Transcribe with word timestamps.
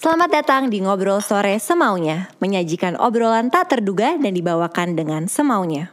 Selamat 0.00 0.32
datang 0.32 0.72
di 0.72 0.80
Ngobrol 0.80 1.20
Sore 1.20 1.60
Semaunya, 1.60 2.32
menyajikan 2.40 2.96
obrolan 2.96 3.52
tak 3.52 3.68
terduga 3.76 4.16
dan 4.16 4.32
dibawakan 4.32 4.96
dengan 4.96 5.28
semaunya. 5.28 5.92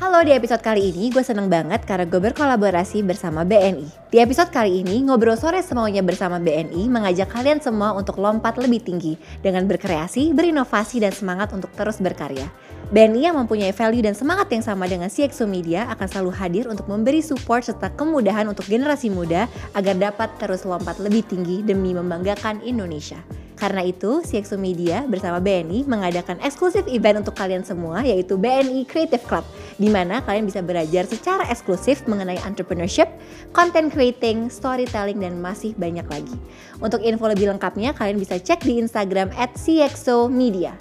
Halo, 0.00 0.24
di 0.24 0.32
episode 0.32 0.64
kali 0.64 0.88
ini 0.88 1.12
gue 1.12 1.20
seneng 1.20 1.52
banget 1.52 1.84
karena 1.84 2.08
gue 2.08 2.16
berkolaborasi 2.16 3.04
bersama 3.04 3.44
BNI. 3.44 3.99
Di 4.10 4.18
episode 4.18 4.50
kali 4.50 4.82
ini, 4.82 5.06
Ngobrol 5.06 5.38
Sore 5.38 5.62
Semaunya 5.62 6.02
bersama 6.02 6.42
BNI 6.42 6.90
mengajak 6.90 7.30
kalian 7.30 7.62
semua 7.62 7.94
untuk 7.94 8.18
lompat 8.18 8.58
lebih 8.58 8.82
tinggi 8.82 9.14
dengan 9.38 9.70
berkreasi, 9.70 10.34
berinovasi, 10.34 10.98
dan 10.98 11.14
semangat 11.14 11.54
untuk 11.54 11.70
terus 11.78 12.02
berkarya. 12.02 12.50
BNI 12.90 13.30
yang 13.30 13.38
mempunyai 13.38 13.70
value 13.70 14.02
dan 14.02 14.18
semangat 14.18 14.50
yang 14.50 14.66
sama 14.66 14.90
dengan 14.90 15.06
CXO 15.06 15.46
Media 15.46 15.86
akan 15.94 16.10
selalu 16.10 16.30
hadir 16.34 16.66
untuk 16.66 16.90
memberi 16.90 17.22
support 17.22 17.62
serta 17.62 17.94
kemudahan 17.94 18.50
untuk 18.50 18.66
generasi 18.66 19.14
muda 19.14 19.46
agar 19.78 19.94
dapat 19.94 20.26
terus 20.42 20.66
lompat 20.66 20.98
lebih 20.98 21.22
tinggi 21.30 21.62
demi 21.62 21.94
membanggakan 21.94 22.66
Indonesia. 22.66 23.22
Karena 23.60 23.84
itu, 23.84 24.24
CXO 24.24 24.56
Media 24.56 25.04
bersama 25.04 25.36
BNI 25.36 25.84
mengadakan 25.84 26.40
eksklusif 26.40 26.88
event 26.88 27.20
untuk 27.20 27.36
kalian 27.36 27.60
semua 27.60 28.00
yaitu 28.00 28.40
BNI 28.40 28.88
Creative 28.88 29.20
Club 29.20 29.44
di 29.76 29.92
mana 29.92 30.24
kalian 30.24 30.48
bisa 30.48 30.64
belajar 30.64 31.04
secara 31.04 31.44
eksklusif 31.52 32.08
mengenai 32.08 32.40
entrepreneurship, 32.40 33.12
content 33.52 33.92
creating, 34.00 34.48
storytelling, 34.48 35.20
dan 35.20 35.44
masih 35.44 35.76
banyak 35.76 36.08
lagi. 36.08 36.32
Untuk 36.80 37.04
info 37.04 37.28
lebih 37.28 37.52
lengkapnya, 37.52 37.92
kalian 37.92 38.16
bisa 38.16 38.40
cek 38.40 38.64
di 38.64 38.80
Instagram 38.80 39.28
at 39.36 39.52
CXO 39.60 40.32
Media. 40.32 40.72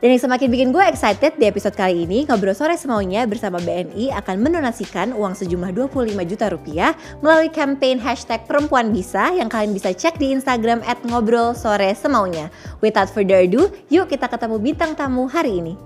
Dan 0.00 0.18
yang 0.18 0.24
semakin 0.24 0.48
bikin 0.50 0.68
gue 0.74 0.82
excited 0.82 1.36
di 1.38 1.46
episode 1.46 1.76
kali 1.78 2.08
ini, 2.08 2.26
Ngobrol 2.26 2.56
Sore 2.56 2.74
Semaunya 2.74 3.22
bersama 3.28 3.62
BNI 3.62 4.10
akan 4.18 4.36
mendonasikan 4.40 5.14
uang 5.14 5.36
sejumlah 5.38 5.70
25 5.70 6.16
juta 6.26 6.50
rupiah 6.50 6.90
melalui 7.22 7.52
campaign 7.52 8.02
hashtag 8.02 8.42
perempuan 8.48 8.90
bisa 8.90 9.30
yang 9.30 9.46
kalian 9.46 9.70
bisa 9.76 9.94
cek 9.94 10.18
di 10.18 10.34
Instagram 10.34 10.82
at 10.88 10.98
ngobrol 11.06 11.54
sore 11.54 11.94
semaunya. 11.94 12.50
Without 12.82 13.14
further 13.14 13.46
ado, 13.46 13.70
yuk 13.94 14.10
kita 14.10 14.26
ketemu 14.26 14.58
bintang 14.58 14.98
tamu 14.98 15.30
hari 15.30 15.62
ini. 15.62 15.78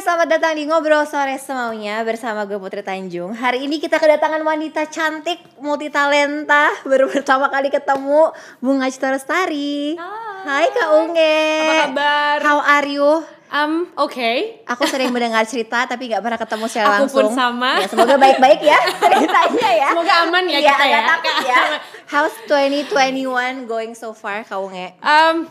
Hai, 0.00 0.08
selamat 0.08 0.32
datang 0.32 0.56
di 0.56 0.64
Ngobrol 0.64 1.04
Sore 1.04 1.36
Semaunya 1.36 2.00
bersama 2.08 2.48
gue 2.48 2.56
Putri 2.56 2.80
Tanjung. 2.80 3.36
Hari 3.36 3.68
ini 3.68 3.76
kita 3.76 4.00
kedatangan 4.00 4.40
wanita 4.40 4.88
cantik, 4.88 5.36
multitalenta, 5.60 6.72
baru 6.88 7.04
pertama 7.04 7.52
kali 7.52 7.68
ketemu 7.68 8.32
Bunga 8.64 8.88
Cita 8.88 9.12
Lestari. 9.12 10.00
Hai 10.40 10.72
Kak 10.72 10.88
Unge. 11.04 11.44
Apa 11.52 11.74
kabar? 11.92 12.36
How 12.40 12.58
are 12.64 12.88
you? 12.88 13.20
Um, 13.52 13.92
oke. 14.00 14.64
Aku 14.72 14.88
sering 14.88 15.12
mendengar 15.12 15.44
cerita 15.44 15.84
tapi 15.84 16.08
nggak 16.08 16.24
pernah 16.24 16.40
ketemu 16.40 16.64
secara 16.64 16.86
Aku 16.96 17.04
langsung. 17.04 17.28
pun 17.28 17.36
sama. 17.36 17.70
Ya, 17.76 17.88
semoga 17.92 18.16
baik-baik 18.16 18.60
ya 18.64 18.80
ceritanya 19.04 19.68
ya. 19.84 19.88
Semoga 19.92 20.14
aman 20.24 20.44
ya 20.48 20.58
Iya, 20.64 20.72
kita 20.72 20.84
ya. 20.88 21.00
takut 21.12 21.36
ya. 21.44 21.60
How's 22.08 22.32
2021 22.48 23.68
going 23.68 23.92
so 23.92 24.16
far 24.16 24.48
Kak 24.48 24.64
Unge? 24.64 24.96
Um, 25.04 25.44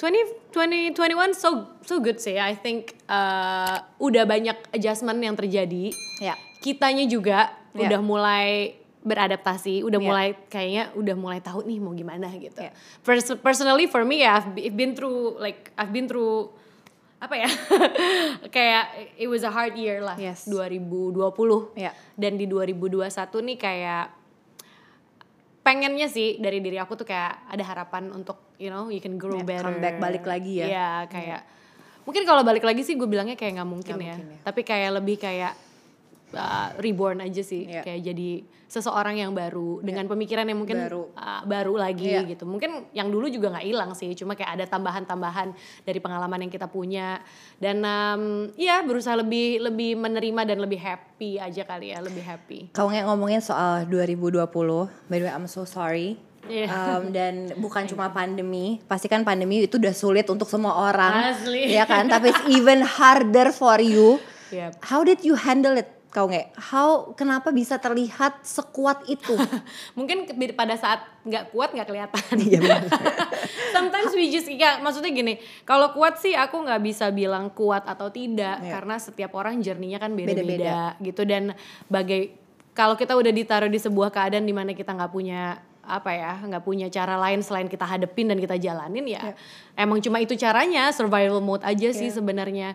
20, 0.00 0.39
2021 0.52 1.32
so 1.32 1.48
so 1.80 1.98
good 1.98 2.18
sih. 2.18 2.34
I 2.34 2.54
think 2.54 2.98
uh, 3.06 3.80
udah 3.96 4.24
banyak 4.24 4.56
adjustment 4.70 5.18
yang 5.18 5.34
terjadi. 5.34 5.94
Ya. 6.18 6.34
Kitanya 6.60 7.06
juga 7.06 7.54
Ya. 7.70 7.86
udah 7.86 8.00
mulai 8.02 8.74
beradaptasi, 9.00 9.86
udah 9.86 9.96
Ya. 9.96 10.04
mulai 10.04 10.28
kayaknya 10.46 10.84
udah 10.92 11.14
mulai 11.14 11.38
tahu 11.38 11.62
nih 11.62 11.78
mau 11.78 11.94
gimana 11.94 12.26
gitu. 12.34 12.58
Ya. 12.58 12.74
Pers- 13.00 13.38
personally 13.38 13.86
for 13.86 14.02
me 14.02 14.20
ya, 14.20 14.42
I've 14.42 14.50
be- 14.50 14.68
been 14.68 14.92
through 14.92 15.38
like 15.38 15.70
I've 15.78 15.94
been 15.94 16.04
through 16.04 16.50
apa 17.20 17.36
ya 17.36 17.50
kayak 18.56 18.84
it 19.14 19.28
was 19.28 19.44
a 19.44 19.52
hard 19.52 19.76
year 19.76 20.00
lah 20.00 20.16
Yes. 20.16 20.48
2020 20.48 21.76
Ya. 21.76 21.92
dan 22.16 22.40
di 22.40 22.48
2021 22.48 23.06
nih 23.44 23.58
kayak 23.60 24.04
pengennya 25.60 26.06
sih 26.06 26.36
dari 26.36 26.58
diri 26.58 26.76
aku 26.76 26.94
tuh 26.94 27.04
kayak 27.04 27.46
ada 27.46 27.64
harapan 27.64 28.08
untuk 28.10 28.56
you 28.56 28.68
know 28.68 28.88
you 28.88 28.98
can 28.98 29.16
grow 29.16 29.36
Ya, 29.36 29.44
better 29.44 29.64
comeback 29.66 29.96
balik 29.98 30.24
lagi 30.24 30.60
ya. 30.60 30.66
Iya, 30.66 30.88
kayak 31.06 31.40
mungkin 32.02 32.22
kalau 32.24 32.42
balik 32.42 32.64
lagi 32.64 32.80
sih 32.80 32.96
gue 32.96 33.04
bilangnya 33.04 33.36
kayak 33.36 33.60
nggak 33.60 33.68
mungkin, 33.68 33.92
Nggak 33.92 34.02
ya. 34.02 34.14
mungkin 34.16 34.26
ya. 34.26 34.38
tapi 34.42 34.60
kayak 34.62 34.90
lebih 34.96 35.16
kayak 35.16 35.52
uh, 36.32 36.74
reborn 36.78 37.20
aja 37.20 37.40
sih 37.40 37.64
Iya. 37.64 37.82
kayak 37.82 38.00
jadi 38.06 38.30
seseorang 38.66 39.18
yang 39.18 39.34
baru 39.34 39.82
dengan 39.82 40.06
pemikiran 40.06 40.46
yang 40.46 40.58
mungkin 40.58 40.78
Baru. 40.78 41.10
uh, 41.12 41.42
baru 41.42 41.74
lagi 41.74 42.14
Iya. 42.14 42.22
gitu 42.24 42.46
mungkin 42.46 42.86
yang 42.92 43.10
dulu 43.10 43.26
juga 43.26 43.50
nggak 43.50 43.66
hilang 43.66 43.90
sih 43.92 44.14
cuma 44.14 44.34
kayak 44.34 44.54
ada 44.54 44.64
tambahan-tambahan 44.64 45.50
dari 45.82 45.98
pengalaman 45.98 46.46
yang 46.46 46.52
kita 46.52 46.66
punya 46.66 47.18
dan 47.56 47.82
um, 47.82 48.22
ya 48.54 48.80
berusaha 48.80 49.14
lebih 49.14 49.58
lebih 49.60 49.94
menerima 49.94 50.42
dan 50.46 50.58
lebih 50.58 50.78
happy 50.78 51.36
aja 51.36 51.62
kali 51.62 51.90
ya 51.90 51.98
lebih 51.98 52.22
happy 52.22 52.70
Kau 52.70 52.86
nggak 52.86 53.04
ngomongin 53.04 53.40
soal 53.40 53.84
2020, 53.84 54.46
by 55.06 55.16
the 55.16 55.26
way 55.26 55.32
I'm 55.32 55.44
so 55.44 55.62
sorry. 55.62 56.14
Iya. 56.40 56.66
Um, 56.96 57.12
dan 57.12 57.34
bukan 57.62 57.84
cuma 57.84 58.08
pandemi, 58.08 58.80
pasti 58.86 59.06
kan 59.06 59.22
pandemi 59.22 59.60
itu 59.60 59.76
udah 59.76 59.92
sulit 59.92 60.24
untuk 60.26 60.48
semua 60.48 60.72
orang, 60.88 61.36
Asli. 61.36 61.68
ya 61.68 61.84
kan? 61.84 62.08
Tapi 62.08 62.32
it's 62.32 62.44
even 62.48 62.80
harder 62.80 63.52
for 63.52 63.76
you. 63.76 64.16
Yep. 64.48 64.80
How 64.82 65.04
did 65.04 65.20
you 65.20 65.36
handle 65.36 65.76
it, 65.76 65.86
kau 66.10 66.26
nggak? 66.26 66.58
How 66.58 67.14
kenapa 67.14 67.50
bisa 67.50 67.78
terlihat 67.78 68.42
sekuat 68.42 69.06
itu? 69.06 69.34
mungkin 69.98 70.26
pada 70.52 70.74
saat 70.74 71.06
nggak 71.22 71.50
kuat 71.50 71.70
nggak 71.70 71.86
kelihatan. 71.86 72.34
Iya. 72.36 72.60
Sometimes 73.74 74.10
we 74.12 74.26
just 74.26 74.50
ya 74.50 74.78
maksudnya 74.78 75.08
gini, 75.08 75.38
kalau 75.62 75.94
kuat 75.94 76.18
sih 76.18 76.34
aku 76.34 76.60
nggak 76.60 76.82
bisa 76.82 77.08
bilang 77.10 77.48
kuat 77.50 77.86
atau 77.86 78.10
tidak 78.10 78.58
Iya. 78.60 78.72
karena 78.74 78.96
setiap 78.98 79.32
orang 79.32 79.62
journey-nya 79.62 79.96
kan 79.96 80.10
Beda-beda. 80.12 80.98
gitu 80.98 81.22
dan 81.22 81.54
bagai 81.86 82.34
kalau 82.72 82.94
kita 82.94 83.14
udah 83.14 83.30
ditaruh 83.30 83.70
di 83.70 83.78
sebuah 83.78 84.10
keadaan 84.10 84.42
di 84.42 84.54
mana 84.54 84.74
kita 84.74 84.90
nggak 84.90 85.10
punya 85.10 85.58
apa 85.80 86.10
ya 86.12 86.38
nggak 86.38 86.62
punya 86.62 86.86
cara 86.86 87.18
lain 87.18 87.42
selain 87.42 87.66
kita 87.66 87.82
hadepin 87.82 88.30
dan 88.30 88.38
kita 88.38 88.54
jalanin 88.54 89.02
ya 89.04 89.34
emang 89.74 89.98
cuma 89.98 90.22
itu 90.22 90.38
caranya 90.38 90.86
survival 90.94 91.42
mode 91.42 91.66
aja 91.66 91.90
sih 91.90 92.06
Iya. 92.06 92.14
sebenarnya 92.14 92.68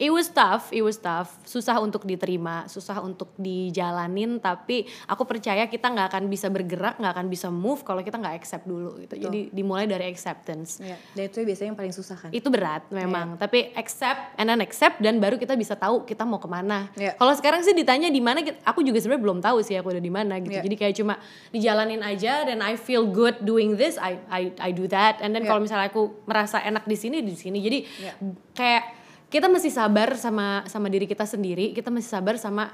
It 0.00 0.08
was 0.08 0.32
tough, 0.32 0.72
it 0.72 0.80
was 0.80 0.96
tough, 0.96 1.28
susah 1.44 1.76
untuk 1.76 2.08
diterima, 2.08 2.64
susah 2.72 3.04
untuk 3.04 3.36
dijalanin. 3.36 4.40
Tapi 4.40 4.88
aku 5.04 5.28
percaya 5.28 5.68
kita 5.68 5.92
nggak 5.92 6.16
akan 6.16 6.24
bisa 6.32 6.48
bergerak, 6.48 6.96
nggak 6.96 7.12
akan 7.12 7.28
bisa 7.28 7.52
move 7.52 7.84
kalau 7.84 8.00
kita 8.00 8.16
nggak 8.16 8.32
accept 8.40 8.64
dulu 8.64 8.96
gitu. 9.04 9.20
Jadi 9.20 9.52
dimulai 9.52 9.84
dari 9.84 10.08
acceptance. 10.08 10.80
Ya, 10.80 10.96
dan 11.12 11.28
itu 11.28 11.44
biasanya 11.44 11.76
yang 11.76 11.78
paling 11.84 11.92
susah 11.92 12.16
kan. 12.16 12.32
Itu 12.32 12.48
berat 12.48 12.88
memang, 12.88 13.36
tapi 13.36 13.76
accept 13.76 14.40
and 14.40 14.48
then 14.48 14.64
accept 14.64 15.04
dan 15.04 15.20
baru 15.20 15.36
kita 15.36 15.52
bisa 15.52 15.76
tahu 15.76 16.08
kita 16.08 16.24
mau 16.24 16.40
ke 16.40 16.48
mana. 16.48 16.88
Iya. 16.96 17.20
Kalau 17.20 17.36
sekarang 17.36 17.60
sih 17.60 17.76
ditanya 17.76 18.08
di 18.08 18.24
mana, 18.24 18.40
aku 18.64 18.80
juga 18.80 19.04
sebenarnya 19.04 19.20
belum 19.20 19.38
tahu 19.44 19.60
sih 19.60 19.76
aku 19.76 19.92
udah 19.92 20.00
di 20.00 20.12
mana 20.12 20.40
gitu. 20.40 20.56
Iya. 20.56 20.64
Jadi 20.64 20.76
kayak 20.80 20.94
cuma 20.96 21.20
dijalanin 21.52 22.00
aja 22.00 22.48
dan 22.48 22.64
I 22.64 22.80
feel 22.80 23.04
good 23.04 23.44
doing 23.44 23.76
this, 23.76 24.00
I 24.00 24.16
I 24.32 24.48
I 24.56 24.70
do 24.72 24.88
that. 24.88 25.20
And 25.20 25.36
then 25.36 25.44
Iya. 25.44 25.52
kalau 25.52 25.60
misalnya 25.60 25.92
aku 25.92 26.24
merasa 26.24 26.56
enak 26.64 26.88
di 26.88 26.96
sini 26.96 27.20
di 27.20 27.36
sini. 27.36 27.60
Jadi 27.60 27.78
Iya. 28.00 28.12
kayak 28.56 28.84
kita 29.30 29.46
mesti 29.46 29.70
sabar 29.70 30.12
sama 30.14 30.66
sama 30.66 30.90
diri 30.90 31.06
kita 31.06 31.22
sendiri, 31.22 31.70
kita 31.70 31.88
mesti 31.88 32.10
sabar 32.10 32.34
sama 32.34 32.68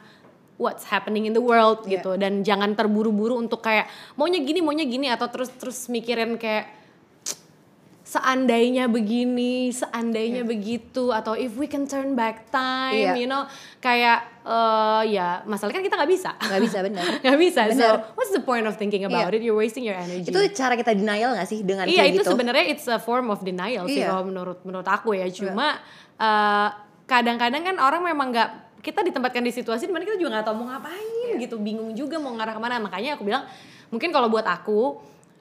what's 0.57 0.89
happening 0.89 1.29
in 1.29 1.33
the 1.33 1.41
world 1.41 1.85
Iya. 1.85 2.01
gitu 2.01 2.17
dan 2.17 2.41
jangan 2.41 2.73
terburu-buru 2.73 3.37
untuk 3.37 3.61
kayak 3.61 3.87
maunya 4.17 4.41
gini 4.41 4.65
maunya 4.65 4.89
gini 4.89 5.07
atau 5.07 5.29
terus 5.29 5.53
terus 5.53 5.85
mikirin 5.87 6.41
kayak 6.41 6.73
seandainya 8.07 8.87
begini, 8.87 9.75
seandainya 9.75 10.47
begitu 10.47 11.11
atau 11.11 11.35
if 11.35 11.59
we 11.59 11.67
can 11.67 11.85
turn 11.85 12.15
back 12.15 12.47
time, 12.49 12.95
Iya. 12.95 13.19
you 13.19 13.27
know, 13.27 13.43
kayak 13.83 14.23
eh 14.47 15.03
ya 15.11 15.43
masalahnya 15.43 15.83
kan 15.83 15.85
kita 15.85 15.97
nggak 15.99 16.13
bisa. 16.15 16.31
Nggak 16.39 16.63
bisa 16.63 16.79
benar. 16.87 17.03
Nggak 17.27 17.39
bisa. 17.43 17.61
Bener. 17.67 17.83
So, 17.83 17.87
what's 18.15 18.31
the 18.31 18.41
point 18.41 18.63
of 18.63 18.79
thinking 18.79 19.03
about 19.03 19.27
Iya. 19.27 19.37
it? 19.37 19.43
You're 19.43 19.59
wasting 19.59 19.83
your 19.83 19.99
energy. 19.99 20.31
Itu 20.31 20.39
cara 20.55 20.79
kita 20.79 20.95
denial 20.95 21.35
gak 21.35 21.51
sih 21.51 21.67
dengan 21.67 21.91
Iya 21.91 22.07
kayak 22.07 22.15
itu 22.15 22.23
gitu? 22.23 22.31
sebenarnya 22.31 22.65
it's 22.71 22.87
a 22.87 23.03
form 23.03 23.27
of 23.27 23.43
denial 23.43 23.91
sih 23.91 24.07
Iya. 24.07 24.15
kalau 24.15 24.23
menurut 24.23 24.63
menurut 24.63 24.87
aku 24.87 25.19
ya. 25.19 25.27
Cuma 25.27 25.83
eh, 26.17 26.69
kadang-kadang 27.07 27.63
kan 27.63 27.77
orang 27.79 28.03
memang 28.03 28.35
nggak 28.35 28.51
kita 28.83 29.03
ditempatkan 29.03 29.43
di 29.43 29.51
situasi 29.51 29.91
di 29.91 29.93
mana 29.95 30.07
kita 30.07 30.15
juga 30.17 30.39
nggak 30.39 30.47
tahu 30.47 30.57
mau 30.63 30.67
ngapain 30.71 31.35
Iya. 31.35 31.43
gitu, 31.43 31.59
bingung 31.59 31.91
juga 31.93 32.23
mau 32.23 32.31
ngarah 32.33 32.55
ke 32.55 32.61
mana. 32.63 32.79
Makanya 32.79 33.19
aku 33.19 33.27
bilang 33.27 33.43
mungkin 33.91 34.15
kalau 34.15 34.31
buat 34.31 34.47
aku, 34.47 34.99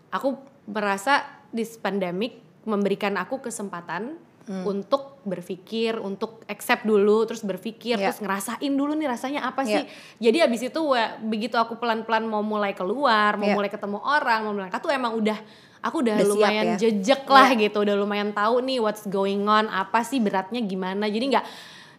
aku 0.10 0.28
merasa 0.66 1.22
this 1.54 1.78
pandemic 1.78 2.42
memberikan 2.66 3.14
aku 3.16 3.38
kesempatan 3.40 4.18
Hmm. 4.46 4.62
untuk 4.62 5.18
berpikir, 5.26 5.98
untuk 5.98 6.46
accept 6.46 6.86
dulu, 6.86 7.26
terus 7.26 7.42
berpikir, 7.42 7.98
Iya. 7.98 8.14
terus 8.14 8.22
ngerasain 8.22 8.74
dulu 8.78 8.94
nih 8.94 9.10
rasanya 9.10 9.42
apa 9.42 9.66
sih. 9.66 9.82
Iya. 9.82 9.90
Jadi 10.22 10.38
abis 10.46 10.62
itu 10.70 10.82
begitu 11.26 11.58
aku 11.58 11.82
pelan-pelan 11.82 12.30
mau 12.30 12.46
mulai 12.46 12.78
keluar, 12.78 13.42
mau 13.42 13.50
Iya. 13.50 13.58
mulai 13.58 13.74
ketemu 13.74 13.98
orang, 14.06 14.46
mau 14.46 14.54
mulai 14.54 14.70
tuh 14.70 14.94
emang 14.94 15.18
udah 15.18 15.38
aku 15.86 16.02
udah, 16.02 16.18
Udah 16.18 16.26
siap 16.26 16.34
lumayan 16.34 16.66
ya? 16.66 16.78
jejak 16.82 17.22
lah 17.26 17.48
Iya. 17.48 17.62
gitu, 17.64 17.78
udah 17.80 17.96
lumayan 17.96 18.30
tahu 18.32 18.60
nih 18.60 18.82
what's 18.82 19.06
going 19.06 19.46
on, 19.46 19.70
apa 19.70 20.02
sih 20.02 20.18
beratnya 20.18 20.58
gimana. 20.60 21.06
Jadi 21.06 21.26
nggak 21.30 21.46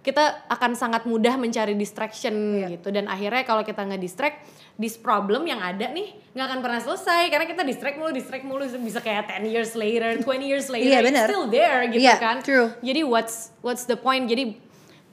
kita 0.03 0.23
akan 0.47 0.75
sangat 0.75 1.03
mudah 1.03 1.35
mencari 1.35 1.75
distraction 1.75 2.31
Iya. 2.57 2.67
gitu 2.73 2.91
dan 2.91 3.07
akhirnya 3.07 3.43
kalau 3.43 3.63
kita 3.63 3.83
nggak 3.83 3.99
distract 3.99 4.39
this 4.77 4.95
problem 4.95 5.43
yang 5.45 5.59
ada 5.59 5.87
nih 5.89 6.15
nggak 6.31 6.47
akan 6.47 6.59
pernah 6.61 6.79
selesai 6.79 7.27
karena 7.27 7.43
kita 7.45 7.63
distract 7.63 7.97
mulu 7.97 8.13
distract 8.13 8.45
mulu 8.45 8.63
bisa 8.79 9.01
kayak 9.01 9.27
10 9.33 9.43
years 9.49 9.75
later 9.75 10.15
20 10.23 10.47
years 10.47 10.71
later 10.71 10.87
Iya, 10.87 11.03
it's 11.03 11.27
still 11.27 11.47
there 11.49 11.91
gitu 11.91 12.07
Iya, 12.07 12.15
kan 12.19 12.39
true. 12.39 12.71
jadi 12.81 13.03
what's 13.03 13.51
what's 13.61 13.83
the 13.85 13.99
point 13.99 14.31
jadi 14.31 14.55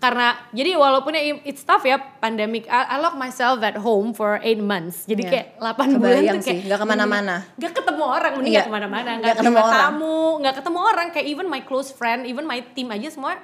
karena 0.03 0.27
jadi 0.51 0.75
walaupun 0.75 1.15
ya 1.15 1.23
it's 1.41 1.63
tough 1.63 1.81
ya 1.81 1.95
pandemic 2.19 2.67
I, 2.67 2.91
I 2.91 2.97
lock 2.99 3.15
myself 3.15 3.63
at 3.63 3.79
home 3.79 4.11
for 4.11 4.35
eight 4.43 4.59
months 4.59 5.07
jadi 5.07 5.23
Iya. 5.23 5.31
kayak 5.31 5.47
8 5.55 5.63
bulan 5.63 5.87
Kebayang 5.95 6.23
tuh 6.27 6.27
kayak 6.35 6.43
sih, 6.43 6.57
nggak 6.67 6.79
ke 6.79 6.87
mana-mana. 6.87 7.35
nggak 7.55 7.71
ketemu 7.71 8.03
orang 8.03 8.31
mending 8.35 8.51
Iya. 8.51 8.59
nggak 8.59 8.67
ke 8.67 8.73
mana-mana 8.75 8.99
Nggak 8.99 9.19
nggak 9.23 9.35
ketemu 9.39 9.57
orang. 9.57 9.79
tamu 9.79 10.19
nggak 10.37 10.55
ketemu 10.59 10.79
orang 10.83 11.07
kayak 11.09 11.27
even 11.31 11.47
my 11.47 11.61
close 11.63 11.89
friend 11.89 12.19
even 12.23 12.43
my 12.43 12.59
team 12.75 12.91
aja 12.91 13.07
semua 13.07 13.39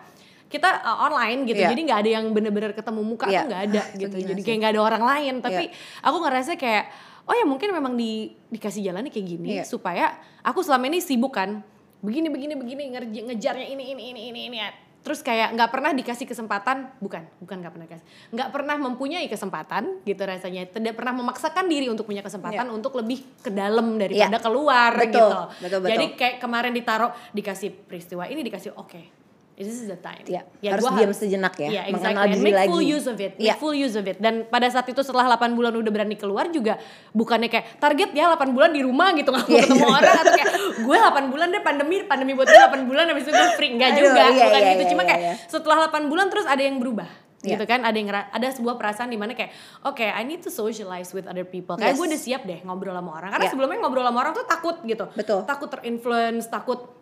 kita 0.49 0.67
uh, 0.83 1.07
online 1.07 1.45
gitu 1.45 1.61
Iya. 1.61 1.69
jadi 1.71 1.81
nggak 1.87 1.99
ada 2.03 2.09
yang 2.11 2.25
bener-bener 2.29 2.71
ketemu 2.75 3.01
muka 3.01 3.25
Iya. 3.25 3.39
tuh 3.39 3.45
nggak 3.47 3.61
ada 3.63 3.81
Itu 3.87 3.99
gitu 4.01 4.17
jadi 4.27 4.41
kayak 4.43 4.57
nggak 4.59 4.71
ada 4.75 4.81
orang 4.83 5.03
lain 5.05 5.33
tapi 5.39 5.63
Iya. 5.71 6.03
aku 6.03 6.17
ngerasa 6.19 6.51
kayak 6.53 6.83
oh 7.23 7.33
ya 7.33 7.45
mungkin 7.45 7.69
memang 7.69 7.93
di 7.95 8.11
dikasih 8.49 8.83
jalannya 8.83 9.07
kayak 9.07 9.27
gini 9.29 9.47
Iya. 9.55 9.63
supaya 9.63 10.11
aku 10.41 10.59
selama 10.59 10.91
ini 10.91 10.99
sibuk 10.99 11.31
kan 11.31 11.63
begini 12.01 12.27
begini 12.27 12.53
begini 12.55 12.81
ngejarnya 12.91 13.63
ini 13.69 13.93
ini 13.93 14.03
ini 14.09 14.21
ini 14.27 14.41
ini 14.49 14.57
terus 14.99 15.23
kayak 15.23 15.55
nggak 15.55 15.69
pernah 15.71 15.91
dikasih 15.95 16.27
kesempatan 16.27 16.91
bukan 16.99 17.23
bukan 17.39 17.57
nggak 17.63 17.73
pernah 17.73 17.87
kasih 17.87 18.05
nggak 18.35 18.49
pernah 18.51 18.75
mempunyai 18.75 19.25
kesempatan 19.25 20.03
gitu 20.03 20.21
rasanya 20.23 20.67
tidak 20.67 20.93
pernah 20.99 21.15
memaksakan 21.15 21.65
diri 21.65 21.87
untuk 21.87 22.03
punya 22.03 22.19
kesempatan 22.19 22.67
Iya. 22.67 22.75
untuk 22.75 22.93
lebih 22.99 23.23
ke 23.39 23.47
dalam 23.49 23.95
daripada 23.95 24.37
Iya. 24.37 24.43
keluar 24.43 24.91
Betul, 24.95 25.07
gitu 25.07 25.39
betul, 25.63 25.79
betul. 25.79 25.89
jadi 25.95 26.05
kayak 26.19 26.35
kemarin 26.39 26.73
ditaruh 26.75 27.11
dikasih 27.31 27.69
peristiwa 27.87 28.27
ini 28.27 28.43
dikasih 28.43 28.75
oke 28.75 29.18
this 29.61 29.75
is 29.75 29.87
the 29.87 29.99
time 29.99 30.23
Iya, 30.23 30.47
Ya, 30.63 30.69
harus 30.71 30.87
diam 30.87 31.11
sejenak 31.11 31.53
ya, 31.55 31.67
Iya, 31.67 31.81
mengenal 31.91 31.99
exactly. 31.99 32.23
And 32.23 32.31
diri 32.31 32.45
make 32.47 32.55
lagi. 32.55 32.69
full 32.71 32.83
use 32.85 33.05
of 33.05 33.17
it, 33.17 33.33
make 33.35 33.43
Iya. 33.43 33.53
full 33.59 33.75
use 33.75 33.95
of 33.95 34.05
it. 34.05 34.17
Dan 34.17 34.47
pada 34.47 34.67
saat 34.67 34.87
itu 34.87 35.01
setelah 35.01 35.27
8 35.29 35.51
bulan 35.51 35.75
udah 35.75 35.91
berani 35.91 36.15
keluar 36.15 36.47
juga 36.47 36.79
bukannya 37.11 37.47
kayak 37.47 37.77
target 37.77 38.09
ya 38.11 38.31
8 38.31 38.49
bulan 38.49 38.71
di 38.71 38.79
rumah 38.79 39.11
gitu 39.11 39.29
nggak 39.29 39.43
mau 39.43 39.51
Iya. 39.51 39.63
ketemu 39.67 39.85
orang 39.85 40.15
atau 40.17 40.33
kayak 40.33 40.49
gue 40.79 40.95
8 40.95 41.27
bulan 41.27 41.47
deh 41.49 41.61
pandemi 41.61 41.95
pandemi 42.03 42.31
buat 42.33 42.47
gue 42.47 42.55
8 42.57 42.87
bulan 42.87 43.05
habis 43.07 43.23
itu 43.23 43.31
gue 43.31 43.49
free 43.53 43.71
enggak 43.75 43.89
Aduh, 43.93 44.01
juga 44.01 44.21
iya, 44.23 44.31
bukan 44.31 44.61
iya, 44.63 44.71
gitu 44.71 44.83
iya, 44.83 44.89
cuma 44.89 45.03
iya, 45.03 45.09
kayak 45.11 45.21
iya. 45.21 45.33
setelah 45.45 45.77
8 45.91 46.07
bulan 46.07 46.25
terus 46.31 46.47
ada 46.47 46.63
yang 46.63 46.79
berubah 46.79 47.09
Iya. 47.39 47.55
gitu 47.55 47.71
kan 47.71 47.87
ada 47.87 47.95
yang 47.95 48.11
ada 48.11 48.47
sebuah 48.51 48.75
perasaan 48.75 49.07
di 49.07 49.15
mana 49.15 49.31
kayak 49.31 49.55
oke 49.87 50.03
I 50.03 50.27
need 50.27 50.43
to 50.43 50.51
socialize 50.51 51.15
with 51.15 51.23
other 51.23 51.43
people 51.43 51.75
kayak 51.75 51.95
Yes. 51.95 51.99
gue 51.99 52.07
udah 52.11 52.19
siap 52.19 52.41
deh 52.43 52.59
ngobrol 52.63 52.91
sama 52.91 53.15
orang 53.15 53.31
karena 53.31 53.47
Iya. 53.47 53.53
sebelumnya 53.55 53.77
ngobrol 53.79 54.03
sama 54.03 54.19
orang 54.19 54.33
tuh 54.35 54.43
takut 54.43 54.75
gitu 54.83 55.05
Betul. 55.15 55.47
takut 55.47 55.71
terinfluence 55.71 56.51
takut 56.51 56.98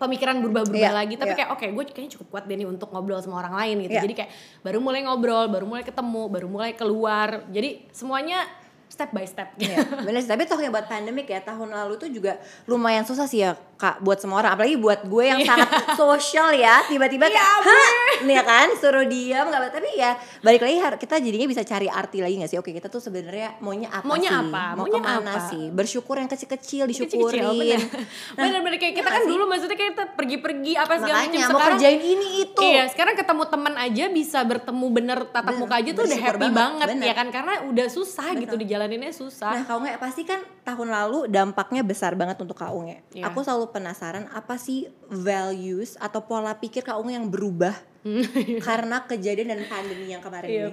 pemikiran 0.00 0.40
berubah-berubah 0.40 0.80
Iya, 0.80 0.96
lagi 0.96 1.14
tapi 1.14 1.36
iya. 1.36 1.44
kayak 1.44 1.50
oke 1.52 1.66
gue 1.68 1.84
kayaknya 1.86 2.12
cukup 2.16 2.26
kuat 2.32 2.44
deh 2.48 2.56
nih 2.56 2.64
untuk 2.64 2.88
ngobrol 2.88 3.20
sama 3.20 3.36
orang 3.38 3.52
lain 3.52 3.76
gitu 3.84 3.94
Iya. 3.94 4.02
jadi 4.02 4.14
kayak 4.16 4.30
baru 4.64 4.78
mulai 4.80 5.00
ngobrol 5.04 5.44
baru 5.46 5.64
mulai 5.68 5.84
ketemu 5.84 6.22
baru 6.26 6.46
mulai 6.48 6.72
keluar 6.72 7.44
jadi 7.52 7.84
semuanya 7.92 8.48
step 8.90 9.10
by 9.10 9.22
step 9.22 9.54
Iya, 9.56 9.76
bener 9.98 10.18
sih. 10.18 10.28
Tapi 10.28 10.44
talking 10.44 10.66
about 10.66 10.84
pandemic 10.84 11.24
ya, 11.24 11.40
tahun 11.40 11.70
lalu 11.70 11.94
tuh 11.96 12.08
juga 12.08 12.36
lumayan 12.64 13.02
susah 13.02 13.24
sih 13.24 13.40
ya 13.40 13.54
kak 13.74 13.98
buat 13.98 14.18
semua 14.18 14.40
orang. 14.40 14.52
Apalagi 14.52 14.76
buat 14.76 15.00
gue 15.02 15.24
yang 15.24 15.38
Iya. 15.38 15.48
sangat 15.48 15.70
sosial 15.96 16.52
ya, 16.52 16.84
tiba-tiba 16.84 17.24
Iya, 17.24 17.32
kayak, 17.32 17.64
hah, 17.64 17.90
nih 18.20 18.34
ya 18.34 18.42
kan, 18.42 18.68
suruh 18.74 19.06
diam 19.06 19.46
nggak? 19.46 19.70
Tapi 19.70 19.88
ya 19.94 20.10
balik 20.40 20.60
lagi 20.60 20.76
kita 21.00 21.16
jadinya 21.16 21.46
bisa 21.46 21.62
cari 21.62 21.86
arti 21.86 22.18
lagi 22.18 22.34
nggak 22.36 22.50
sih? 22.50 22.58
Oke, 22.58 22.70
kita 22.70 22.86
tuh 22.86 23.00
sebenarnya 23.00 23.56
maunya 23.58 23.88
apa 23.88 24.04
Maunya 24.04 24.28
sih? 24.28 24.42
apa? 24.44 24.62
Mau 24.74 24.84
Maunya 24.84 24.92
ke 24.92 25.06
mana 25.06 25.32
apa? 25.32 25.48
sih? 25.48 25.64
Bersyukur 25.70 26.16
yang 26.16 26.28
kecil-kecil 26.28 26.84
Kecil-kecil, 26.84 27.30
disyukurin. 27.30 27.44
bener. 27.56 27.80
Bener-bener 28.36 28.76
kayak 28.76 28.94
kita 28.94 29.06
iya 29.06 29.14
kan 29.14 29.22
sih? 29.22 29.30
dulu 29.30 29.42
maksudnya 29.46 29.76
kayak 29.76 29.90
kita 29.90 30.04
pergi-pergi 30.12 30.72
apa 30.74 30.92
segala 30.96 31.14
macam 31.14 31.22
Makanya 31.22 31.40
mau 31.40 31.50
sekarang 31.54 31.78
kerjain 31.78 32.00
ini 32.02 32.26
itu. 32.42 32.60
Iya, 32.60 32.82
sekarang 32.90 33.14
ketemu 33.14 33.42
teman 33.46 33.74
aja 33.76 34.04
bisa 34.10 34.38
bertemu 34.42 34.86
bener 34.90 35.18
tatap 35.26 35.44
Bener, 35.46 35.60
muka 35.60 35.74
aja 35.76 35.90
tuh 35.90 36.04
udah 36.04 36.18
happy 36.18 36.36
banget, 36.38 36.52
banget, 36.52 36.86
bener. 36.90 37.06
ya 37.06 37.14
kan 37.14 37.28
karena 37.30 37.54
udah 37.64 37.86
susah 37.88 38.28
gitu 38.34 38.56
dijalaninnya 38.80 39.12
susah. 39.12 39.52
Nah, 39.52 39.64
kalau 39.68 39.84
nggak 39.84 40.00
pasti 40.00 40.24
kan 40.24 40.40
tahun 40.64 40.88
lalu 40.88 41.28
dampaknya 41.28 41.84
besar 41.84 42.16
banget 42.16 42.40
untuk 42.40 42.56
Kak 42.56 42.72
Unge. 42.72 43.04
Iya. 43.12 43.28
Aku 43.28 43.44
selalu 43.44 43.68
penasaran 43.68 44.24
apa 44.32 44.56
sih 44.56 44.88
values 45.12 46.00
atau 46.00 46.24
pola 46.24 46.56
pikir 46.56 46.80
Kak 46.80 46.96
Unge 46.96 47.12
yang 47.20 47.28
berubah 47.28 47.76
karena 48.66 49.04
kejadian 49.04 49.52
dan 49.52 49.60
pandemi 49.68 50.08
yang 50.08 50.24
kemarin 50.24 50.48
Iya. 50.48 50.64
ini. 50.64 50.72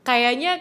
Kayaknya 0.00 0.52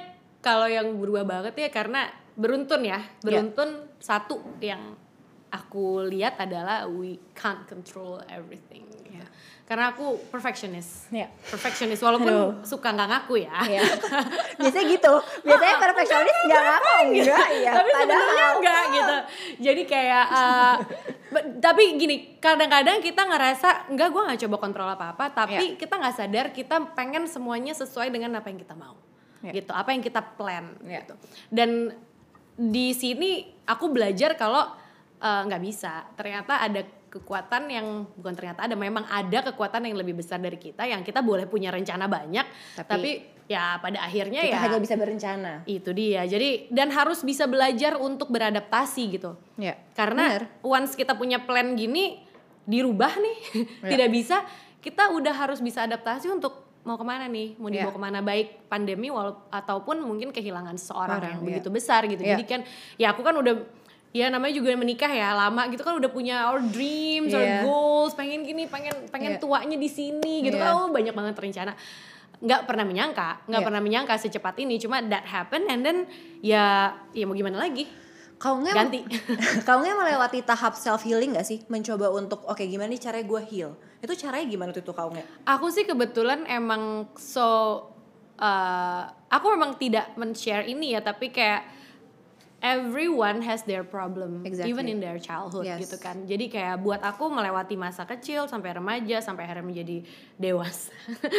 kalau 0.43 0.67
yang 0.67 0.87
berubah 0.99 1.23
banget 1.23 1.55
ya 1.55 1.69
karena 1.71 2.11
beruntun 2.35 2.83
ya. 2.83 2.99
Iya. 2.99 3.23
Beruntun 3.23 3.69
satu 4.03 4.43
yang 4.59 4.99
aku 5.47 6.03
lihat 6.11 6.35
adalah 6.43 6.83
we 6.91 7.15
can't 7.31 7.63
control 7.63 8.19
everything. 8.27 8.83
gitu. 9.07 9.23
Karena 9.65 9.89
aku 9.91 10.21
perfectionist. 10.29 11.09
Iya. 11.09 11.25
Perfectionist 11.49 12.05
walaupun 12.05 12.29
Aduh. 12.29 12.61
suka 12.61 12.93
nggak 12.93 13.09
ngaku 13.09 13.49
ya. 13.49 13.57
Iya. 13.65 13.81
Biasanya 14.61 14.85
gitu. 14.93 15.13
Biasanya 15.41 15.75
perfeksionis 15.81 16.37
nggak 16.45 16.63
ngaku 16.63 16.85
enggak 17.05 17.47
ya. 17.61 17.71
tapi 17.75 17.89
sebenarnya 17.91 18.45
enggak 18.57 18.81
gitu 18.89 19.15
jadi 19.61 19.81
kayak 19.85 20.25
uh, 20.31 20.75
tapi 21.59 21.83
gini 21.99 22.15
kadang-kadang 22.39 22.97
kita 23.01 23.21
ngerasa 23.25 23.91
enggak 23.91 24.09
gue 24.11 24.21
nggak 24.21 24.39
coba 24.47 24.55
kontrol 24.57 24.89
apa-apa 24.89 25.25
tapi 25.33 25.75
Iya. 25.75 25.77
kita 25.77 25.93
nggak 25.99 26.15
sadar 26.15 26.45
kita 26.51 26.75
pengen 26.95 27.27
semuanya 27.27 27.73
sesuai 27.75 28.09
dengan 28.09 28.39
apa 28.39 28.47
yang 28.49 28.59
kita 28.59 28.75
mau 28.75 28.95
Iya. 29.43 29.51
gitu 29.61 29.71
apa 29.75 29.89
yang 29.93 30.01
kita 30.01 30.21
plan 30.35 30.65
Iya. 30.81 31.03
gitu 31.03 31.13
dan 31.51 31.69
di 32.55 32.95
sini 32.95 33.43
aku 33.67 33.91
belajar 33.91 34.33
kalau 34.39 34.63
uh, 35.19 35.41
nggak 35.45 35.61
bisa 35.61 36.07
ternyata 36.15 36.63
ada 36.63 36.81
kekuatan 37.15 37.71
yang 37.71 37.87
bukan 38.11 38.35
ternyata 38.35 38.67
ada 38.67 38.75
memang 38.75 39.07
ada 39.07 39.39
kekuatan 39.41 39.87
yang 39.87 39.95
lebih 39.95 40.19
besar 40.19 40.35
dari 40.37 40.59
kita 40.59 40.83
yang 40.83 40.99
kita 40.99 41.23
boleh 41.23 41.47
punya 41.47 41.71
rencana 41.71 42.11
banyak 42.11 42.43
Tapi- 42.75 42.91
tapi, 42.91 43.11
ya 43.47 43.79
pada 43.79 44.03
akhirnya 44.03 44.43
Kita 44.43 44.51
ya 44.51 44.57
hanya 44.67 44.79
bisa 44.81 44.95
berencana. 44.97 45.63
itu 45.63 45.89
dia. 45.93 46.25
Jadi 46.25 46.67
dan 46.67 46.91
harus 46.91 47.21
bisa 47.21 47.45
belajar 47.45 47.95
untuk 47.95 48.27
beradaptasi 48.27 49.03
gitu. 49.15 49.39
Iya. 49.55 49.79
Karena 49.93 50.23
Bener. 50.27 50.43
once 50.61 50.93
kita 50.93 51.15
punya 51.15 51.39
plan 51.39 51.71
gini 51.73 52.19
dirubah 52.65 53.13
nih, 53.15 53.37
Iya. 53.85 53.89
tidak 53.95 54.09
bisa, 54.09 54.37
kita 54.81 55.13
udah 55.13 55.31
harus 55.31 55.61
bisa 55.61 55.85
adaptasi 55.85 56.27
untuk 56.27 56.65
mau 56.81 56.97
ke 56.97 57.05
mana 57.05 57.25
nih, 57.25 57.53
mau 57.55 57.69
Iya. 57.69 57.85
dibawa 57.85 57.93
ke 57.93 58.01
mana 58.01 58.19
baik 58.19 58.47
pandemi 58.65 59.07
walau 59.07 59.45
ataupun 59.49 60.01
mungkin 60.01 60.29
kehilangan 60.29 60.75
seseorang 60.75 61.17
Orang, 61.17 61.29
yang 61.31 61.39
iya. 61.39 61.47
begitu 61.47 61.69
besar 61.69 62.01
gitu. 62.05 62.21
Iya. 62.21 62.35
Jadi 62.35 62.43
kan 62.43 62.61
ya 62.97 63.13
aku 63.13 63.21
kan 63.21 63.37
udah 63.37 63.84
ya 64.15 64.31
namanya 64.31 64.55
juga 64.55 64.71
menikah 64.79 65.11
ya 65.11 65.35
lama 65.35 65.67
gitu 65.67 65.83
kan 65.83 65.99
udah 65.99 66.07
punya 66.07 66.47
our 66.47 66.63
dreams, 66.63 67.35
Iya. 67.35 67.35
our 67.35 67.49
goals, 67.67 68.15
pengen 68.15 68.47
gini, 68.47 68.63
pengen 68.63 69.11
pengen 69.11 69.35
Iya. 69.35 69.41
tuanya 69.43 69.75
di 69.75 69.91
sini 69.91 70.39
gitu 70.39 70.55
Iya. 70.55 70.71
kan 70.71 70.71
oh, 70.79 70.87
banyak 70.87 71.11
banget 71.11 71.35
rencana 71.35 71.75
nggak 72.35 72.61
pernah 72.63 72.87
menyangka 72.87 73.43
nggak 73.47 73.59
Iya. 73.59 73.67
pernah 73.67 73.81
menyangka 73.83 74.13
secepat 74.15 74.55
ini 74.59 74.79
cuma 74.79 75.03
that 75.03 75.27
happen 75.27 75.67
and 75.67 75.83
then 75.83 76.07
ya 76.39 76.95
ya 77.11 77.27
mau 77.27 77.35
gimana 77.35 77.59
lagi 77.59 77.87
Kau 78.35 78.59
nggak 78.59 78.75
Ganti. 78.75 78.99
kau 79.67 79.79
nggak 79.79 79.95
melewati 79.95 80.43
tahap 80.43 80.75
self 80.75 81.07
healing 81.07 81.31
gak 81.31 81.47
sih? 81.47 81.63
Mencoba 81.71 82.11
untuk 82.11 82.43
oke 82.43 82.67
gimana 82.67 82.91
nih 82.91 82.99
caranya 82.99 83.23
gue 83.23 83.41
heal? 83.47 83.71
Itu 84.03 84.11
caranya 84.11 84.43
gimana 84.43 84.75
tuh 84.75 84.83
tuh 84.83 84.91
kau 84.91 85.07
nggak? 85.07 85.47
aku 85.47 85.71
sih 85.71 85.87
kebetulan 85.87 86.43
emang 86.43 87.07
so 87.15 87.47
uh, 88.35 89.01
aku 89.31 89.45
memang 89.55 89.79
tidak 89.79 90.11
men-share 90.19 90.67
ini 90.67 90.95
ya 90.95 90.99
tapi 90.99 91.31
kayak 91.31 91.63
everyone 92.65 93.45
has 93.45 93.61
their 93.63 93.85
problem 93.85 94.41
Exactly. 94.41 94.73
even 94.73 94.89
in 94.89 94.97
their 94.97 95.21
childhood 95.21 95.69
Yes. 95.69 95.85
gitu 95.85 96.01
kan 96.01 96.25
jadi 96.25 96.49
kayak 96.49 96.75
buat 96.81 96.97
aku 96.99 97.29
melewati 97.29 97.77
masa 97.77 98.03
kecil 98.03 98.49
sampai 98.49 98.73
remaja 98.73 99.21
sampai 99.21 99.45
akhirnya 99.45 99.61
menjadi 99.61 100.01
dewasa 100.33 100.89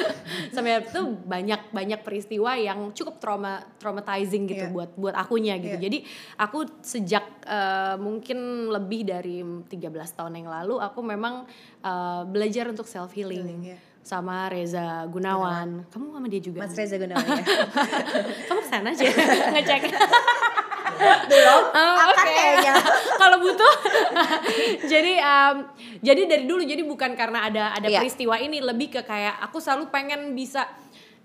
sampai 0.54 0.86
itu 0.86 1.00
banyak 1.26 1.74
banyak 1.74 2.00
peristiwa 2.00 2.54
yang 2.54 2.94
cukup 2.94 3.18
trauma 3.18 3.58
traumatizing 3.76 4.46
gitu 4.46 4.70
Iya. 4.70 4.70
buat 4.70 4.90
buat 4.94 5.14
akunya 5.14 5.58
gitu 5.58 5.74
Iya. 5.74 5.82
jadi 5.82 5.98
aku 6.38 6.58
sejak 6.80 7.24
uh, 7.42 7.98
mungkin 7.98 8.38
lebih 8.70 9.02
dari 9.02 9.42
13 9.42 9.66
tahun 10.14 10.32
yang 10.38 10.48
lalu 10.48 10.78
aku 10.78 11.02
memang 11.02 11.42
uh, 11.82 12.22
belajar 12.22 12.70
untuk 12.70 12.86
self 12.86 13.10
healing 13.10 13.42
Healing, 13.42 13.62
iya. 13.66 13.78
sama 14.00 14.46
Reza 14.46 15.02
Gunawan. 15.10 15.90
Kamu 15.90 16.14
sama 16.14 16.26
dia 16.26 16.38
juga? 16.38 16.62
Mas 16.62 16.72
Reza 16.72 16.94
Gunawan 16.94 17.26
ya. 17.26 17.44
Kamu 18.48 18.60
ke 18.62 18.68
sana 18.70 18.94
aja 18.94 19.02
ngecek. 19.58 19.82
Belum. 21.26 21.62
Oh, 21.68 21.96
akan 21.98 22.14
oke. 22.16 22.32
kayaknya. 22.32 22.74
Kalau 23.20 23.36
butuh. 23.38 23.74
jadi 24.92 25.12
um, 25.20 25.56
jadi 25.98 26.22
dari 26.24 26.44
dulu 26.44 26.62
jadi 26.62 26.82
bukan 26.82 27.12
karena 27.12 27.46
ada 27.46 27.64
ada 27.72 27.86
Iya. 27.86 28.00
peristiwa 28.00 28.36
ini 28.36 28.58
lebih 28.58 28.90
ke 28.90 29.00
kayak 29.02 29.40
aku 29.40 29.58
selalu 29.58 29.88
pengen 29.88 30.32
bisa 30.32 30.66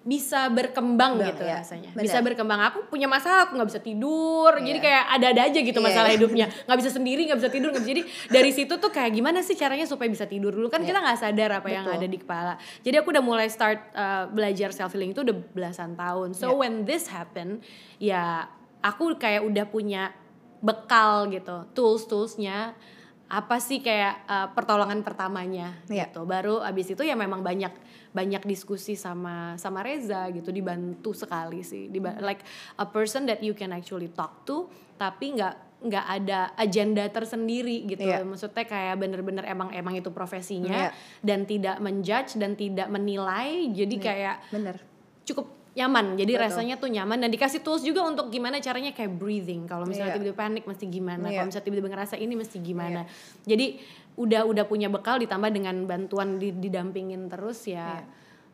bisa 0.02 0.50
berkembang 0.50 1.14
Bang, 1.14 1.30
gitu 1.30 1.46
iya. 1.46 1.62
rasanya. 1.62 1.94
Benar. 1.94 2.02
Bisa 2.02 2.18
berkembang. 2.20 2.58
Aku 2.74 2.90
punya 2.90 3.06
masalah 3.06 3.46
aku 3.46 3.54
nggak 3.54 3.70
bisa 3.70 3.78
tidur. 3.80 4.50
Jadi 4.58 4.74
Iya. 4.74 4.86
kayak 4.90 5.04
ada-ada 5.14 5.42
aja 5.46 5.60
gitu 5.62 5.78
Iya. 5.78 5.86
masalah 5.86 6.10
hidupnya. 6.18 6.46
nggak 6.50 6.80
bisa 6.82 6.90
sendiri, 6.90 7.22
nggak 7.30 7.38
bisa 7.38 7.52
tidur. 7.54 7.70
nggak 7.70 7.84
bisa- 7.86 7.92
Jadi 7.94 8.02
dari 8.28 8.50
situ 8.50 8.74
tuh 8.76 8.90
kayak 8.90 9.14
gimana 9.14 9.46
sih 9.46 9.54
caranya 9.54 9.86
supaya 9.86 10.10
bisa 10.10 10.26
tidur 10.26 10.50
dulu 10.52 10.68
kan 10.68 10.82
Iya. 10.82 10.90
kita 10.90 11.00
nggak 11.06 11.20
sadar 11.22 11.50
apa 11.54 11.70
yang 11.70 11.86
Betul. 11.86 11.98
ada 12.02 12.08
di 12.10 12.18
kepala. 12.18 12.54
Jadi 12.82 12.96
aku 12.98 13.08
udah 13.10 13.22
mulai 13.22 13.46
start 13.46 13.94
uh, 13.94 14.26
belajar 14.28 14.74
self 14.74 14.90
healing 14.90 15.14
itu 15.14 15.22
udah 15.22 15.38
belasan 15.54 15.94
tahun. 15.94 16.34
So 16.34 16.50
Iya. 16.50 16.58
when 16.58 16.74
this 16.82 17.06
happen, 17.06 17.62
ya 17.98 18.50
aku 18.82 19.16
kayak 19.16 19.42
udah 19.42 19.66
punya 19.66 20.12
bekal 20.60 21.26
gitu, 21.28 21.66
tools 21.74 22.06
toolsnya 22.06 22.74
apa 23.26 23.58
sih 23.58 23.80
kayak 23.80 24.28
uh, 24.28 24.48
pertolongan 24.52 25.02
pertamanya 25.02 25.80
Iya. 25.88 26.12
gitu. 26.12 26.28
Baru 26.28 26.60
abis 26.60 26.92
itu 26.92 27.02
ya 27.02 27.16
memang 27.16 27.40
banyak 27.40 27.72
banyak 28.12 28.44
diskusi 28.44 29.00
sama 29.00 29.56
sama 29.56 29.80
Reza 29.82 30.28
gitu 30.30 30.52
dibantu 30.52 31.16
sekali 31.16 31.64
sih. 31.64 31.88
Diba- 31.88 32.20
like 32.20 32.44
a 32.76 32.84
person 32.84 33.24
that 33.24 33.40
you 33.40 33.56
can 33.56 33.72
actually 33.72 34.12
talk 34.12 34.44
to 34.44 34.68
tapi 35.00 35.32
nggak 35.34 35.56
nggak 35.82 36.06
ada 36.14 36.40
agenda 36.54 37.02
tersendiri 37.08 37.88
gitu 37.88 38.04
Iya. 38.04 38.22
maksudnya 38.22 38.62
kayak 38.62 39.00
bener-bener 39.00 39.42
emang 39.46 39.72
emang 39.72 39.96
itu 39.96 40.12
profesinya 40.12 40.92
Iya. 40.92 40.94
dan 41.24 41.40
tidak 41.44 41.80
menjudge 41.80 42.38
dan 42.38 42.54
tidak 42.54 42.86
menilai 42.86 43.66
jadi 43.72 43.96
kayak 43.98 44.36
Bener. 44.52 44.78
cukup 45.24 45.50
nyaman 45.72 46.16
jadi 46.16 46.34
Betul. 46.34 46.46
rasanya 46.46 46.76
tuh 46.76 46.90
nyaman 46.90 47.18
dan 47.18 47.30
dikasih 47.30 47.60
tools 47.60 47.80
juga 47.80 48.04
untuk 48.04 48.28
gimana 48.28 48.60
caranya 48.60 48.92
kayak 48.92 49.12
breathing 49.14 49.64
kalau 49.64 49.84
misalnya 49.84 50.12
Iya. 50.12 50.18
tiba-tiba 50.20 50.38
panik 50.38 50.64
mesti 50.66 50.86
gimana 50.86 51.24
Iya. 51.24 51.32
kalau 51.34 51.48
misalnya 51.48 51.66
tiba-tiba 51.66 51.90
ngerasa 51.90 52.16
ini 52.18 52.34
mesti 52.36 52.58
gimana 52.60 53.02
jadi 53.42 53.80
udah 54.14 54.42
udah 54.44 54.66
punya 54.66 54.88
bekal 54.88 55.16
ditambah 55.18 55.48
dengan 55.50 55.76
bantuan 55.86 56.36
di- 56.36 56.52
didampingin 56.54 57.26
terus 57.28 57.64
ya 57.66 58.04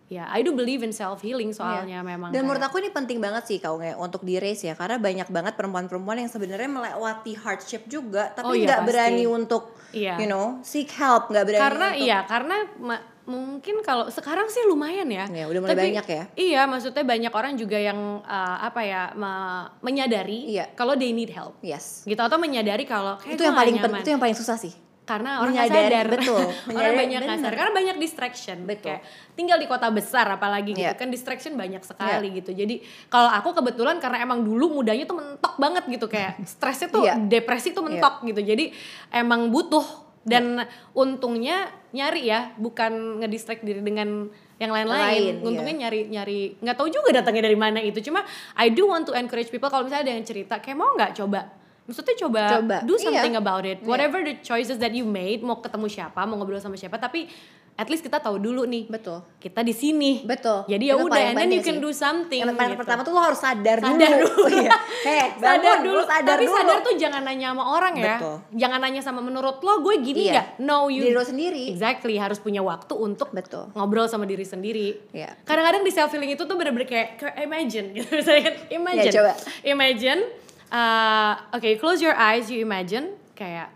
ya 0.07 0.23
I 0.29 0.39
do 0.39 0.53
believe 0.53 0.79
in 0.81 0.93
self 0.93 1.19
healing 1.19 1.51
soalnya 1.51 1.99
Iya. 1.99 2.05
memang 2.05 2.29
Dan 2.29 2.45
menurut 2.45 2.61
kayak- 2.61 2.69
aku 2.69 2.79
ini 2.79 2.89
penting 2.91 3.17
banget 3.17 3.43
sih 3.45 3.57
kau 3.57 3.75
nge 3.75 3.97
untuk 3.97 4.21
di 4.21 4.37
race 4.37 4.63
ya 4.63 4.71
karena 4.71 4.95
banyak 4.97 5.27
banget 5.27 5.53
perempuan-perempuan 5.53 6.17
yang 6.17 6.29
sebenarnya 6.29 6.69
melewati 6.69 7.33
hardship 7.35 7.89
juga 7.89 8.29
Oh 8.31 8.47
tapi 8.47 8.61
iya, 8.61 8.65
nggak 8.67 8.79
pasti. 8.79 8.89
berani 8.93 9.23
untuk 9.25 9.63
Iya. 9.89 10.15
you 10.17 10.25
know 10.25 10.61
seek 10.61 10.93
help 10.93 11.27
nggak 11.27 11.43
berani 11.45 11.63
karena 11.65 11.87
untuk 11.89 12.03
iya 12.03 12.17
karena 12.23 12.55
ma- 12.77 13.03
mungkin 13.27 13.83
kalau 13.83 14.07
sekarang 14.07 14.47
sih 14.47 14.63
lumayan 14.63 15.05
ya 15.05 15.27
Ya, 15.27 15.45
udah 15.45 15.59
mulai 15.61 15.75
banyak 15.75 16.05
ya. 16.07 16.23
iya 16.33 16.61
maksudnya 16.63 17.03
banyak 17.03 17.29
orang 17.29 17.53
juga 17.53 17.75
yang 17.75 18.23
uh, 18.23 18.57
apa 18.61 18.81
ya 18.81 19.11
me- 19.13 19.67
menyadari 19.81 20.47
Iya. 20.49 20.71
kalau 20.73 20.95
they 20.95 21.11
need 21.11 21.29
help 21.29 21.59
yes 21.61 22.01
gitu 22.03 22.17
atau 22.17 22.35
menyadari 22.37 22.83
kalau 22.83 23.19
kayak 23.19 23.35
itu 23.35 23.43
yang 23.43 23.51
paling 23.53 23.75
nyaman. 23.75 23.99
itu 23.99 24.09
yang 24.09 24.21
paling 24.21 24.33
susah 24.33 24.55
sih 24.55 24.71
karena 25.03 25.39
orang 25.39 25.55
Menyadari, 25.55 25.87
sadar 25.87 26.07
betul. 26.09 26.35
orang 26.39 26.67
Menyadari, 26.67 26.97
banyak 26.97 27.19
bener. 27.21 27.35
sadar 27.37 27.53
karena 27.53 27.71
banyak 27.73 27.95
distraction 27.97 28.57
Betul. 28.63 28.83
kayak 28.85 29.01
tinggal 29.33 29.55
di 29.55 29.63
kota 29.65 29.87
besar 29.89 30.27
apalagi 30.29 30.71
gitu 30.73 30.83
Iya. 30.85 30.95
kan 30.95 31.07
distraction 31.07 31.53
banyak 31.53 31.79
sekali 31.81 32.27
gitu 32.33 32.51
jadi 32.51 32.79
kalau 33.07 33.27
aku 33.29 33.51
kebetulan 33.53 33.99
karena 33.99 34.19
emang 34.19 34.39
dulu 34.41 34.71
mudanya 34.73 35.03
tuh 35.03 35.15
mentok 35.15 35.55
banget 35.57 35.83
gitu 35.85 36.07
kayak 36.07 36.39
stresnya 36.43 36.87
tuh 36.89 37.03
Iya. 37.03 37.19
depresi 37.21 37.71
tuh 37.71 37.83
mentok 37.83 38.23
gitu 38.25 38.39
jadi 38.41 38.71
emang 39.09 39.47
butuh 39.47 40.06
dan 40.27 40.67
untungnya 40.91 41.71
nyari 41.95 42.27
ya 42.27 42.51
bukan 42.59 43.23
ngedistract 43.23 43.63
diri 43.63 43.79
dengan 43.79 44.27
yang 44.59 44.71
lain-lain 44.75 45.39
Lain, 45.39 45.47
untungnya 45.47 45.73
iya. 45.73 45.81
nyari 45.87 46.01
nyari 46.11 46.39
nggak 46.59 46.75
tahu 46.75 46.89
juga 46.91 47.23
datangnya 47.23 47.47
dari 47.47 47.57
mana 47.57 47.79
itu 47.79 48.03
cuma 48.03 48.27
I 48.59 48.67
do 48.69 48.91
want 48.91 49.07
to 49.07 49.15
encourage 49.15 49.47
people 49.47 49.71
kalau 49.71 49.87
misalnya 49.87 50.11
ada 50.11 50.13
yang 50.19 50.25
cerita 50.27 50.59
kayak 50.59 50.77
mau 50.77 50.91
nggak 50.99 51.15
coba 51.15 51.55
maksudnya 51.87 52.15
coba, 52.19 52.43
Coba, 52.59 52.77
do 52.83 52.99
something 52.99 53.31
iya. 53.31 53.39
about 53.39 53.63
it 53.63 53.79
Iya. 53.79 53.87
whatever 53.87 54.19
the 54.19 54.35
choices 54.43 54.75
that 54.75 54.91
you 54.91 55.07
made 55.07 55.39
mau 55.39 55.63
ketemu 55.63 55.87
siapa 55.87 56.19
mau 56.27 56.35
ngobrol 56.35 56.59
sama 56.59 56.75
siapa 56.75 56.99
tapi 56.99 57.31
at 57.77 57.87
least 57.87 58.01
kita 58.01 58.17
tahu 58.17 58.35
dulu 58.37 58.65
nih 58.65 58.89
betul 58.89 59.21
kita 59.37 59.61
di 59.61 59.69
sini 59.69 60.25
betul 60.25 60.65
jadi 60.65 60.81
ya 60.83 60.95
udah 60.97 61.13
and 61.23 61.37
then 61.37 61.49
you 61.49 61.61
can 61.61 61.77
do 61.77 61.93
something 61.93 62.41
yang 62.41 62.51
paling 62.51 62.73
gitu. 62.73 62.81
pertama 62.81 63.01
tuh 63.01 63.13
lo 63.13 63.21
harus 63.21 63.37
sadar, 63.37 63.77
sadar 63.77 64.17
dulu, 64.17 64.49
Iya. 64.57 64.73
Heh, 65.05 65.25
sadar 65.45 65.77
dulu 65.79 66.01
sadar 66.01 66.35
tapi 66.35 66.45
dulu 66.45 66.57
sadar 66.57 66.77
tuh 66.81 66.93
jangan 66.97 67.21
nanya 67.21 67.53
sama 67.53 67.63
orang 67.71 67.93
ya 67.95 68.17
Betul. 68.17 68.35
jangan 68.57 68.79
nanya 68.79 69.01
sama 69.01 69.21
menurut 69.21 69.61
lo 69.61 69.79
gue 69.79 69.95
gini 70.01 70.21
Iya. 70.25 70.33
nggak 70.33 70.47
no 70.59 70.89
you 70.89 71.05
Diri 71.05 71.13
lo 71.13 71.21
sendiri. 71.21 71.63
exactly 71.69 72.17
harus 72.17 72.37
punya 72.37 72.59
waktu 72.59 72.93
untuk 72.93 73.29
Betul. 73.29 73.69
ngobrol 73.71 74.09
sama 74.09 74.25
diri 74.25 74.41
sendiri 74.41 75.13
Iya. 75.13 75.37
kadang-kadang 75.43 75.85
di 75.85 75.93
self 75.93 76.09
healing 76.09 76.33
itu 76.33 76.43
tuh 76.43 76.57
bener-bener 76.57 76.83
kayak, 76.83 77.21
imagine 77.39 77.93
gitu 77.93 78.09
misalnya 78.17 78.43
kan 78.49 78.55
imagine 78.69 79.05
Ya, 79.05 79.13
coba. 79.13 79.31
imagine 79.63 80.21
uh, 80.69 81.33
oke 81.53 81.69
close 81.77 82.01
your 82.01 82.13
eyes 82.13 82.49
you 82.49 82.59
imagine 82.59 83.13
kayak 83.33 83.69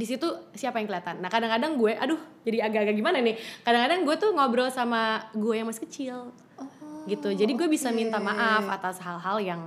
di 0.00 0.08
situ 0.08 0.24
siapa 0.56 0.80
yang 0.80 0.88
kelihatan. 0.88 1.20
Nah 1.20 1.28
kadang-kadang 1.28 1.76
gue 1.76 1.92
aduh 1.92 2.16
jadi 2.40 2.64
agak-agak 2.64 2.96
gimana 2.96 3.20
nih? 3.20 3.36
Kadang-kadang 3.60 4.00
gue 4.02 4.16
tuh 4.16 4.30
ngobrol 4.32 4.72
sama 4.72 5.28
gue 5.36 5.52
yang 5.52 5.68
masih 5.68 5.84
kecil. 5.84 6.16
Gitu. 7.04 7.28
Jadi 7.30 7.52
gue 7.52 7.68
bisa 7.68 7.92
minta 7.92 8.16
maaf 8.16 8.64
atas 8.66 8.96
hal-hal 8.98 9.36
yang 9.38 9.60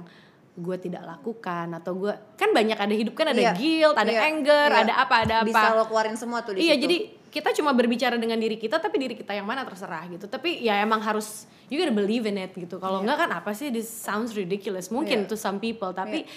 gue 0.54 0.78
tidak 0.78 1.02
lakukan 1.04 1.66
atau 1.74 1.98
gue 1.98 2.14
kan 2.38 2.54
banyak 2.54 2.78
ada 2.78 2.94
hidup 2.94 3.18
kan 3.18 3.26
ada 3.30 3.42
Iya. 3.42 3.54
guilt 3.58 3.98
ada 3.98 4.14
Iya. 4.14 4.22
anger 4.22 4.70
Iya. 4.70 4.82
ada 4.86 4.94
apa 5.02 5.16
ada 5.26 5.36
apa. 5.42 5.50
bisa 5.50 5.66
lo 5.74 5.90
keluarin 5.90 6.14
semua 6.14 6.46
tuh 6.46 6.54
di 6.54 6.62
iya 6.62 6.78
situ. 6.78 6.86
jadi 6.86 6.98
kita 7.34 7.50
cuma 7.58 7.74
berbicara 7.74 8.22
dengan 8.22 8.38
diri 8.38 8.62
kita 8.62 8.78
tapi 8.78 9.02
diri 9.02 9.18
kita 9.18 9.34
yang 9.34 9.50
mana 9.50 9.66
terserah 9.66 10.06
gitu. 10.06 10.30
Tapi 10.30 10.62
ya 10.62 10.78
emang 10.78 11.02
harus 11.02 11.50
you 11.74 11.82
gotta 11.82 11.90
believe 11.90 12.30
in 12.30 12.38
it 12.38 12.54
gitu. 12.54 12.78
Kalau 12.78 13.02
enggak 13.02 13.26
kan 13.26 13.34
apa 13.34 13.58
sih? 13.58 13.74
This 13.74 13.90
sounds 13.90 14.38
ridiculous. 14.38 14.94
Mungkin 14.94 15.26
Iya. 15.26 15.30
to 15.30 15.36
some 15.36 15.58
people 15.58 15.90
tapi 15.90 16.30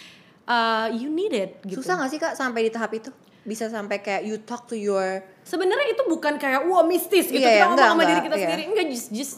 uh, 0.48 0.88
you 0.96 1.12
need 1.12 1.36
it 1.36 1.60
gitu. 1.68 1.84
Susah 1.84 2.00
gak 2.00 2.08
sih 2.08 2.16
kak 2.16 2.32
sampai 2.32 2.64
di 2.64 2.70
tahap 2.72 2.96
itu 2.96 3.12
bisa 3.46 3.70
sampai 3.70 4.02
kayak 4.02 4.26
you 4.26 4.36
talk 4.42 4.66
to 4.66 4.74
your 4.74 5.22
sebenarnya 5.40 5.94
itu 5.94 6.02
bukan 6.04 6.34
kayak 6.36 6.66
wah 6.66 6.82
mistis 6.82 7.30
gitu. 7.30 7.38
Iya, 7.38 7.62
kita 7.62 7.64
ngomong 7.64 7.78
enggak, 7.78 7.90
sama 7.94 8.02
diri 8.04 8.20
kita 8.20 8.36
iya. 8.36 8.42
sendiri. 8.44 8.62
Enggak 8.66 8.86
just 8.90 9.08
just 9.14 9.34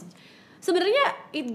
sebenarnya 0.58 1.04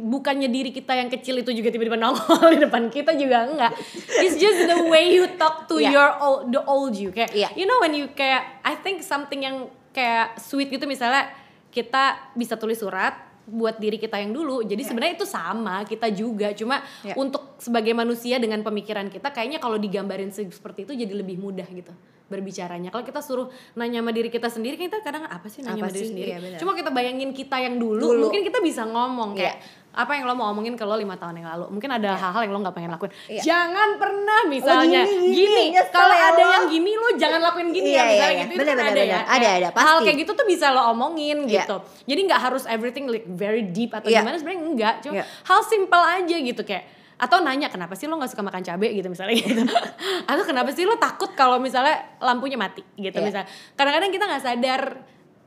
bukannya 0.08 0.48
diri 0.48 0.72
kita 0.72 0.94
yang 0.94 1.10
kecil 1.10 1.36
itu 1.36 1.52
juga 1.52 1.70
tiba-tiba 1.70 1.98
nongol 1.98 2.40
di 2.56 2.60
depan 2.62 2.88
kita 2.88 3.18
juga 3.18 3.50
enggak. 3.50 3.74
It's 4.22 4.38
just 4.38 4.64
the 4.64 4.86
way 4.86 5.12
you 5.12 5.26
talk 5.36 5.66
to 5.68 5.82
Iya. 5.82 5.90
your 5.92 6.10
old, 6.22 6.42
the 6.50 6.62
old 6.64 6.94
you. 6.94 7.10
Kayak 7.10 7.34
Iya. 7.34 7.50
you 7.58 7.66
know 7.66 7.82
when 7.82 7.92
you 7.92 8.08
kayak 8.14 8.62
I 8.62 8.78
think 8.78 9.02
something 9.02 9.42
yang 9.42 9.68
kayak 9.92 10.38
sweet 10.38 10.70
gitu 10.70 10.86
misalnya 10.86 11.30
kita 11.70 12.34
bisa 12.38 12.54
tulis 12.54 12.78
surat 12.78 13.18
buat 13.44 13.76
diri 13.76 14.00
kita 14.00 14.24
yang 14.24 14.32
dulu. 14.32 14.64
Jadi 14.64 14.88
sebenarnya 14.88 15.20
itu 15.20 15.28
sama 15.28 15.84
kita 15.84 16.08
juga. 16.08 16.56
Cuma 16.56 16.80
Iya. 17.04 17.18
untuk 17.18 17.60
sebagai 17.60 17.92
manusia 17.92 18.40
dengan 18.40 18.64
pemikiran 18.64 19.10
kita 19.10 19.36
kayaknya 19.36 19.60
kalau 19.60 19.76
digambarin 19.76 20.32
se- 20.32 20.48
seperti 20.48 20.88
itu 20.88 20.94
jadi 20.96 21.12
lebih 21.12 21.42
mudah 21.42 21.68
gitu 21.68 21.92
berbicaranya 22.26 22.88
kalau 22.88 23.04
kita 23.04 23.20
suruh 23.20 23.48
nanya 23.74 24.00
sama 24.00 24.12
diri 24.12 24.28
kita 24.28 24.48
sendiri 24.48 24.74
kan 24.76 24.88
kita 24.88 25.00
kadang 25.02 25.24
apa 25.24 25.46
sih 25.46 25.60
nanya 25.60 25.76
Apa 25.78 25.86
sama 25.86 25.92
diri 25.92 26.02
sih? 26.02 26.10
sendiri 26.10 26.30
Iya, 26.32 26.58
cuma 26.58 26.72
kita 26.72 26.90
bayangin 26.90 27.30
kita 27.30 27.58
yang 27.58 27.76
dulu, 27.78 28.00
Dulu. 28.10 28.22
mungkin 28.24 28.42
kita 28.42 28.60
bisa 28.60 28.84
ngomong 28.84 29.34
kayak 29.34 29.56
Iya. 29.56 29.82
apa 29.94 30.12
yang 30.12 30.26
lo 30.26 30.34
mau 30.34 30.50
omongin 30.50 30.74
ke 30.74 30.82
lo 30.82 30.96
lima 30.96 31.14
tahun 31.14 31.38
yang 31.38 31.48
lalu 31.48 31.66
mungkin 31.70 31.86
ada 31.92 32.16
hal-hal 32.16 32.42
yang 32.42 32.52
lo 32.52 32.60
nggak 32.62 32.74
pengen 32.74 32.92
lakuin 32.92 33.14
Iya. 33.28 33.42
jangan 33.44 33.90
pernah 33.96 34.40
misalnya 34.48 35.02
gini, 35.04 35.30
gini, 35.30 35.36
gini 35.38 35.64
nyesel 35.72 35.94
kalau 35.94 36.16
ya 36.16 36.26
ada 36.28 36.44
yang 36.50 36.66
gini 36.68 36.92
lo 36.92 37.08
jangan 37.14 37.40
lakuin 37.44 37.70
gini 37.70 37.90
Iya, 37.90 37.94
ya 37.94 38.04
misalnya 38.04 38.18
iya, 38.18 38.26
iya. 38.26 38.42
gitu 38.42 38.54
itu 38.54 38.62
Benar, 38.64 38.74
kan 38.74 38.86
ada 38.88 38.98
ya 38.98 39.06
benar. 39.06 39.22
Ada, 39.24 39.38
Kayak 39.44 39.54
ada, 39.54 39.70
hal 39.70 39.76
pasti. 39.94 40.04
kayak 40.04 40.18
gitu 40.18 40.32
tuh 40.34 40.48
bisa 40.48 40.66
lo 40.70 40.82
omongin 40.90 41.38
Iya. 41.44 41.54
gitu 41.60 41.76
jadi 42.04 42.20
nggak 42.26 42.42
harus 42.42 42.64
everything 42.66 43.06
like 43.06 43.28
very 43.28 43.62
deep 43.62 43.92
atau 43.92 44.08
Iya. 44.08 44.24
gimana 44.24 44.36
sebenarnya 44.36 44.62
enggak 44.64 44.96
cuma 45.02 45.14
Iya. 45.14 45.26
hal 45.44 45.60
simple 45.62 46.02
aja 46.02 46.36
gitu 46.40 46.62
kayak 46.64 46.84
atau 47.16 47.40
nanya 47.40 47.68
kenapa 47.68 47.94
sih 47.94 48.06
lo 48.06 48.16
nggak 48.16 48.30
suka 48.30 48.42
makan 48.42 48.62
cabai 48.62 48.94
gitu 48.94 49.08
misalnya 49.08 49.36
gitu 49.36 49.64
atau 50.32 50.44
kenapa 50.44 50.70
sih 50.70 50.84
lo 50.84 50.98
takut 50.98 51.32
kalau 51.32 51.58
misalnya 51.58 52.18
lampunya 52.18 52.56
mati 52.56 52.82
gitu 52.96 53.14
Iya. 53.14 53.26
misalnya 53.26 53.48
kadang-kadang 53.74 54.10
kita 54.10 54.24
nggak 54.26 54.44
sadar 54.44 54.82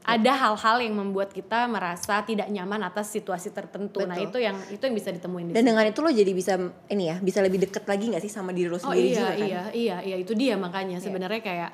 ada 0.06 0.32
hal-hal 0.32 0.78
yang 0.80 0.94
membuat 0.94 1.34
kita 1.34 1.66
merasa 1.66 2.22
tidak 2.22 2.46
nyaman 2.46 2.78
atas 2.80 3.10
situasi 3.10 3.50
tertentu 3.50 3.98
nah 4.00 4.14
Betul. 4.14 4.30
itu 4.30 4.38
yang 4.40 4.56
itu 4.70 4.78
yang 4.80 4.94
bisa 4.94 5.10
ditemuin 5.10 5.44
di 5.46 5.52
dan 5.52 5.60
situ. 5.60 5.68
dengan 5.68 5.84
itu 5.84 5.98
lo 5.98 6.10
jadi 6.10 6.32
bisa 6.32 6.52
ini 6.86 7.04
ya 7.06 7.16
bisa 7.18 7.38
lebih 7.42 7.58
deket 7.60 7.84
lagi 7.84 8.14
gak 8.14 8.22
sih 8.22 8.30
sama 8.30 8.54
diri 8.54 8.66
lo 8.66 8.78
Oh 8.78 8.86
sendiri 8.86 9.02
iya 9.02 9.18
juga 9.18 9.32
kan 9.32 9.42
iya 9.42 9.62
iya 9.74 9.96
iya 10.04 10.16
itu 10.16 10.32
dia 10.32 10.54
makanya 10.54 11.02
sebenarnya 11.02 11.42
kayak 11.42 11.70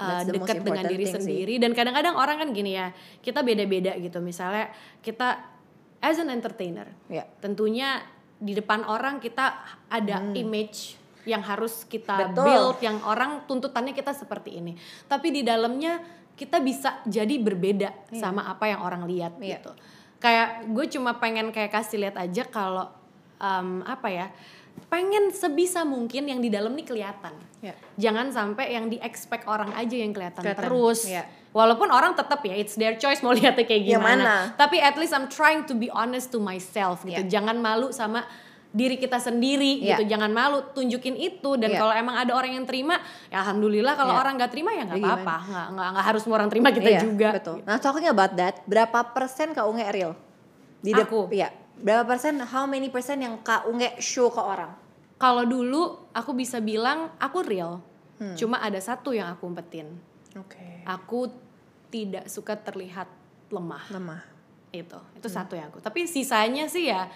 uh, 0.00 0.24
dekat 0.24 0.64
dengan 0.64 0.84
diri 0.88 1.04
thing 1.04 1.12
sih. 1.12 1.20
sendiri 1.20 1.54
dan 1.60 1.76
kadang-kadang 1.76 2.16
orang 2.16 2.40
kan 2.40 2.48
gini 2.50 2.72
ya 2.72 2.88
kita 3.20 3.44
beda-beda 3.44 3.92
gitu 3.94 4.16
misalnya 4.18 4.72
kita 5.04 5.44
as 6.00 6.16
an 6.16 6.32
entertainer 6.32 6.88
Iya. 7.06 7.28
tentunya 7.38 8.00
di 8.36 8.52
depan 8.52 8.82
orang 8.84 9.18
kita 9.18 9.54
ada 9.86 10.20
image 10.34 10.98
yang 11.24 11.40
harus 11.40 11.84
kita 11.84 12.12
Hmm. 12.14 12.26
Betul. 12.36 12.44
build 12.44 12.78
yang 12.80 12.98
orang 13.02 13.48
tuntutannya 13.48 13.92
kita 13.92 14.12
seperti 14.12 14.60
ini 14.60 14.76
tapi 15.06 15.32
di 15.32 15.40
dalamnya 15.40 16.00
kita 16.34 16.58
bisa 16.58 16.98
jadi 17.06 17.38
berbeda 17.38 18.10
sama 18.12 18.44
apa 18.44 18.66
yang 18.66 18.82
orang 18.82 19.06
lihat 19.06 19.38
Iya. 19.38 19.58
gitu 19.58 19.72
kayak 20.18 20.68
gue 20.68 20.86
cuma 20.90 21.16
pengen 21.16 21.48
kayak 21.48 21.72
kasih 21.72 22.00
lihat 22.00 22.16
aja 22.18 22.42
kalau 22.44 22.90
um, 23.38 23.80
apa 23.86 24.08
ya 24.10 24.26
pengen 24.90 25.30
sebisa 25.30 25.86
mungkin 25.86 26.26
yang 26.26 26.42
di 26.42 26.50
dalam 26.50 26.74
nih 26.74 26.84
kelihatan 26.84 27.32
Iya. 27.62 27.72
jangan 27.96 28.28
sampai 28.28 28.74
yang 28.74 28.90
di 28.90 28.98
expect 29.00 29.46
orang 29.46 29.72
aja 29.72 29.96
yang 29.96 30.12
kelihatan, 30.12 30.42
Kelihatan, 30.42 30.60
terus 30.60 31.08
iya. 31.08 31.24
Walaupun 31.54 31.86
orang 31.88 32.12
tetap 32.12 32.42
ya 32.42 32.52
it's 32.52 32.74
their 32.74 32.94
choice 32.94 33.22
mau 33.22 33.30
lihatnya 33.38 33.62
kayak 33.62 33.86
Yang 33.86 33.94
gimana 33.94 34.20
mana? 34.20 34.36
tapi 34.54 34.76
at 34.78 34.98
least 34.98 35.14
I'm 35.14 35.26
trying 35.26 35.62
to 35.64 35.72
be 35.72 35.86
honest 35.88 36.28
to 36.28 36.38
myself 36.38 37.00
gitu 37.02 37.16
Iya. 37.16 37.30
jangan 37.30 37.56
malu 37.56 37.88
sama 37.88 38.26
diri 38.68 38.98
kita 38.98 39.16
sendiri 39.16 39.78
Iya. 39.78 39.94
gitu 39.96 40.10
jangan 40.10 40.28
malu 40.28 40.66
tunjukin 40.68 41.14
itu 41.14 41.54
dan 41.54 41.70
Iya. 41.70 41.78
kalau 41.78 41.94
emang 41.94 42.18
ada 42.18 42.34
orang 42.34 42.52
yang 42.52 42.66
terima 42.66 42.98
ya 43.28 43.40
alhamdulillah 43.40 43.94
kalau 43.94 44.12
Iya. 44.12 44.20
orang 44.20 44.32
nggak 44.34 44.50
terima 44.50 44.70
ya 44.70 44.82
nggak 44.82 44.98
Ya, 44.98 45.06
apa-apa 45.08 45.36
nggak 45.70 45.88
nggak 45.94 46.04
harus 46.04 46.20
semua 46.20 46.36
orang 46.36 46.50
terima 46.50 46.68
kita 46.68 46.90
Iya, 46.90 47.00
juga 47.00 47.28
betul 47.32 47.56
nah 47.62 47.78
talking 47.78 48.10
about 48.10 48.34
that 48.34 48.58
berapa 48.66 48.98
persen 49.10 49.54
kak 49.54 49.62
Unge 49.62 49.86
real 49.88 50.18
di 50.82 50.90
Aku? 50.92 51.30
iya 51.30 51.54
berapa 51.76 52.02
persen 52.04 52.34
how 52.40 52.66
many 52.66 52.90
persen 52.90 53.18
yang 53.18 53.38
kak 53.40 53.62
Unge 53.64 53.94
show 53.96 54.26
ke 54.26 54.42
orang 54.42 54.74
kalau 55.16 55.46
dulu 55.46 55.82
aku 56.10 56.34
bisa 56.34 56.58
bilang 56.58 57.14
aku 57.16 57.40
real 57.40 57.78
Hmm. 58.14 58.34
cuma 58.34 58.58
ada 58.58 58.78
satu 58.78 59.10
yang 59.10 59.26
aku 59.28 59.42
umpetin 59.44 59.90
oke 60.34 60.82
aku 60.82 61.30
tidak 61.94 62.26
suka 62.26 62.58
terlihat 62.58 63.06
lemah. 63.54 63.86
Lemah. 63.94 64.20
Itu 64.74 64.98
itu 65.14 65.28
Hmm. 65.30 65.36
satu 65.38 65.54
yang 65.54 65.70
aku. 65.70 65.78
Tapi 65.78 66.10
sisanya 66.10 66.66
sih 66.66 66.90
ya 66.90 67.06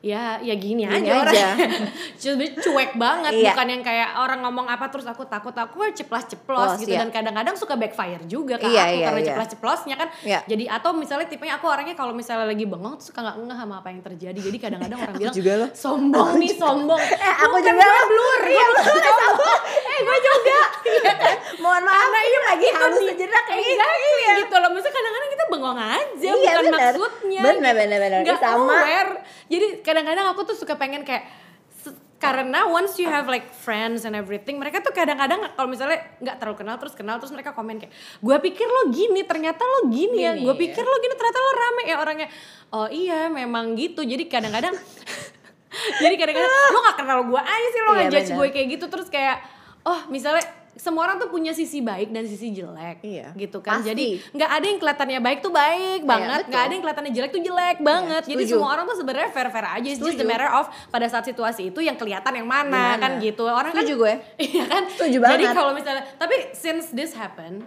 ya 0.00 0.40
ya 0.40 0.54
gini, 0.54 0.82
Gini 0.82 1.04
aja, 1.04 1.12
aja. 1.22 1.48
orang 2.22 2.56
cuek 2.56 2.96
banget 2.96 3.32
Iya. 3.34 3.52
bukan 3.52 3.66
yang 3.68 3.82
kayak 3.82 4.16
orang 4.16 4.40
ngomong 4.40 4.64
apa 4.64 4.88
terus 4.88 5.04
aku 5.04 5.24
takut 5.24 5.52
aku 5.52 5.84
ceplas 5.92 6.24
Plos, 6.24 6.32
ceplos 6.32 6.72
gitu. 6.78 6.90
iya. 6.90 7.00
dan 7.00 7.10
kadang-kadang 7.10 7.52
suka 7.52 7.74
backfire 7.74 8.24
juga 8.24 8.56
ke 8.56 8.64
Iya, 8.64 8.80
aku 8.82 8.94
iya, 8.94 9.06
karena 9.06 9.20
iya. 9.20 9.28
ceplas 9.28 9.48
ceplosnya 9.50 9.96
kan. 9.96 10.08
Iya. 10.22 10.40
jadi 10.46 10.64
atau 10.70 10.90
misalnya 10.92 11.26
tipenya 11.26 11.54
aku 11.54 11.66
orangnya 11.66 11.92
kalau 11.92 12.10
misalnya 12.10 12.44
lagi 12.44 12.64
bengong 12.64 12.96
tuh 12.96 13.06
suka 13.06 13.20
nggak 13.20 13.36
ngeh 13.38 13.58
sama 13.58 13.74
apa 13.76 13.88
yang 13.88 14.00
terjadi. 14.02 14.40
Jadi 14.40 14.58
kadang-kadang 14.58 14.98
orang 14.98 15.14
bilang 15.16 15.34
juga 15.34 15.52
loh. 15.56 15.68
sombong 15.70 16.30
nih 16.34 16.52
sombong. 16.54 17.00
Eh, 17.00 17.34
aku 17.38 17.54
Bukan, 17.54 17.68
juga. 17.70 17.84
gue 17.84 18.02
blur 18.06 18.40
Iya, 18.42 18.64
gue 18.64 18.80
blur, 18.80 19.12
sombong 19.14 19.60
eh 19.70 19.98
gue 20.00 20.18
juga. 20.22 20.60
Iya 20.80 21.12
kan? 21.12 21.34
Mohon 21.60 21.82
maaf, 21.84 22.00
Karena 22.00 22.20
iya 22.22 22.40
lagi 22.42 22.66
di- 22.96 23.08
sejenak. 23.12 23.44
Kayak 23.44 23.64
gitu 24.40 24.56
loh. 24.56 24.68
Maksudnya 24.70 24.94
kadang-kadang 24.96 25.29
bengong 25.50 25.76
aja 25.76 26.00
Iya, 26.22 26.32
bukan 26.32 26.64
bener. 26.64 26.92
maksudnya 26.94 27.42
Bener, 27.42 27.54
gitu. 27.66 27.80
bener, 27.80 27.98
bener. 28.00 28.20
Nggak 28.22 28.40
Sama. 28.40 28.72
aware 28.72 29.12
jadi 29.46 29.66
kadang-kadang 29.80 30.26
aku 30.28 30.40
tuh 30.44 30.56
suka 30.56 30.74
pengen 30.74 31.02
kayak 31.02 31.26
karena 32.16 32.68
once 32.68 33.00
you 33.00 33.08
have 33.08 33.24
like 33.24 33.48
friends 33.50 34.04
and 34.04 34.12
everything 34.12 34.54
mereka 34.54 34.78
tuh 34.78 34.92
kadang-kadang 34.92 35.40
kalau 35.50 35.64
misalnya 35.66 36.04
nggak 36.20 36.36
terlalu 36.36 36.56
kenal 36.58 36.76
terus 36.76 36.92
kenal 36.92 37.16
terus 37.16 37.32
mereka 37.32 37.50
komen 37.50 37.80
kayak 37.80 37.88
gue 38.18 38.36
pikir 38.42 38.68
lo 38.68 38.92
gini 38.92 39.24
ternyata 39.24 39.64
lo 39.64 39.88
gini, 39.88 40.20
ya 40.20 40.36
Gini, 40.36 40.44
gue 40.44 40.54
pikir 40.54 40.84
lo 40.84 40.96
gini 40.98 41.14
ternyata 41.14 41.38
lo 41.38 41.50
rame 41.54 41.82
ya 41.82 41.96
orangnya 41.96 42.28
oh 42.70 42.86
iya 42.86 43.26
memang 43.26 43.72
gitu 43.72 44.04
jadi 44.04 44.20
kadang-kadang 44.26 44.76
jadi 46.04 46.14
kadang-kadang 46.14 46.50
lo 46.68 46.80
gak 46.84 46.96
kenal 46.98 47.18
gue 47.24 47.40
aja 47.40 47.66
sih 47.66 47.80
lo 47.80 47.90
Iya, 47.90 47.98
ngejudge 48.04 48.20
bener. 48.26 48.36
gue 48.36 48.48
kayak 48.52 48.68
gitu 48.68 48.84
terus 48.86 49.08
kayak 49.08 49.36
oh 49.80 50.00
misalnya 50.06 50.44
semua 50.80 51.04
orang 51.04 51.16
tuh 51.16 51.28
punya 51.28 51.52
sisi 51.52 51.78
baik 51.78 52.08
dan 52.08 52.24
sisi 52.24 52.50
jelek 52.50 52.98
Iya, 53.00 53.36
gitu 53.36 53.60
kan 53.60 53.78
pasti. 53.78 53.92
jadi 53.92 54.06
nggak 54.32 54.50
ada 54.50 54.64
yang 54.64 54.78
kelihatannya 54.78 55.20
baik 55.20 55.38
tuh 55.40 55.52
baik 55.52 56.00
banget 56.02 56.40
betul. 56.40 56.48
nggak 56.48 56.62
ada 56.62 56.72
yang 56.72 56.82
kelihatannya 56.82 57.12
jelek 57.12 57.30
tuh 57.30 57.42
jelek 57.42 57.76
banget 57.80 58.22
jadi 58.24 58.42
setuju. 58.42 58.52
semua 58.56 58.68
orang 58.72 58.84
tuh 58.84 58.96
sebenarnya 58.96 59.28
fair 59.28 59.48
fair 59.48 59.66
aja 59.66 59.84
it's 59.86 59.98
just 59.98 60.16
the 60.16 60.16
Setuju. 60.16 60.30
matter 60.30 60.48
of 60.50 60.64
pada 60.88 61.04
saat 61.04 61.22
situasi 61.22 61.68
itu 61.68 61.80
yang 61.80 61.94
kelihatan 61.94 62.32
yang 62.32 62.48
mana, 62.48 62.96
Gimana? 62.96 62.98
kan 62.98 63.10
gitu 63.18 63.42
orang 63.44 63.70
Setuju 63.70 63.92
kan 63.92 64.00
gue. 64.00 64.12
iya 64.48 64.64
kan 64.64 64.82
Setuju 64.88 65.16
jadi 65.18 65.44
banget. 65.44 65.52
kalau 65.52 65.72
misalnya 65.72 66.02
tapi 66.16 66.34
since 66.52 66.88
this 66.90 67.12
happen 67.12 67.60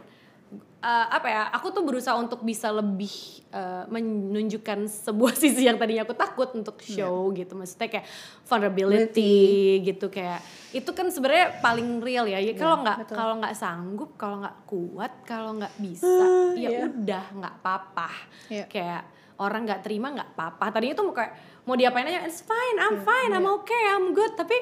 uh, 0.84 1.08
apa 1.08 1.28
ya 1.32 1.42
aku 1.56 1.72
tuh 1.72 1.84
berusaha 1.88 2.14
untuk 2.20 2.44
bisa 2.44 2.68
lebih 2.68 3.10
uh, 3.56 3.88
menunjukkan 3.88 4.86
sebuah 4.92 5.34
sisi 5.42 5.64
yang 5.64 5.80
tadinya 5.80 6.04
aku 6.04 6.14
takut 6.14 6.52
untuk 6.52 6.76
Iya. 6.84 7.08
show 7.08 7.32
gitu. 7.32 7.56
Maksudnya 7.56 7.88
kayak 7.88 8.06
vulnerability 8.44 9.80
gitu 9.88 10.12
kayak 10.12 10.44
itu 10.76 10.92
kan 10.92 11.08
sebenarnya 11.08 11.64
paling 11.64 12.04
real 12.04 12.28
ya. 12.28 12.44
Ya, 12.44 12.54
kalau 12.60 12.84
nggak 12.84 13.08
Iya, 13.08 13.16
kalau 13.16 13.34
nggak 13.40 13.56
sanggup 13.56 14.12
kalau 14.20 14.44
nggak 14.44 14.58
kuat 14.68 15.14
kalau 15.24 15.52
nggak 15.56 15.74
bisa 15.80 16.28
ya 16.60 16.70
iya. 16.70 16.80
udah 16.92 17.26
nggak 17.40 17.54
apa-apa. 17.64 18.10
Iya. 18.52 18.66
kayak 18.68 19.02
orang 19.40 19.66
nggak 19.66 19.82
terima 19.82 20.12
nggak 20.12 20.30
apa-apa. 20.36 20.66
Tadinya 20.76 20.94
tuh 21.00 21.06
mau 21.08 21.16
kayak 21.16 21.34
mau 21.64 21.76
diapain 21.80 22.06
aja 22.12 22.28
it's 22.28 22.44
fine 22.44 22.78
I'm 22.78 23.00
Iya, 23.00 23.08
fine 23.08 23.32
I'm 23.32 23.48
okay 23.64 23.84
I'm 23.88 24.12
good. 24.12 24.36
Tapi 24.36 24.58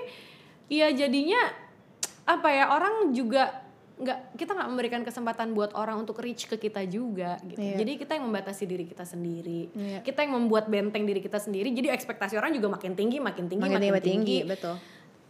ya 0.71 0.93
jadinya 0.93 1.41
apa 2.21 2.47
ya 2.53 2.69
orang 2.69 3.11
juga 3.11 3.60
nggak 4.01 4.19
kita 4.33 4.51
nggak 4.51 4.67
memberikan 4.67 5.01
kesempatan 5.01 5.51
buat 5.51 5.71
orang 5.73 6.01
untuk 6.01 6.17
reach 6.17 6.45
ke 6.45 6.57
kita 6.57 6.81
juga 6.83 7.37
gitu 7.43 7.55
Iya. 7.55 7.77
jadi 7.77 7.91
kita 7.95 8.11
yang 8.17 8.25
membatasi 8.25 8.63
diri 8.65 8.83
kita 8.83 9.05
sendiri 9.05 9.69
Iya. 9.71 9.99
kita 10.01 10.25
yang 10.25 10.33
membuat 10.35 10.65
benteng 10.65 11.05
diri 11.05 11.19
kita 11.19 11.37
sendiri 11.37 11.69
jadi 11.69 11.93
ekspektasi 11.93 12.33
orang 12.33 12.49
juga 12.51 12.67
makin 12.67 12.93
tinggi 12.93 13.17
makin 13.17 13.45
tinggi 13.45 13.61
Makin 13.61 13.77
makin, 13.77 13.93
tinggi, 13.93 14.01
tinggi, 14.01 14.37
tinggi 14.41 14.49
betul. 14.49 14.75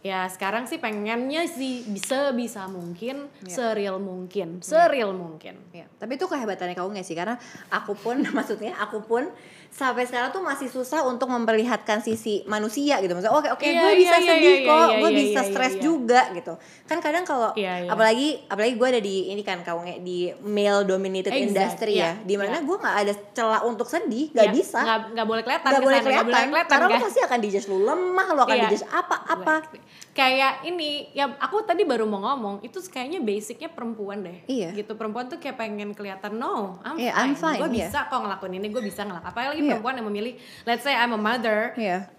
ya 0.02 0.26
sekarang 0.26 0.64
sih 0.64 0.76
pengennya 0.76 1.46
sih 1.46 1.86
bisa 1.86 2.32
bisa 2.32 2.66
mungkin 2.66 3.28
Iya. 3.40 3.52
seril 3.52 3.96
mungkin 3.96 4.58
seril 4.58 5.12
mungkin 5.12 5.60
Ya, 5.70 5.84
tapi 5.96 6.16
itu 6.16 6.24
kehebatannya 6.24 6.72
kamu 6.72 6.96
gak 6.96 7.06
sih? 7.06 7.14
Karena 7.14 7.36
aku 7.68 7.92
pun, 7.94 8.18
maksudnya 8.36 8.72
aku 8.76 9.00
pun 9.00 9.28
sampai 9.72 10.04
sekarang 10.04 10.28
tuh 10.28 10.44
masih 10.44 10.68
susah 10.68 11.00
untuk 11.02 11.26
memperlihatkan 11.26 11.98
sisi 11.98 12.44
manusia 12.44 13.00
gitu. 13.00 13.16
Maksudnya 13.16 13.32
oke 13.32 13.48
oke 13.56 13.64
Iya, 13.64 13.80
gue 13.80 13.90
iya, 13.90 13.98
bisa 13.98 14.16
iya, 14.16 14.28
sedih 14.28 14.52
iya, 14.54 14.68
kok, 14.68 14.76
iya, 14.84 14.98
gue 15.00 15.10
iya, 15.10 15.18
bisa 15.18 15.40
iya, 15.40 15.48
stres 15.48 15.72
iya. 15.72 15.80
juga 15.80 16.20
gitu. 16.30 16.52
Kan 16.84 16.98
kadang 17.00 17.24
kalau 17.24 17.50
Iya, 17.56 17.72
iya. 17.80 17.88
apalagi 17.88 18.28
apalagi 18.46 18.74
gue 18.76 18.88
ada 18.92 19.00
di 19.00 19.16
ini 19.32 19.40
kan 19.40 19.64
kamu 19.64 20.04
di 20.04 20.18
male 20.44 20.84
dominated 20.84 21.32
Exact, 21.32 21.48
industry 21.48 21.92
iya, 21.96 22.12
ya, 22.14 22.20
di 22.20 22.34
mana 22.36 22.60
iya. 22.60 22.68
gue 22.68 22.76
nggak 22.76 22.96
ada 23.00 23.12
celah 23.32 23.60
untuk 23.64 23.88
sedih, 23.88 24.28
gak 24.30 24.44
Ya, 24.44 24.52
bisa. 24.52 24.78
nggak 24.84 24.98
nggak 25.16 25.26
boleh 25.26 25.42
kelihatan 25.42 25.70
Gak 25.72 25.80
boleh 25.80 25.96
nggak 25.96 26.06
kelihatan, 26.28 26.68
karena 26.68 26.84
lo 26.84 26.92
guys. 26.92 27.04
pasti 27.08 27.20
akan 27.24 27.38
dijudge 27.40 27.66
lu 27.66 27.78
lemah, 27.80 28.26
lo 28.28 28.40
akan 28.44 28.52
Iya. 28.52 28.62
dijudge 28.68 28.86
apa-apa. 28.86 29.54
kayak 30.12 30.68
ini 30.68 31.08
ya 31.16 31.24
aku 31.40 31.64
tadi 31.64 31.88
baru 31.88 32.04
mau 32.04 32.20
ngomong 32.20 32.60
itu 32.60 32.76
kayaknya 32.84 33.24
basicnya 33.24 33.72
perempuan 33.72 34.20
deh 34.20 34.44
Iya. 34.44 34.76
gitu 34.76 34.92
perempuan 34.92 35.24
tuh 35.24 35.40
kayak 35.40 35.56
pengen 35.56 35.96
kelihatan 35.96 36.36
no 36.36 36.76
I'm 36.84 37.00
Iya, 37.00 37.16
fine, 37.16 37.24
I'm 37.24 37.32
fine, 37.32 37.58
gue 37.58 37.70
iya. 37.72 37.88
bisa 37.88 37.98
kok 38.12 38.20
ngelakuin 38.20 38.60
ini 38.60 38.68
gue 38.68 38.82
bisa 38.84 39.08
ngelakuin 39.08 39.32
apalagi 39.32 39.61
Iya. 39.62 39.78
perempuan 39.78 39.94
yang 39.96 40.06
memilih 40.10 40.34
let's 40.66 40.82
say 40.82 40.92
I'm 40.92 41.14
a 41.14 41.20
mother 41.20 41.72
Iya. 41.78 42.10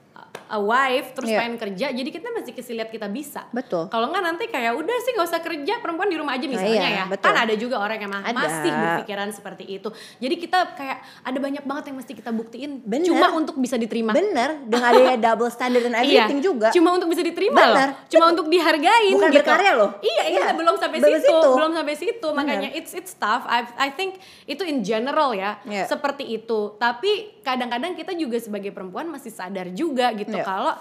A 0.54 0.60
wife 0.62 1.18
terus 1.18 1.34
Iya. 1.34 1.40
pengen 1.42 1.56
kerja 1.58 1.88
jadi 1.90 2.10
kita 2.10 2.28
mesti 2.30 2.52
kasih 2.54 2.74
lihat 2.78 2.90
kita 2.90 3.10
bisa 3.10 3.50
Betul. 3.50 3.90
kalau 3.90 4.14
nggak 4.14 4.22
nanti 4.22 4.46
kayak 4.48 4.78
udah 4.78 4.98
sih 5.02 5.18
nggak 5.18 5.28
usah 5.28 5.42
kerja 5.42 5.74
perempuan 5.82 6.08
di 6.08 6.18
rumah 6.22 6.38
aja 6.38 6.46
misalnya 6.46 6.78
iya, 6.78 6.90
ya 6.94 7.06
betul. 7.10 7.26
kan 7.26 7.36
ada 7.42 7.54
juga 7.58 7.82
orang 7.82 7.98
yang 7.98 8.14
Ada. 8.14 8.38
masih 8.38 8.72
berpikiran 8.72 9.28
seperti 9.34 9.64
itu 9.66 9.90
jadi 10.22 10.36
kita 10.38 10.60
kayak 10.78 10.98
ada 11.26 11.38
banyak 11.42 11.64
banget 11.66 11.84
yang 11.90 11.98
mesti 11.98 12.14
kita 12.14 12.30
buktiin 12.30 12.86
Bener. 12.86 13.10
cuma 13.10 13.28
untuk 13.34 13.58
bisa 13.58 13.76
diterima 13.76 14.14
Bener, 14.14 14.62
dengan 14.70 14.86
adanya 14.94 15.18
double 15.24 15.50
standard 15.50 15.84
dan 15.84 15.96
everything 15.96 16.38
iya, 16.38 16.46
juga. 16.46 16.68
Cuma 16.70 16.94
untuk 16.94 17.08
bisa 17.10 17.24
diterima 17.24 17.56
Bener. 17.56 17.90
loh. 17.96 18.12
Cuma 18.12 18.26
untuk 18.30 18.46
dihargain 18.52 19.16
Bukan 19.16 19.32
gitu. 19.32 19.40
berkarya 19.42 19.72
loh. 19.74 19.90
Iya, 20.04 20.24
iya, 20.30 20.40
Iya, 20.44 20.48
belum 20.54 20.76
sampai 20.76 21.00
situ, 21.00 21.20
situ. 21.24 21.50
belum 21.56 21.72
sampai 21.72 21.96
situ. 21.96 22.28
Makanya 22.30 22.70
it's 22.76 22.92
it's 22.92 23.14
tough. 23.16 23.48
I 23.48 23.64
I 23.80 23.90
think 23.96 24.20
itu 24.46 24.62
in 24.68 24.84
general 24.84 25.32
ya, 25.34 25.58
Iya. 25.64 25.88
seperti 25.88 26.28
itu. 26.28 26.76
Tapi 26.76 27.42
kadang-kadang 27.42 27.96
kita 27.96 28.12
juga 28.14 28.38
sebagai 28.38 28.76
perempuan 28.76 29.08
masih 29.08 29.32
sadar 29.32 29.72
juga 29.72 30.12
gitu 30.14 30.36
Iya. 30.44 30.48
kalau 30.52 30.74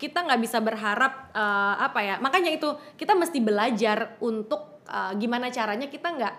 kita 0.00 0.24
nggak 0.24 0.40
bisa 0.40 0.58
berharap 0.64 1.28
eh, 1.36 1.74
apa 1.76 2.00
ya. 2.00 2.16
Makanya 2.18 2.50
itu 2.56 2.72
kita 2.96 3.12
mesti 3.12 3.38
belajar 3.44 4.16
untuk 4.24 4.80
eh, 4.88 5.12
gimana 5.20 5.52
caranya 5.52 5.92
kita 5.92 6.08
nggak 6.16 6.34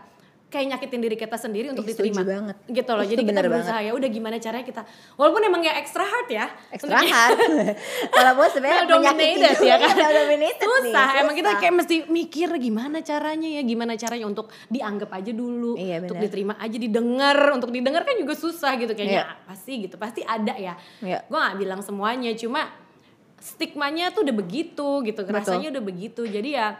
kayak 0.52 0.68
nyakitin 0.70 1.00
diri 1.00 1.16
kita 1.16 1.34
sendiri 1.34 1.72
untuk 1.72 1.88
setuju 1.88 2.12
diterima. 2.12 2.28
banget. 2.28 2.56
gitu 2.68 2.92
loh. 2.92 3.06
Jadi 3.08 3.22
kita 3.24 3.30
bener 3.32 3.46
berusaha 3.48 3.80
ya 3.80 3.92
udah 3.96 4.10
gimana 4.12 4.36
caranya 4.36 4.66
kita. 4.68 4.82
Walaupun 5.16 5.42
emang 5.42 5.62
ya 5.64 5.74
extra 5.74 6.04
hard 6.04 6.28
ya. 6.28 6.46
Extra 6.68 7.00
hard. 7.00 7.40
Walaupun 8.20 8.46
sebenarnya 8.52 8.84
dominated 8.86 9.56
ya 9.58 9.76
kan? 9.80 9.96
Dominated 10.20 10.60
nih, 10.60 10.92
susah. 10.92 11.08
Emang 11.18 11.34
kita 11.34 11.50
susah. 11.50 11.62
kayak 11.64 11.74
mesti 11.74 11.96
mikir 12.06 12.50
gimana 12.60 13.00
caranya 13.00 13.48
ya 13.48 13.62
gimana 13.64 13.96
caranya 13.96 14.28
untuk 14.28 14.52
dianggap 14.68 15.10
aja 15.10 15.32
dulu 15.32 15.80
Iya, 15.80 16.04
untuk 16.04 16.20
benar. 16.20 16.26
diterima 16.28 16.54
aja 16.60 16.78
didengar. 16.78 17.38
Untuk 17.56 17.72
didengar 17.72 18.04
kan 18.04 18.16
juga 18.20 18.36
susah 18.36 18.76
gitu 18.76 18.92
kayaknya. 18.92 19.24
Iya. 19.24 19.40
apa 19.40 19.54
sih 19.56 19.76
gitu? 19.80 19.96
Pasti 19.96 20.22
ada 20.22 20.52
ya. 20.54 20.76
Iya. 21.00 21.24
gue 21.24 21.40
nggak 21.40 21.58
bilang 21.58 21.80
semuanya 21.80 22.36
cuma 22.36 22.68
stigmanya 23.40 24.12
tuh 24.12 24.22
udah 24.22 24.36
begitu 24.36 24.88
gitu. 25.02 25.22
Rasanya 25.24 25.72
udah 25.72 25.82
begitu. 25.82 26.22
Jadi 26.24 26.54
ya 26.54 26.76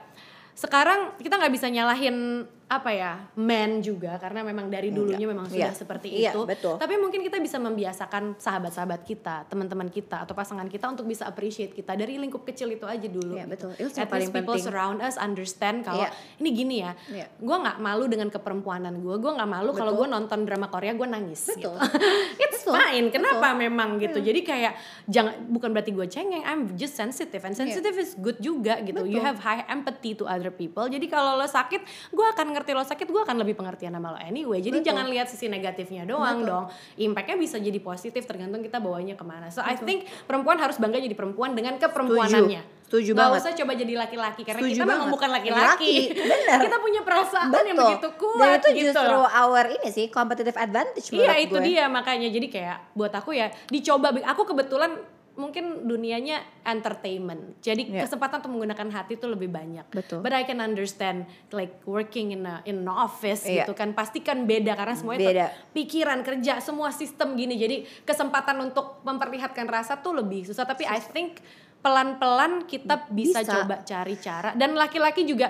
sekarang 0.52 1.16
kita 1.18 1.40
nggak 1.40 1.54
bisa 1.54 1.72
nyalahin 1.72 2.46
apa 2.72 2.88
ya 2.90 3.20
men 3.36 3.80
juga 3.80 4.16
karena 4.16 4.42
memang 4.42 4.66
dari 4.66 4.90
dulunya 4.90 5.28
memang 5.28 5.44
sudah 5.46 5.60
Iya. 5.66 5.76
seperti 5.76 6.08
Iya, 6.10 6.32
itu 6.32 6.48
betul. 6.48 6.76
tapi 6.78 6.96
mungkin 6.96 7.20
kita 7.20 7.36
bisa 7.38 7.60
membiasakan 7.60 8.40
sahabat-sahabat 8.40 9.04
kita 9.04 9.44
teman-teman 9.46 9.86
kita 9.86 10.24
atau 10.24 10.32
pasangan 10.32 10.64
kita 10.66 10.88
untuk 10.88 11.04
bisa 11.04 11.28
appreciate 11.28 11.72
kita 11.72 11.92
dari 11.94 12.16
lingkup 12.16 12.42
kecil 12.44 12.72
itu 12.72 12.86
aja 12.86 13.04
dulu 13.04 13.36
Iya, 13.36 13.44
betul. 13.46 13.76
Itu 13.76 13.92
At 13.94 14.08
least 14.10 14.32
people 14.32 14.56
penting. 14.56 14.64
surround 14.64 15.00
us 15.00 15.16
understand 15.16 15.84
kalau 15.84 16.00
Iya. 16.02 16.16
ini 16.40 16.50
gini 16.50 16.76
ya 16.80 16.96
Iya. 17.06 17.28
gue 17.30 17.58
nggak 17.58 17.78
malu 17.78 18.08
dengan 18.08 18.32
keperempuanan 18.32 18.96
gue 18.98 19.16
gue 19.18 19.32
nggak 19.34 19.50
malu 19.50 19.72
kalau 19.72 19.92
gue 19.94 20.08
nonton 20.08 20.40
drama 20.42 20.66
Korea 20.66 20.94
gue 20.94 21.06
nangis 21.06 21.44
Betul. 21.46 21.60
gitu 21.60 21.72
it's 22.42 22.64
Betul. 22.64 22.74
fine 22.74 23.06
kenapa 23.10 23.52
Betul. 23.52 23.62
memang 23.62 23.90
gitu 23.98 24.20
jadi 24.22 24.40
kayak 24.40 24.74
jangan 25.06 25.34
bukan 25.46 25.70
berarti 25.70 25.92
gue 25.92 26.08
cengeng 26.08 26.44
I'm 26.44 26.72
just 26.74 26.96
sensitive 26.96 27.42
and 27.42 27.52
sensitive 27.52 27.96
is 27.96 28.16
good 28.16 28.40
juga 28.40 28.80
gitu 28.80 29.04
you 29.04 29.20
Iya. 29.20 29.28
Betul. 29.28 29.28
have 29.28 29.40
high 29.42 29.64
empathy 29.68 30.14
to 30.14 30.24
other 30.24 30.50
people 30.50 30.86
jadi 30.86 31.04
kalau 31.06 31.36
lo 31.36 31.44
sakit 31.44 31.84
gue 32.10 32.28
akan 32.30 32.48
ngerti 32.62 32.72
lo 32.72 32.86
sakit 32.86 33.08
gue 33.10 33.22
akan 33.22 33.42
lebih 33.42 33.58
pengertian 33.58 33.90
sama 33.92 34.14
lo 34.14 34.20
anyway 34.22 34.62
jadi 34.62 34.78
Betul. 34.78 34.88
jangan 34.94 35.06
lihat 35.10 35.26
sisi 35.26 35.50
negatifnya 35.50 36.06
doang 36.06 36.46
Betul. 36.46 36.50
dong 36.54 36.66
impactnya 36.96 37.36
bisa 37.36 37.58
jadi 37.58 37.82
positif 37.82 38.22
tergantung 38.24 38.62
kita 38.62 38.78
bawanya 38.78 39.18
ke 39.18 39.26
mana 39.26 39.50
so 39.50 39.60
I 39.60 39.74
think 39.76 40.06
perempuan 40.24 40.62
harus 40.62 40.78
bangga 40.78 41.02
jadi 41.02 41.18
perempuan 41.18 41.52
dengan 41.52 41.82
keperempuannya 41.82 42.82
Setuju 42.92 43.16
banget. 43.16 43.40
usah 43.40 43.56
coba 43.56 43.72
jadi 43.72 43.94
laki-laki 43.96 44.42
karena 44.44 44.60
Setuju 44.60 44.76
kita 44.76 44.84
memang 44.84 45.08
bukan 45.08 45.30
laki-laki. 45.32 45.64
Laki, 45.64 45.96
bener. 46.28 46.60
kita 46.60 46.76
punya 46.76 47.02
perasaan 47.08 47.48
yang 47.48 47.64
Betul. 47.72 47.88
begitu 47.88 48.08
kuat 48.20 48.36
Dan 48.36 48.52
itu 48.52 48.68
gitu 48.68 48.84
justru 48.92 49.16
loh. 49.16 49.32
our 49.32 49.66
ini 49.72 49.88
sih 49.88 50.06
competitive 50.12 50.58
advantage 50.60 51.08
Iya 51.08 51.34
itu 51.40 51.56
gue. 51.56 51.64
dia 51.64 51.88
makanya 51.88 52.28
jadi 52.28 52.48
kayak 52.52 52.78
buat 52.92 53.16
aku 53.16 53.32
ya 53.32 53.48
dicoba 53.72 54.12
aku 54.28 54.44
kebetulan 54.44 54.92
mungkin 55.32 55.88
dunianya 55.88 56.44
entertainment 56.62 57.60
jadi 57.60 57.82
Iya. 57.82 58.02
kesempatan 58.04 58.44
untuk 58.44 58.52
menggunakan 58.52 58.88
hati 58.92 59.16
itu 59.16 59.26
lebih 59.26 59.48
banyak 59.48 59.88
Betul. 59.88 60.20
but 60.20 60.32
I 60.32 60.44
can 60.44 60.60
understand 60.60 61.24
like 61.50 61.80
working 61.84 62.36
in 62.36 62.44
a, 62.44 62.60
in 62.64 62.84
an 62.84 62.90
office 62.90 63.44
Iya. 63.44 63.64
gitu 63.64 63.72
kan 63.72 63.96
pasti 63.96 64.20
kan 64.20 64.44
beda 64.44 64.76
karena 64.76 64.92
semuanya 64.92 65.30
Beda. 65.32 65.48
pikiran 65.72 66.20
kerja 66.22 66.60
semua 66.60 66.92
sistem 66.92 67.34
gini 67.34 67.56
jadi 67.56 67.88
kesempatan 68.04 68.60
untuk 68.62 69.00
memperlihatkan 69.02 69.66
rasa 69.66 69.98
tuh 69.98 70.16
lebih 70.16 70.44
susah 70.44 70.64
tapi 70.64 70.84
I 70.84 71.00
think 71.00 71.40
pelan-pelan 71.82 72.70
kita 72.70 73.10
bisa, 73.10 73.42
Bisa. 73.42 73.54
coba 73.58 73.82
cari 73.82 74.14
cara 74.16 74.54
dan 74.54 74.78
laki-laki 74.78 75.26
juga 75.26 75.50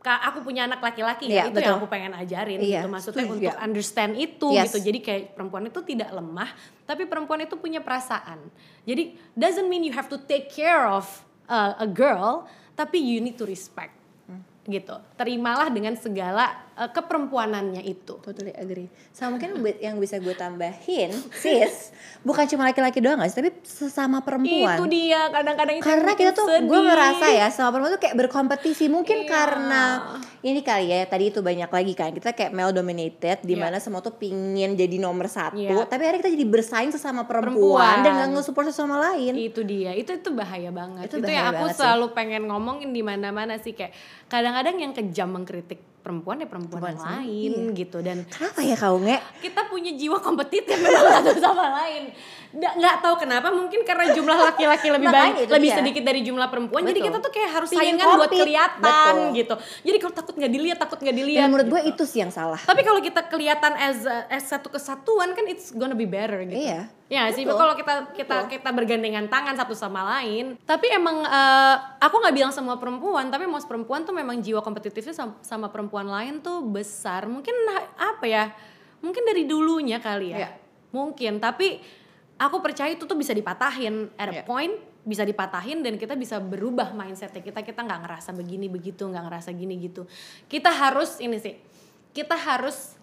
aku 0.00 0.40
punya 0.40 0.64
anak 0.64 0.78
laki-laki 0.78 1.26
Iya, 1.26 1.34
ya 1.34 1.42
itu 1.46 1.58
betul. 1.58 1.66
yang 1.66 1.76
aku 1.76 1.88
pengen 1.88 2.12
ajarin 2.12 2.58
Iya, 2.58 2.80
gitu 2.80 2.88
maksudnya 2.88 3.22
setuju, 3.24 3.34
untuk 3.34 3.50
ya. 3.50 3.58
understand 3.58 4.12
itu 4.14 4.48
Yes. 4.50 4.64
gitu 4.70 4.78
jadi 4.80 4.98
kayak 4.98 5.22
perempuan 5.34 5.64
itu 5.66 5.80
tidak 5.82 6.10
lemah 6.10 6.50
tapi 6.84 7.02
perempuan 7.04 7.40
itu 7.42 7.54
punya 7.54 7.80
perasaan 7.80 8.38
jadi 8.82 9.02
doesn't 9.32 9.66
mean 9.66 9.82
you 9.82 9.90
have 9.90 10.06
to 10.06 10.16
take 10.20 10.48
care 10.48 10.84
of 10.84 11.04
uh, 11.46 11.76
a 11.76 11.88
girl 11.88 12.46
tapi 12.72 12.96
you 12.96 13.18
need 13.18 13.34
to 13.34 13.42
respect 13.42 13.92
Hmm. 14.24 14.44
gitu 14.64 14.92
terimalah 15.16 15.66
dengan 15.66 15.96
segala 15.96 16.67
uh, 16.78 16.88
keperempuanannya 16.88 17.82
itu 17.82 18.14
Totally 18.20 18.54
agree. 18.54 18.86
Sama 19.10 19.34
mungkin 19.34 19.50
yang 19.78 19.96
bisa 19.96 20.16
gue 20.16 20.32
tambahin, 20.32 21.10
sis, 21.34 21.90
bukan 22.22 22.46
cuma 22.46 22.66
laki-laki 22.66 22.98
doang 22.98 23.18
guys, 23.18 23.32
tapi 23.32 23.50
sesama 23.62 24.20
perempuan. 24.20 24.76
itu 24.76 24.84
dia 24.86 25.26
kadang-kadang 25.28 25.74
itu 25.76 25.84
karena 25.84 26.12
kita 26.12 26.30
tuh 26.32 26.46
sedih. 26.46 26.66
gue 26.66 26.80
ngerasa 26.84 27.26
ya 27.30 27.46
sama 27.48 27.68
perempuan 27.70 27.92
tuh 27.92 28.02
kayak 28.02 28.16
berkompetisi 28.16 28.86
mungkin 28.86 29.18
Iya. 29.18 29.28
karena 29.28 29.82
ini 30.40 30.60
kali 30.60 30.86
ya 30.86 31.02
tadi 31.04 31.24
itu 31.28 31.40
banyak 31.40 31.66
lagi 31.66 31.92
kan 31.92 32.10
kita 32.12 32.30
kayak 32.30 32.52
male 32.52 32.70
dominated 32.70 33.42
di 33.42 33.52
Iya. 33.52 33.60
mana 33.60 33.78
semua 33.78 33.98
tuh 33.98 34.14
pingin 34.14 34.74
jadi 34.74 34.96
nomor 34.96 35.26
satu 35.26 35.56
Iya. 35.56 35.82
tapi 35.84 36.04
akhirnya 36.04 36.20
kita 36.22 36.32
jadi 36.32 36.46
bersaing 36.46 36.90
sesama 36.90 37.24
perempuan, 37.24 37.58
Perempuan. 37.58 37.96
dan 38.02 38.12
nggak 38.14 38.28
nge-support 38.36 38.66
sesama 38.68 39.00
lain 39.04 39.34
itu 39.34 39.60
dia 39.62 39.90
itu 39.92 40.12
itu 40.12 40.30
bahaya 40.30 40.70
banget 40.70 41.08
Itu 41.08 41.18
itu, 41.18 41.24
bahaya 41.24 41.34
yang 41.34 41.46
aku 41.48 41.56
banget 41.60 41.72
sih. 41.72 41.80
selalu 41.80 42.06
pengen 42.12 42.42
ngomongin 42.46 42.90
di 42.90 43.02
mana-mana 43.02 43.56
sih 43.56 43.72
kayak 43.72 43.90
kadang-kadang 44.26 44.76
yang 44.78 44.92
kejam 44.92 45.28
mengkritik 45.28 45.80
perempuan 46.08 46.40
ya 46.40 46.48
perempuan, 46.48 46.80
Perempuan 46.80 46.96
yang 46.96 47.04
lain 47.20 47.52
iya. 47.52 47.76
gitu. 47.76 47.98
Dan 48.00 48.24
kenapa 48.24 48.64
ya 48.64 48.76
kau 48.80 48.96
nge 48.96 49.16
kita 49.44 49.60
punya 49.68 49.92
jiwa 49.92 50.16
kompetitif 50.24 50.76
memang 50.84 51.04
satu 51.20 51.36
sama 51.36 51.68
lain 51.84 52.16
nggak 52.48 52.72
nggak 52.80 52.96
tahu 53.04 53.14
kenapa 53.20 53.52
mungkin 53.52 53.84
karena 53.84 54.08
jumlah 54.16 54.38
laki-laki 54.48 54.88
lebih 54.88 55.08
banyak 55.12 55.52
lebih 55.52 55.68
dia. 55.68 55.78
sedikit 55.84 56.02
dari 56.06 56.20
jumlah 56.24 56.48
perempuan 56.48 56.80
jadi 56.80 56.96
Betul. 56.96 57.08
kita 57.12 57.18
tuh 57.20 57.32
kayak 57.36 57.50
harus 57.52 57.68
Pingin 57.68 58.00
saingan 58.00 58.06
buat 58.16 58.30
kelihatan 58.32 59.14
Betul. 59.20 59.36
gitu 59.36 59.54
jadi 59.84 59.96
kalau 60.00 60.14
takut 60.16 60.34
nggak 60.40 60.52
dilihat 60.56 60.78
takut 60.80 60.98
nggak 61.04 61.16
dilihat 61.16 61.44
dan 61.44 61.50
menurut 61.52 61.68
gue 61.68 61.80
gitu. 61.84 61.92
itu 61.92 62.02
sih 62.08 62.18
yang 62.24 62.32
salah 62.32 62.56
tapi 62.64 62.80
kalau 62.80 63.04
kita 63.04 63.20
kelihatan 63.28 63.72
as 63.76 64.00
as 64.32 64.44
satu 64.48 64.72
kesatuan 64.72 65.36
kan 65.36 65.44
it's 65.44 65.76
gonna 65.76 65.92
be 65.92 66.08
better 66.08 66.40
gitu 66.48 66.56
Iya. 66.56 66.88
Ya 67.08 67.24
nggak 67.24 67.40
sih 67.40 67.44
Betul. 67.48 67.56
kalau 67.56 67.74
kita 67.76 67.94
kita 68.12 68.36
kita 68.52 68.68
bergandengan 68.68 69.32
tangan 69.32 69.56
satu 69.56 69.72
sama 69.72 70.04
lain. 70.20 70.60
Tapi 70.68 70.92
emang 70.92 71.24
eh, 71.24 71.74
aku 72.04 72.20
nggak 72.20 72.36
bilang 72.36 72.52
semua 72.52 72.76
perempuan, 72.76 73.32
tapi 73.32 73.48
most 73.48 73.64
perempuan 73.64 74.04
tuh 74.04 74.12
memang 74.12 74.36
jiwa 74.44 74.60
kompetitifnya 74.60 75.16
sama, 75.16 75.32
sama 75.40 75.72
perempuan 75.72 76.04
lain 76.04 76.44
tuh 76.44 76.60
besar. 76.60 77.24
Mungkin 77.24 77.56
ha- 77.72 78.12
apa 78.12 78.28
ya? 78.28 78.52
Mungkin 79.00 79.24
dari 79.24 79.48
dulunya 79.48 80.04
kali 80.04 80.36
ya. 80.36 80.38
Iya. 80.44 80.50
Mungkin, 80.92 81.40
tapi 81.40 81.80
aku 82.38 82.56
percaya 82.58 82.88
itu 82.88 83.02
tuh 83.02 83.14
bisa 83.14 83.30
dipatahin. 83.30 84.08
At 84.14 84.30
a 84.30 84.42
point 84.42 84.72
bisa 85.02 85.22
dipatahin 85.22 85.80
dan 85.80 85.94
kita 85.94 86.14
bisa 86.14 86.38
berubah 86.38 86.92
mindsetnya. 86.92 87.40
Kita 87.40 87.60
kita 87.60 87.80
nggak 87.80 88.00
ngerasa 88.02 88.30
begini 88.32 88.66
begitu 88.66 89.04
nggak 89.04 89.24
ngerasa 89.24 89.50
gini 89.52 89.74
gitu. 89.80 90.06
Kita 90.44 90.70
harus 90.70 91.18
ini 91.18 91.36
sih 91.36 91.54
kita 92.10 92.34
harus 92.34 92.94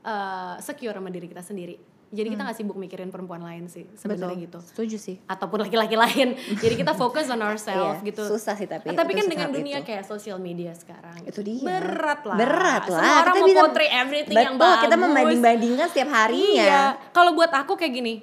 eh, 0.00 0.54
secure 0.58 0.92
sama 0.92 1.08
diri 1.08 1.26
kita 1.26 1.40
sendiri. 1.40 1.76
Jadi 2.06 2.30
kita 2.30 2.46
nggak 2.46 2.54
sibuk 2.54 2.78
mikirin 2.78 3.10
perempuan 3.10 3.42
lain 3.42 3.66
sih 3.66 3.90
sebenarnya 3.92 4.38
gitu. 4.40 4.58
Setuju 4.62 4.96
sih. 4.96 5.16
Ataupun 5.24 5.66
laki-laki 5.66 5.98
lain. 6.06 6.38
Jadi 6.54 6.74
kita 6.76 6.94
fokus 6.94 7.26
on 7.26 7.42
ourselves 7.42 7.98
Iya, 7.98 8.06
gitu. 8.06 8.22
susah 8.24 8.54
sih 8.54 8.70
tapi 8.70 8.86
Eh, 8.86 8.94
tapi 8.94 9.12
kan 9.12 9.26
dengan 9.26 9.50
dunia 9.50 9.82
itu. 9.82 9.90
kayak 9.90 10.06
sosial 10.06 10.38
media 10.38 10.70
sekarang 10.72 11.26
itu 11.26 11.42
dia. 11.42 11.58
Berat 11.58 12.22
lah. 12.22 12.36
Berat 12.36 12.84
lah. 12.86 13.02
semua 13.02 13.14
orang 13.20 13.26
Kita 13.26 13.40
mau 13.40 13.48
bisa- 13.48 13.62
portray 13.66 13.88
everything 13.90 14.30
betul 14.32 14.46
yang 14.46 14.56
bagus. 14.56 14.82
kita 14.84 14.96
membanding-bandingkan 14.96 15.86
setiap 15.88 16.10
harinya. 16.12 16.62
Iya, 16.62 16.82
kalau 17.10 17.34
buat 17.34 17.50
aku 17.50 17.74
kayak 17.74 17.92
gini, 17.92 18.14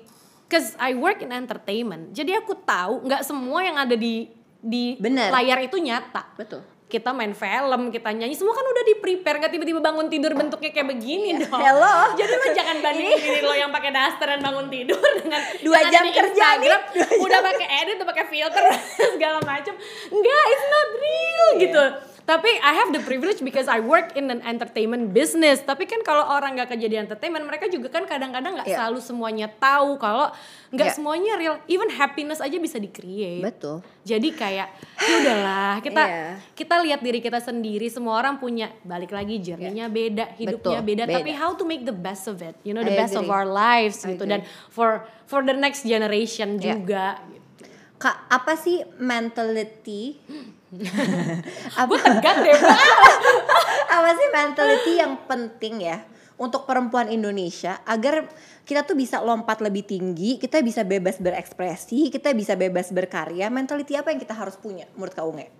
cause 0.51 0.75
I 0.75 0.91
work 0.93 1.23
in 1.23 1.31
entertainment, 1.31 2.11
jadi 2.11 2.37
aku 2.37 2.59
tahu 2.59 3.07
nggak 3.07 3.23
semua 3.23 3.63
yang 3.63 3.79
ada 3.79 3.95
di 3.95 4.27
di 4.59 4.99
Bener. 4.99 5.31
layar 5.31 5.63
itu 5.63 5.79
nyata. 5.79 6.35
betul 6.35 6.59
Kita 6.85 7.15
main 7.15 7.31
film, 7.31 7.87
kita 7.87 8.11
nyanyi, 8.11 8.35
semua 8.35 8.51
kan 8.51 8.61
udah 8.61 8.83
di 8.83 8.99
prepare, 8.99 9.39
nggak 9.39 9.47
tiba-tiba 9.49 9.79
bangun 9.79 10.05
tidur 10.05 10.35
bentuknya 10.35 10.69
kayak 10.69 10.91
begini 10.91 11.39
dong. 11.39 11.55
Iya. 11.55 11.71
Hello. 11.71 11.95
Jadi 12.13 12.33
lo 12.35 12.47
jangan 12.51 12.77
bandingin 12.77 13.15
diri 13.17 13.39
lo 13.39 13.55
yang 13.55 13.71
pakai 13.71 13.91
daster 13.91 14.27
dan 14.27 14.43
bangun 14.43 14.67
tidur 14.67 14.99
dengan 15.23 15.39
Dua 15.63 15.79
jam 15.87 16.03
kerja 16.03 16.03
nih, 16.03 16.11
Instagram, 16.19 16.81
dua 16.91 17.07
jam. 17.07 17.23
udah 17.23 17.39
pakai 17.41 17.67
edit, 17.79 17.95
udah 17.95 18.09
pakai 18.11 18.25
filter 18.27 18.63
segala 19.15 19.39
macam. 19.39 19.73
Enggak, 20.11 20.43
it's 20.45 20.67
not 20.67 20.87
real 20.93 21.47
Iya. 21.47 21.61
gitu. 21.63 21.83
Tapi 22.31 22.47
I 22.63 22.71
have 22.79 22.95
the 22.95 23.03
privilege 23.03 23.43
because 23.43 23.67
I 23.67 23.83
work 23.83 24.15
in 24.15 24.31
an 24.31 24.39
entertainment 24.47 25.11
business. 25.11 25.59
Tapi 25.59 25.83
kan 25.83 25.99
kalau 25.99 26.23
orang 26.31 26.55
nggak 26.55 26.71
kerja 26.71 26.87
di 26.87 26.95
entertainment, 26.95 27.43
mereka 27.43 27.67
juga 27.67 27.91
kan 27.91 28.07
kadang-kadang 28.07 28.55
nggak 28.55 28.71
Iya. 28.71 28.77
selalu 28.79 28.99
semuanya 29.03 29.51
tahu 29.51 29.99
kalau 29.99 30.31
nggak 30.71 30.87
Iya. 30.87 30.95
semuanya 30.95 31.31
real. 31.35 31.55
Even 31.67 31.91
happiness 31.91 32.39
aja 32.39 32.55
bisa 32.55 32.79
di 32.79 32.87
create. 32.87 33.43
betul 33.43 33.83
Jadi 34.07 34.31
kayak 34.31 34.71
ya 34.95 35.11
udahlah 35.19 35.73
kita 35.83 36.03
Iya. 36.07 36.25
kita 36.55 36.75
lihat 36.79 37.03
diri 37.03 37.19
kita 37.19 37.43
sendiri. 37.43 37.91
Semua 37.91 38.15
orang 38.15 38.39
punya 38.39 38.71
balik 38.87 39.11
lagi 39.11 39.35
journey-nya 39.43 39.91
beda, 39.91 40.31
hidupnya 40.39 40.79
Betul, 40.79 40.87
beda, 40.87 41.03
beda. 41.03 41.17
Tapi 41.19 41.31
how 41.35 41.51
to 41.51 41.67
make 41.67 41.83
the 41.83 41.91
best 41.91 42.31
of 42.31 42.39
it, 42.39 42.55
you 42.63 42.71
know, 42.71 42.79
the 42.79 42.95
I 42.95 42.99
best 43.03 43.11
of 43.11 43.27
agree. 43.27 43.35
our 43.35 43.43
lives 43.43 44.07
I 44.07 44.15
gitu. 44.15 44.23
agree. 44.23 44.39
Dan 44.39 44.41
for 44.71 45.03
for 45.27 45.43
the 45.43 45.51
next 45.51 45.83
generation 45.83 46.55
Iya. 46.55 46.79
juga. 46.79 47.19
Gitu. 47.27 47.67
Kak, 47.99 48.31
apa 48.31 48.55
sih 48.55 48.79
mentality? 48.95 50.15
apa, 51.81 51.93
Tegat 51.99 52.37
deh. 52.47 52.55
apa 53.95 54.09
sih 54.15 54.27
mentality 54.31 54.91
yang 55.03 55.13
penting 55.27 55.83
ya 55.83 55.99
untuk 56.41 56.65
perempuan 56.65 57.11
Indonesia 57.11 57.83
agar 57.85 58.25
kita 58.65 58.81
tuh 58.87 58.97
bisa 58.97 59.21
lompat 59.21 59.61
lebih 59.61 59.85
tinggi, 59.85 60.41
kita 60.41 60.63
bisa 60.65 60.81
bebas 60.81 61.21
berekspresi, 61.21 62.09
kita 62.09 62.33
bisa 62.33 62.57
bebas 62.57 62.89
berkarya. 62.89 63.51
Mentality 63.53 63.93
apa 63.93 64.09
yang 64.09 64.17
kita 64.17 64.33
harus 64.33 64.57
punya 64.57 64.89
menurut 64.97 65.13
Kak 65.13 65.27
Unge? 65.27 65.53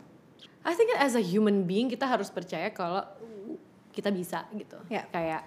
I 0.61 0.73
think 0.73 0.93
as 0.97 1.13
a 1.13 1.21
human 1.21 1.69
being 1.69 1.89
kita 1.89 2.05
harus 2.09 2.33
percaya 2.33 2.73
kalau 2.73 3.05
kita 3.93 4.09
bisa 4.09 4.47
gitu. 4.57 4.79
Ya. 4.89 5.05
Kayak 5.13 5.45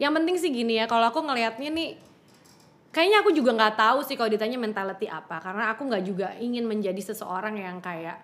yang 0.00 0.14
penting 0.14 0.38
sih 0.40 0.48
gini 0.48 0.78
ya, 0.80 0.88
kalau 0.88 1.10
aku 1.10 1.20
ngelihatnya 1.20 1.68
nih 1.68 1.90
kayaknya 2.88 3.20
aku 3.20 3.30
juga 3.36 3.52
nggak 3.52 3.76
tahu 3.76 3.98
sih 4.00 4.16
kalau 4.16 4.32
ditanya 4.32 4.56
mentality 4.56 5.04
apa 5.12 5.44
karena 5.44 5.76
aku 5.76 5.92
nggak 5.92 6.04
juga 6.08 6.28
ingin 6.40 6.64
menjadi 6.64 7.12
seseorang 7.12 7.60
yang 7.60 7.84
kayak 7.84 8.16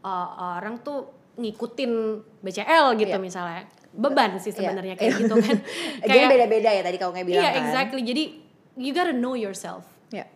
uh, 0.00 0.28
orang 0.58 0.80
tuh 0.80 1.08
ngikutin 1.36 1.92
BCL 2.40 2.98
gitu 2.98 3.16
Iya. 3.16 3.22
misalnya. 3.22 3.62
Beban 3.90 4.38
sih 4.38 4.50
Iya. 4.50 4.70
sebenarnya 4.70 4.94
kayak 4.94 5.12
gitu 5.18 5.34
kan. 5.34 5.56
Jadi 6.08 6.24
beda-beda 6.26 6.70
ya 6.70 6.82
tadi 6.82 6.96
Kak 6.96 7.10
Unge 7.10 7.22
bilang 7.24 7.42
Iya, 7.42 7.50
kan. 7.50 7.60
exactly. 7.64 8.02
Jadi 8.02 8.22
you 8.76 8.92
gotta 8.92 9.10
know 9.10 9.34
yourself. 9.34 9.82
Ya. 10.08 10.26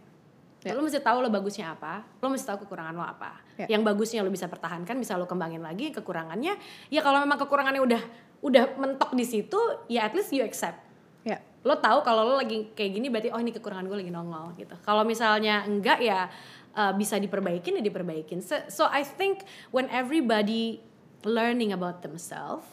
Ya. 0.65 0.73
Lo 0.73 0.81
mesti 0.81 0.99
tahu 0.99 1.21
lo 1.21 1.29
bagusnya 1.29 1.77
apa, 1.77 2.03
lo 2.19 2.33
mesti 2.33 2.49
tahu 2.49 2.65
kekurangan 2.67 2.97
lo 2.97 3.05
apa. 3.05 3.37
Ya. 3.61 3.77
Yang 3.77 3.83
bagusnya 3.85 4.25
lo 4.25 4.33
bisa 4.33 4.49
pertahankan, 4.49 4.97
bisa 4.97 5.15
lo 5.15 5.29
kembangin 5.29 5.61
lagi. 5.61 5.93
Kekurangannya, 5.93 6.57
ya 6.89 7.01
kalau 7.05 7.21
memang 7.21 7.37
kekurangannya 7.37 7.85
udah 7.85 8.03
udah 8.41 8.65
mentok 8.77 9.13
di 9.13 9.25
situ, 9.25 9.57
ya 9.87 10.09
at 10.09 10.17
least 10.17 10.33
you 10.33 10.41
accept. 10.41 10.81
Ya. 11.23 11.39
Lo 11.65 11.79
tahu 11.79 12.01
kalau 12.01 12.25
lo 12.27 12.35
lagi 12.41 12.73
kayak 12.73 12.91
gini 12.91 13.07
berarti 13.09 13.29
oh 13.29 13.41
ini 13.41 13.53
kekurangan 13.53 13.85
gue 13.87 13.97
lagi 14.03 14.13
nongol 14.13 14.53
gitu. 14.57 14.75
Kalau 14.83 15.05
misalnya 15.05 15.65
enggak 15.65 16.01
ya 16.01 16.29
uh, 16.75 16.93
bisa 16.93 17.17
diperbaikin 17.17 17.79
ya 17.79 17.83
diperbaikin. 17.83 18.39
So, 18.39 18.59
so 18.69 18.83
I 18.87 19.03
think 19.03 19.43
when 19.71 19.87
everybody 19.89 20.83
learning 21.23 21.71
about 21.71 22.01
themselves 22.01 22.67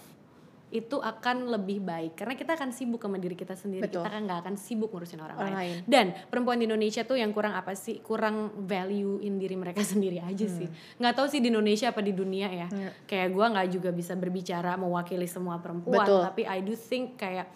itu 0.71 0.95
akan 0.95 1.51
lebih 1.51 1.83
baik 1.83 2.15
karena 2.15 2.31
kita 2.31 2.55
akan 2.55 2.71
sibuk 2.71 3.03
sama 3.03 3.19
diri 3.19 3.35
kita 3.35 3.59
sendiri 3.59 3.83
Betul. 3.83 4.07
kita 4.07 4.09
kan 4.09 4.23
nggak 4.23 4.39
akan 4.39 4.55
sibuk 4.55 4.87
ngurusin 4.87 5.19
orang, 5.19 5.35
Orang 5.35 5.51
lain. 5.51 5.83
lain. 5.83 5.83
dan 5.83 6.15
perempuan 6.31 6.55
di 6.55 6.63
Indonesia 6.63 7.03
tuh 7.03 7.19
yang 7.19 7.35
kurang 7.35 7.51
apa 7.51 7.75
sih 7.75 7.99
kurang 7.99 8.55
value 8.63 9.19
in 9.19 9.35
diri 9.35 9.59
mereka 9.59 9.83
sendiri 9.91 10.23
aja 10.23 10.47
sih 10.47 10.71
nggak 10.95 11.11
tahu 11.11 11.27
sih 11.27 11.43
di 11.43 11.51
Indonesia 11.51 11.91
apa 11.91 11.99
di 11.99 12.15
dunia 12.15 12.47
ya 12.47 12.67
Hmm. 12.71 12.87
Kayak 13.03 13.35
gue 13.35 13.45
nggak 13.51 13.67
juga 13.69 13.89
bisa 13.91 14.15
berbicara 14.15 14.79
mewakili 14.79 15.27
semua 15.27 15.59
perempuan 15.59 16.07
Betul. 16.07 16.23
tapi 16.23 16.47
I 16.47 16.63
do 16.63 16.71
think 16.71 17.19
kayak 17.19 17.51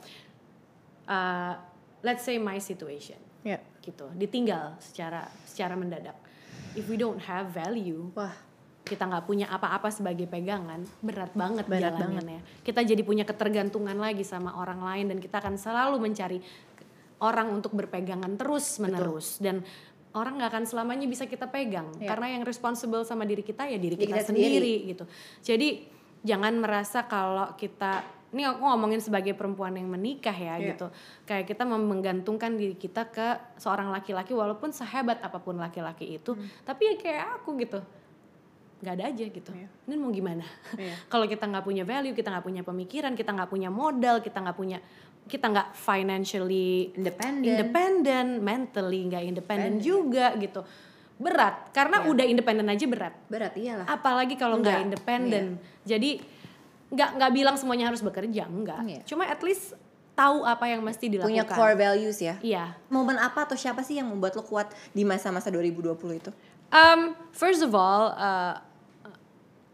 uh, 1.08 1.55
let's 2.01 2.23
say 2.23 2.36
my 2.36 2.60
situation 2.60 3.19
Ya. 3.45 3.63
gitu 3.79 4.12
ditinggal 4.12 4.75
secara 4.81 5.29
secara 5.45 5.77
mendadak 5.77 6.19
if 6.75 6.85
we 6.85 6.95
don't 6.95 7.19
have 7.23 7.49
value 7.49 8.11
Wah, 8.13 8.35
kita 8.85 9.01
nggak 9.01 9.25
punya 9.25 9.49
apa-apa 9.49 9.89
sebagai 9.89 10.29
pegangan 10.29 10.85
berat 11.01 11.33
banget 11.33 11.65
Berat 11.65 11.97
jalaninnya. 11.97 12.41
kita 12.61 12.85
jadi 12.85 13.01
punya 13.01 13.25
ketergantungan 13.25 13.97
lagi 13.97 14.21
sama 14.21 14.53
orang 14.59 14.83
lain 14.83 15.05
dan 15.09 15.17
kita 15.17 15.41
akan 15.41 15.57
selalu 15.57 15.97
mencari 15.97 16.38
orang 17.23 17.49
untuk 17.49 17.71
berpegangan 17.73 18.35
terus 18.35 18.77
menerus. 18.77 19.39
Dan 19.39 19.63
orang 20.13 20.35
nggak 20.39 20.51
akan 20.51 20.65
selamanya 20.67 21.07
bisa 21.07 21.25
kita 21.25 21.47
pegang. 21.47 21.88
Iya. 21.97 22.11
karena 22.11 22.27
yang 22.38 22.43
responsible 22.43 23.03
sama 23.07 23.23
diri 23.23 23.41
kita 23.41 23.65
ya 23.67 23.79
diri 23.79 23.95
Diri 23.95 24.11
kita, 24.11 24.21
kita 24.21 24.27
sendiri. 24.29 24.51
sendiri. 24.59 24.75
gitu. 24.93 25.03
Jadi 25.41 25.67
jangan 26.21 26.53
merasa 26.59 27.07
kalau 27.07 27.55
kita 27.55 28.03
ini 28.36 28.43
aku 28.43 28.60
ngomongin 28.60 29.00
sebagai 29.00 29.32
perempuan 29.32 29.71
yang 29.71 29.88
menikah 29.88 30.36
ya 30.36 30.60
Iya. 30.60 30.76
gitu 30.76 30.91
kayak 31.24 31.48
kita 31.48 31.63
menggantungkan 31.63 32.54
diri 32.54 32.76
kita 32.76 33.08
ke 33.08 33.28
seorang 33.56 33.88
laki-laki 33.88 34.32
walaupun 34.32 34.69
sehebat 34.69 35.24
apa 35.24 35.39
pun 35.39 35.56
laki-laki 35.56 36.19
itu 36.19 36.36
Hmm. 36.36 36.43
tapi 36.62 36.84
ya 36.86 36.93
kayak 36.95 37.21
aku 37.39 37.56
gitu 37.58 37.80
nggak 38.76 38.93
ada 38.93 39.04
aja 39.08 39.24
gitu 39.26 39.50
Iya. 39.50 39.67
ini 39.86 39.95
mau 39.95 40.12
gimana 40.12 40.43
Iya. 40.76 40.93
kalau 41.12 41.24
kita 41.26 41.48
nggak 41.48 41.63
punya 41.63 41.84
value 41.84 42.12
kita 42.12 42.28
nggak 42.28 42.43
punya 42.43 42.62
pemikiran 42.62 43.15
kita 43.15 43.32
nggak 43.32 43.48
punya 43.48 43.71
modal 43.71 44.19
kita 44.19 44.38
nggak 44.38 44.54
punya 44.54 44.78
kita 45.26 45.45
nggak 45.48 45.74
financially 45.74 46.91
Independent. 46.93 47.48
independent 47.50 48.30
mentally 48.39 49.00
nggak 49.06 49.24
independent 49.26 49.80
juga 49.80 50.36
gitu 50.36 50.62
berat 51.15 51.71
karena 51.71 52.04
Iya. 52.04 52.12
udah 52.12 52.26
independen 52.28 52.67
aja 52.67 52.86
berat 52.86 53.15
berat 53.26 53.56
iyalah. 53.56 53.88
apalagi 53.88 54.36
kalau 54.36 54.60
nggak 54.60 54.84
independen 54.84 55.56
iya. 55.56 55.95
jadi 55.95 56.10
nggak 56.86 57.10
nggak 57.17 57.32
bilang 57.34 57.56
semuanya 57.56 57.89
harus 57.89 58.00
bekerja 58.00 58.45
enggak 58.45 58.80
Iya. 58.86 59.02
cuma 59.06 59.26
at 59.26 59.41
least 59.41 59.74
tahu 60.13 60.45
apa 60.45 60.69
yang 60.69 60.80
mesti 60.80 61.12
dilakukan 61.12 61.34
Punya 61.34 61.43
core 61.43 61.76
values 61.76 62.17
ya. 62.19 62.39
iya 62.39 62.78
Momen 62.88 63.19
apa 63.19 63.43
atau 63.43 63.58
siapa 63.58 63.84
sih 63.84 64.00
yang 64.00 64.08
membuat 64.08 64.34
lo 64.34 64.43
kuat 64.43 64.71
di 64.91 65.04
masa-masa 65.04 65.52
2020 65.52 65.91
itu? 66.15 66.32
Um, 66.71 67.13
first 67.30 67.60
of 67.60 67.76
all, 67.76 68.15
uh, 68.15 68.58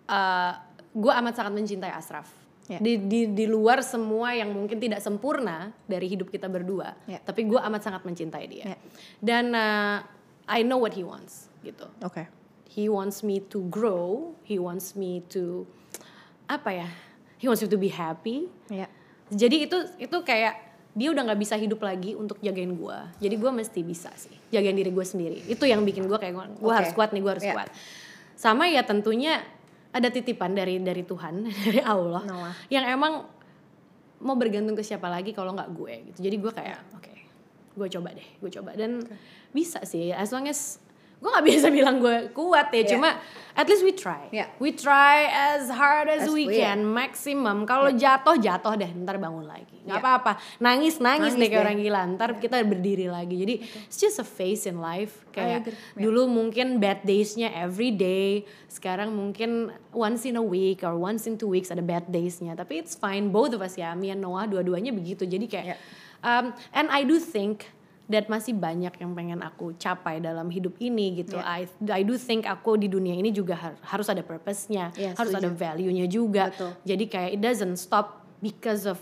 uh, 0.08 0.54
gue 0.92 1.14
amat 1.14 1.34
sangat 1.38 1.54
mencintai 1.56 1.94
Ashraf. 1.94 2.28
Ya. 2.70 2.80
Di, 2.80 2.98
di 3.04 3.28
di 3.28 3.46
luar 3.46 3.84
semua 3.84 4.32
yang 4.32 4.50
mungkin 4.50 4.80
tidak 4.80 5.04
sempurna 5.04 5.76
dari 5.86 6.08
hidup 6.08 6.32
kita 6.32 6.48
berdua, 6.48 6.96
Ya. 7.04 7.20
tapi 7.20 7.44
gue 7.44 7.60
amat 7.60 7.82
sangat 7.84 8.02
mencintai 8.02 8.46
dia. 8.48 8.64
Ya. 8.76 8.78
Dan 9.20 9.52
uh, 9.52 10.00
I 10.48 10.64
know 10.64 10.80
what 10.80 10.96
he 10.96 11.04
wants, 11.04 11.52
gitu. 11.62 11.86
Oke. 12.02 12.28
He 12.66 12.88
wants 12.88 13.22
me 13.22 13.44
to 13.52 13.68
grow. 13.68 14.32
He 14.42 14.56
wants 14.56 14.96
me 14.96 15.20
to 15.36 15.68
apa 16.52 16.70
ya? 16.72 16.88
He 17.38 17.46
wants 17.46 17.60
me 17.60 17.68
to 17.68 17.76
be 17.76 17.88
happy. 17.88 18.52
Ya. 18.68 18.86
Jadi 19.28 19.66
itu 19.66 19.78
itu 19.98 20.18
kayak 20.22 20.60
dia 20.92 21.08
udah 21.08 21.24
nggak 21.24 21.40
bisa 21.40 21.56
hidup 21.56 21.80
lagi 21.80 22.14
untuk 22.14 22.38
jagain 22.40 22.70
gue. 22.70 22.98
Jadi 23.18 23.36
gue 23.36 23.52
mesti 23.54 23.80
bisa 23.82 24.12
sih 24.14 24.36
jagain 24.50 24.76
diri 24.76 24.92
gue 24.92 25.02
sendiri. 25.02 25.40
Itu 25.48 25.64
yang 25.64 25.82
bikin 25.82 26.04
gue 26.04 26.18
kayak 26.18 26.36
gue 26.36 26.60
Oke. 26.62 26.76
harus 26.76 26.92
kuat 26.92 27.10
nih, 27.12 27.22
gue 27.22 27.32
harus 27.32 27.46
Ya. 27.46 27.56
kuat. 27.56 27.72
Sama 28.36 28.68
ya 28.68 28.84
tentunya 28.84 29.40
ada 29.92 30.08
titipan 30.08 30.52
dari 30.52 30.78
dari 30.78 31.02
Tuhan 31.02 31.48
dari 31.66 31.80
Allah 31.80 32.24
Noah. 32.24 32.54
yang 32.68 32.84
emang 32.86 33.24
mau 34.20 34.36
bergantung 34.36 34.76
ke 34.76 34.84
siapa 34.84 35.08
lagi 35.08 35.32
kalau 35.32 35.56
nggak 35.56 35.70
gue 35.72 35.94
gitu. 36.12 36.20
Jadi 36.22 36.36
gue 36.38 36.52
kayak 36.52 36.80
oke, 36.94 37.14
gue 37.74 37.88
coba 37.90 38.10
deh, 38.12 38.28
gue 38.38 38.52
coba 38.52 38.72
dan 38.76 39.02
bisa 39.50 39.82
sih 39.82 40.12
as 40.12 40.30
long 40.30 40.46
as 40.46 40.78
gue 41.22 41.30
nggak 41.30 41.46
bisa 41.46 41.70
bilang 41.70 42.02
gue 42.02 42.34
kuat 42.34 42.74
ya, 42.74 42.82
Yeah. 42.82 42.90
cuma 42.98 43.10
at 43.54 43.70
least 43.70 43.86
we 43.86 43.94
try. 43.94 44.26
Yeah. 44.34 44.50
We 44.58 44.74
try 44.74 45.30
as 45.30 45.70
hard 45.70 46.10
as, 46.10 46.26
As 46.26 46.34
we 46.34 46.50
can, 46.50 46.82
maksimum. 46.82 47.70
Kalau 47.70 47.94
jatuh 47.94 48.42
jatuh 48.42 48.74
deh, 48.74 48.90
ntar 49.06 49.22
bangun 49.22 49.46
lagi. 49.46 49.86
Yeah. 49.86 49.86
Nggak 49.86 50.00
apa-apa, 50.02 50.32
nangis 50.58 50.98
nangis, 50.98 51.38
Nangis 51.38 51.38
deh 51.38 51.46
kayak 51.46 51.54
deh. 51.54 51.66
orang 51.70 51.78
gila. 51.78 52.02
Ntar 52.18 52.30
kita 52.42 52.58
berdiri 52.66 53.06
lagi. 53.06 53.36
Jadi 53.38 53.56
it's 53.86 54.02
just 54.02 54.18
a 54.18 54.26
phase 54.26 54.66
in 54.66 54.82
life. 54.82 55.22
Kayak. 55.30 55.70
Yeah. 55.70 56.10
dulu 56.10 56.26
mungkin 56.26 56.82
bad 56.82 57.06
days-nya 57.06 57.54
every 57.54 57.94
day, 57.94 58.42
sekarang 58.66 59.14
mungkin 59.14 59.70
once 59.94 60.26
in 60.26 60.36
a 60.36 60.44
week 60.44 60.82
or 60.82 60.98
once 60.98 61.30
in 61.30 61.38
two 61.38 61.52
weeks 61.52 61.70
ada 61.70 61.86
bad 61.86 62.10
days-nya. 62.10 62.58
Tapi 62.58 62.82
it's 62.82 62.98
fine, 62.98 63.30
both 63.30 63.54
of 63.54 63.62
us 63.62 63.78
ya, 63.78 63.94
me 63.94 64.10
and 64.10 64.26
Noah 64.26 64.50
dua-duanya 64.50 64.90
begitu. 64.90 65.30
Jadi 65.30 65.46
kayak, 65.46 65.66
Yeah. 65.76 65.80
um, 66.26 66.46
and 66.74 66.90
I 66.90 67.06
do 67.06 67.22
think 67.22 67.70
that 68.12 68.28
masih 68.28 68.54
banyak 68.54 68.92
yang 68.92 69.12
pengen 69.16 69.40
aku 69.42 69.74
capai 69.80 70.20
dalam 70.20 70.52
hidup 70.52 70.76
ini 70.78 71.24
gitu. 71.24 71.40
Yeah. 71.40 71.66
I 71.90 72.02
I 72.02 72.02
do 72.04 72.20
think 72.20 72.46
aku 72.46 72.76
di 72.76 72.92
dunia 72.92 73.16
ini 73.16 73.32
juga 73.32 73.56
har- 73.56 73.80
harus 73.82 74.12
ada 74.12 74.22
purpose-nya, 74.22 74.92
Yeah, 75.00 75.16
harus 75.16 75.32
ada 75.32 75.48
value-nya 75.48 76.06
juga. 76.12 76.52
Betul. 76.52 76.72
Jadi 76.84 77.04
kayak 77.08 77.30
it 77.36 77.42
doesn't 77.42 77.80
stop 77.80 78.28
because 78.44 78.84
of 78.84 79.00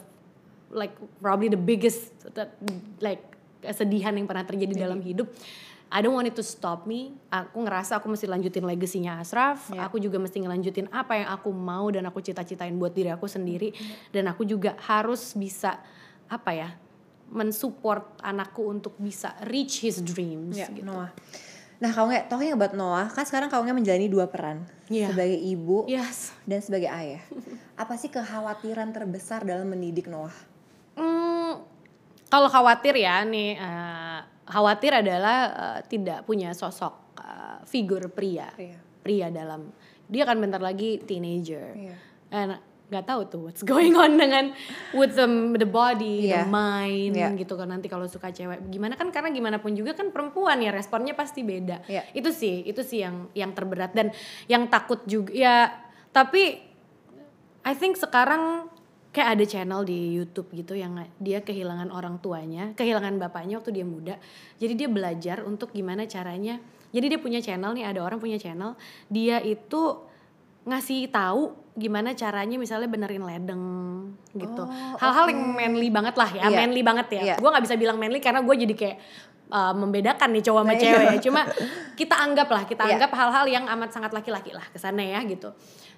like 0.69 0.93
probably 1.17 1.49
the 1.49 1.59
biggest 1.59 2.13
that, 2.37 2.53
like 3.01 3.25
kesedihan 3.59 4.13
yang 4.13 4.29
pernah 4.29 4.45
terjadi 4.45 4.87
dalam 4.87 5.01
hidup. 5.01 5.27
I 5.89 6.05
don't 6.05 6.13
want 6.13 6.29
it 6.29 6.37
to 6.37 6.45
stop 6.45 6.85
me. 6.85 7.17
Aku 7.33 7.65
ngerasa 7.65 7.97
aku 7.97 8.13
mesti 8.13 8.29
lanjutin 8.29 8.61
legasinya 8.61 9.17
Ashraf. 9.17 9.73
Yeah. 9.73 9.89
Aku 9.89 9.97
juga 9.97 10.21
mesti 10.21 10.37
ngelanjutin 10.37 10.85
apa 10.93 11.17
yang 11.17 11.33
aku 11.33 11.49
mau 11.49 11.89
dan 11.89 12.05
aku 12.05 12.21
cita-citain 12.21 12.77
buat 12.77 12.93
diri 12.93 13.09
aku 13.09 13.25
sendiri. 13.25 13.73
Dan 14.13 14.29
aku 14.29 14.45
juga 14.45 14.77
harus 14.85 15.33
bisa 15.33 15.81
apa 16.29 16.53
ya 16.53 16.69
mensupport 17.29 18.17
anakku 18.19 18.65
untuk 18.65 18.97
bisa 18.97 19.37
reach 19.45 19.81
his 19.81 20.01
dreams. 20.01 20.53
Ya, 20.53 20.67
gitu. 20.67 20.83
Noah. 20.83 21.13
Nah, 21.79 21.89
kalau 21.89 22.11
nggak 22.11 22.27
talking 22.27 22.51
about 22.51 22.75
Noah, 22.75 23.07
kan 23.07 23.23
sekarang 23.23 23.47
kamu 23.47 23.71
menjalani 23.71 24.05
dua 24.05 24.27
peran 24.27 24.67
Iya. 24.91 25.15
sebagai 25.15 25.39
ibu 25.39 25.87
Yes. 25.87 26.35
dan 26.43 26.59
sebagai 26.59 26.91
ayah. 26.91 27.23
Apa 27.79 27.95
sih 27.95 28.11
kekhawatiran 28.11 28.91
terbesar 28.91 29.47
dalam 29.47 29.69
mendidik 29.69 30.11
Noah? 30.11 30.35
Hmm, 30.99 31.63
kalau 32.27 32.51
khawatir 32.51 32.99
ya 32.99 33.23
nih, 33.23 33.55
eh, 33.55 34.19
khawatir 34.43 34.91
adalah 34.91 35.37
eh, 35.47 35.79
tidak 35.87 36.27
punya 36.27 36.51
sosok 36.51 37.15
eh, 37.15 37.63
figur 37.63 38.11
pria, 38.11 38.51
Pria. 38.51 38.75
pria 38.99 39.27
dalam 39.29 39.71
dia 40.03 40.25
akan 40.25 40.37
bentar 40.41 40.59
lagi 40.59 40.99
teenager, 40.99 41.77
Iya. 41.77 41.95
and 42.29 42.51
nggak 42.89 43.05
tahu 43.05 43.21
tuh 43.29 43.41
what's 43.45 43.61
going 43.61 43.93
on 43.93 44.17
dengan 44.17 44.49
with 44.97 45.13
the 45.13 45.27
the 45.55 45.69
body, 45.69 46.25
Iya. 46.25 46.43
the 46.43 46.49
mind 46.49 47.13
Iya. 47.13 47.37
gitu 47.37 47.53
kan 47.53 47.69
nanti 47.69 47.85
kalau 47.85 48.09
suka 48.09 48.33
cewek 48.33 48.65
gimana 48.67 48.97
kan 48.97 49.13
karena 49.13 49.29
gimana 49.29 49.61
pun 49.61 49.77
juga 49.77 49.93
kan 49.93 50.09
perempuan 50.09 50.57
ya 50.57 50.73
responnya 50.73 51.13
pasti 51.13 51.45
beda. 51.45 51.85
Iya. 51.85 52.03
Itu 52.17 52.33
sih, 52.33 52.65
itu 52.65 52.81
sih 52.81 53.05
yang 53.05 53.29
yang 53.37 53.53
terberat 53.53 53.93
dan 53.93 54.09
yang 54.49 54.65
takut 54.67 55.05
juga 55.05 55.29
ya. 55.29 55.69
Tapi 56.09 56.65
I 57.61 57.73
think 57.77 58.01
sekarang 58.01 58.65
kayak 59.09 59.29
ada 59.37 59.45
channel 59.45 59.81
di 59.85 60.17
YouTube 60.17 60.49
gitu 60.53 60.77
yang 60.77 60.97
dia 61.17 61.41
kehilangan 61.41 61.89
orang 61.89 62.17
tuanya, 62.21 62.73
kehilangan 62.73 63.17
bapaknya 63.17 63.57
waktu 63.61 63.73
dia 63.73 63.85
muda. 63.85 64.15
Jadi 64.57 64.73
dia 64.73 64.89
belajar 64.89 65.41
untuk 65.45 65.73
gimana 65.73 66.05
caranya. 66.05 66.61
Jadi 66.89 67.05
dia 67.05 67.19
punya 67.21 67.37
channel 67.37 67.73
nih, 67.77 67.85
ada 67.85 68.01
orang 68.01 68.17
punya 68.17 68.41
channel, 68.41 68.73
dia 69.13 69.37
itu 69.45 69.97
ngasih 70.65 71.09
tahu 71.09 71.53
gimana 71.79 72.11
caranya 72.13 72.59
misalnya 72.59 72.85
benerin 72.85 73.23
ledeng 73.23 73.63
gitu. 74.35 74.63
Oh, 74.67 74.97
Hal-hal 74.99 75.25
oke. 75.25 75.31
yang 75.33 75.41
manly 75.55 75.89
banget 75.89 76.13
lah 76.13 76.29
ya, 76.29 76.43
Iya. 76.45 76.57
manly 76.59 76.81
banget 76.83 77.07
ya. 77.15 77.21
Iya. 77.23 77.35
Gua 77.39 77.49
nggak 77.55 77.63
bisa 77.65 77.75
bilang 77.79 77.97
manly 77.97 78.19
karena 78.19 78.43
gue 78.43 78.55
jadi 78.67 78.75
kayak 78.75 78.97
uh, 79.49 79.73
membedakan 79.73 80.29
nih 80.35 80.43
cowok 80.45 80.61
sama 80.61 80.73
Iya. 80.75 80.81
cewek. 80.83 81.07
Cuma 81.25 81.41
kita 81.95 82.15
anggap 82.19 82.47
lah, 82.51 82.63
kita 82.67 82.83
Iya. 82.85 82.99
anggap 82.99 83.11
hal-hal 83.15 83.45
yang 83.47 83.65
amat 83.65 83.89
sangat 83.89 84.11
laki-laki 84.13 84.53
lah 84.53 84.67
ke 84.69 84.77
sana 84.77 85.01
ya 85.01 85.23
gitu. 85.25 85.49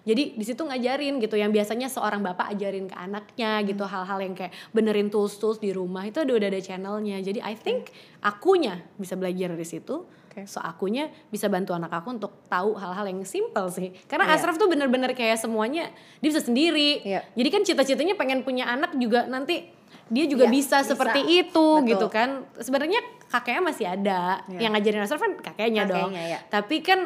Jadi 0.02 0.34
di 0.34 0.42
situ 0.42 0.66
ngajarin 0.66 1.22
gitu 1.22 1.38
yang 1.38 1.54
biasanya 1.54 1.86
seorang 1.86 2.26
bapak 2.26 2.58
ajarin 2.58 2.90
ke 2.90 2.96
anaknya 2.98 3.62
gitu 3.62 3.86
Hmm. 3.86 3.94
hal-hal 4.02 4.20
yang 4.24 4.34
kayak 4.34 4.50
benerin 4.72 5.12
tools-tools 5.12 5.60
di 5.60 5.70
rumah 5.70 6.08
itu 6.08 6.24
udah 6.24 6.36
udah 6.38 6.50
ada 6.50 6.58
channelnya. 6.58 7.22
Jadi 7.22 7.38
I 7.38 7.54
think 7.54 7.92
akunya 8.22 8.82
bisa 8.98 9.14
belajar 9.14 9.54
dari 9.54 9.68
situ. 9.68 10.08
Oke. 10.32 10.48
So 10.48 10.64
akunya 10.64 11.12
bisa 11.28 11.52
bantu 11.52 11.76
anak 11.76 11.92
aku 11.92 12.16
untuk 12.16 12.32
tahu 12.48 12.80
hal-hal 12.80 13.04
yang 13.12 13.20
simple 13.28 13.68
sih. 13.68 13.92
Karena 14.08 14.32
Iya. 14.32 14.40
Ashraf 14.40 14.56
tuh 14.56 14.72
bener-bener 14.72 15.12
kayak 15.12 15.36
semuanya 15.36 15.92
dia 16.24 16.28
bisa 16.32 16.40
sendiri. 16.40 17.04
Iya. 17.04 17.28
Jadi 17.36 17.50
kan 17.52 17.62
cita-citanya 17.68 18.16
pengen 18.16 18.48
punya 18.48 18.64
anak 18.72 18.96
juga 18.96 19.28
nanti 19.28 19.68
dia 20.08 20.24
juga 20.32 20.48
Iya, 20.48 20.56
bisa, 20.56 20.78
bisa. 20.80 20.96
seperti 20.96 21.44
itu 21.44 21.68
Betul. 21.84 21.90
gitu 21.92 22.08
kan. 22.08 22.48
Sebenarnya 22.64 23.04
kakeknya 23.28 23.64
masih 23.68 23.86
ada. 23.92 24.40
Iya. 24.48 24.60
Yang 24.64 24.72
ngajarin 24.80 25.02
Ashraf 25.04 25.20
kan 25.20 25.34
kakeknya, 25.44 25.84
dong. 25.84 26.16
Kakeknya, 26.16 26.24
ya. 26.32 26.40
Tapi 26.48 26.76
kan 26.80 27.00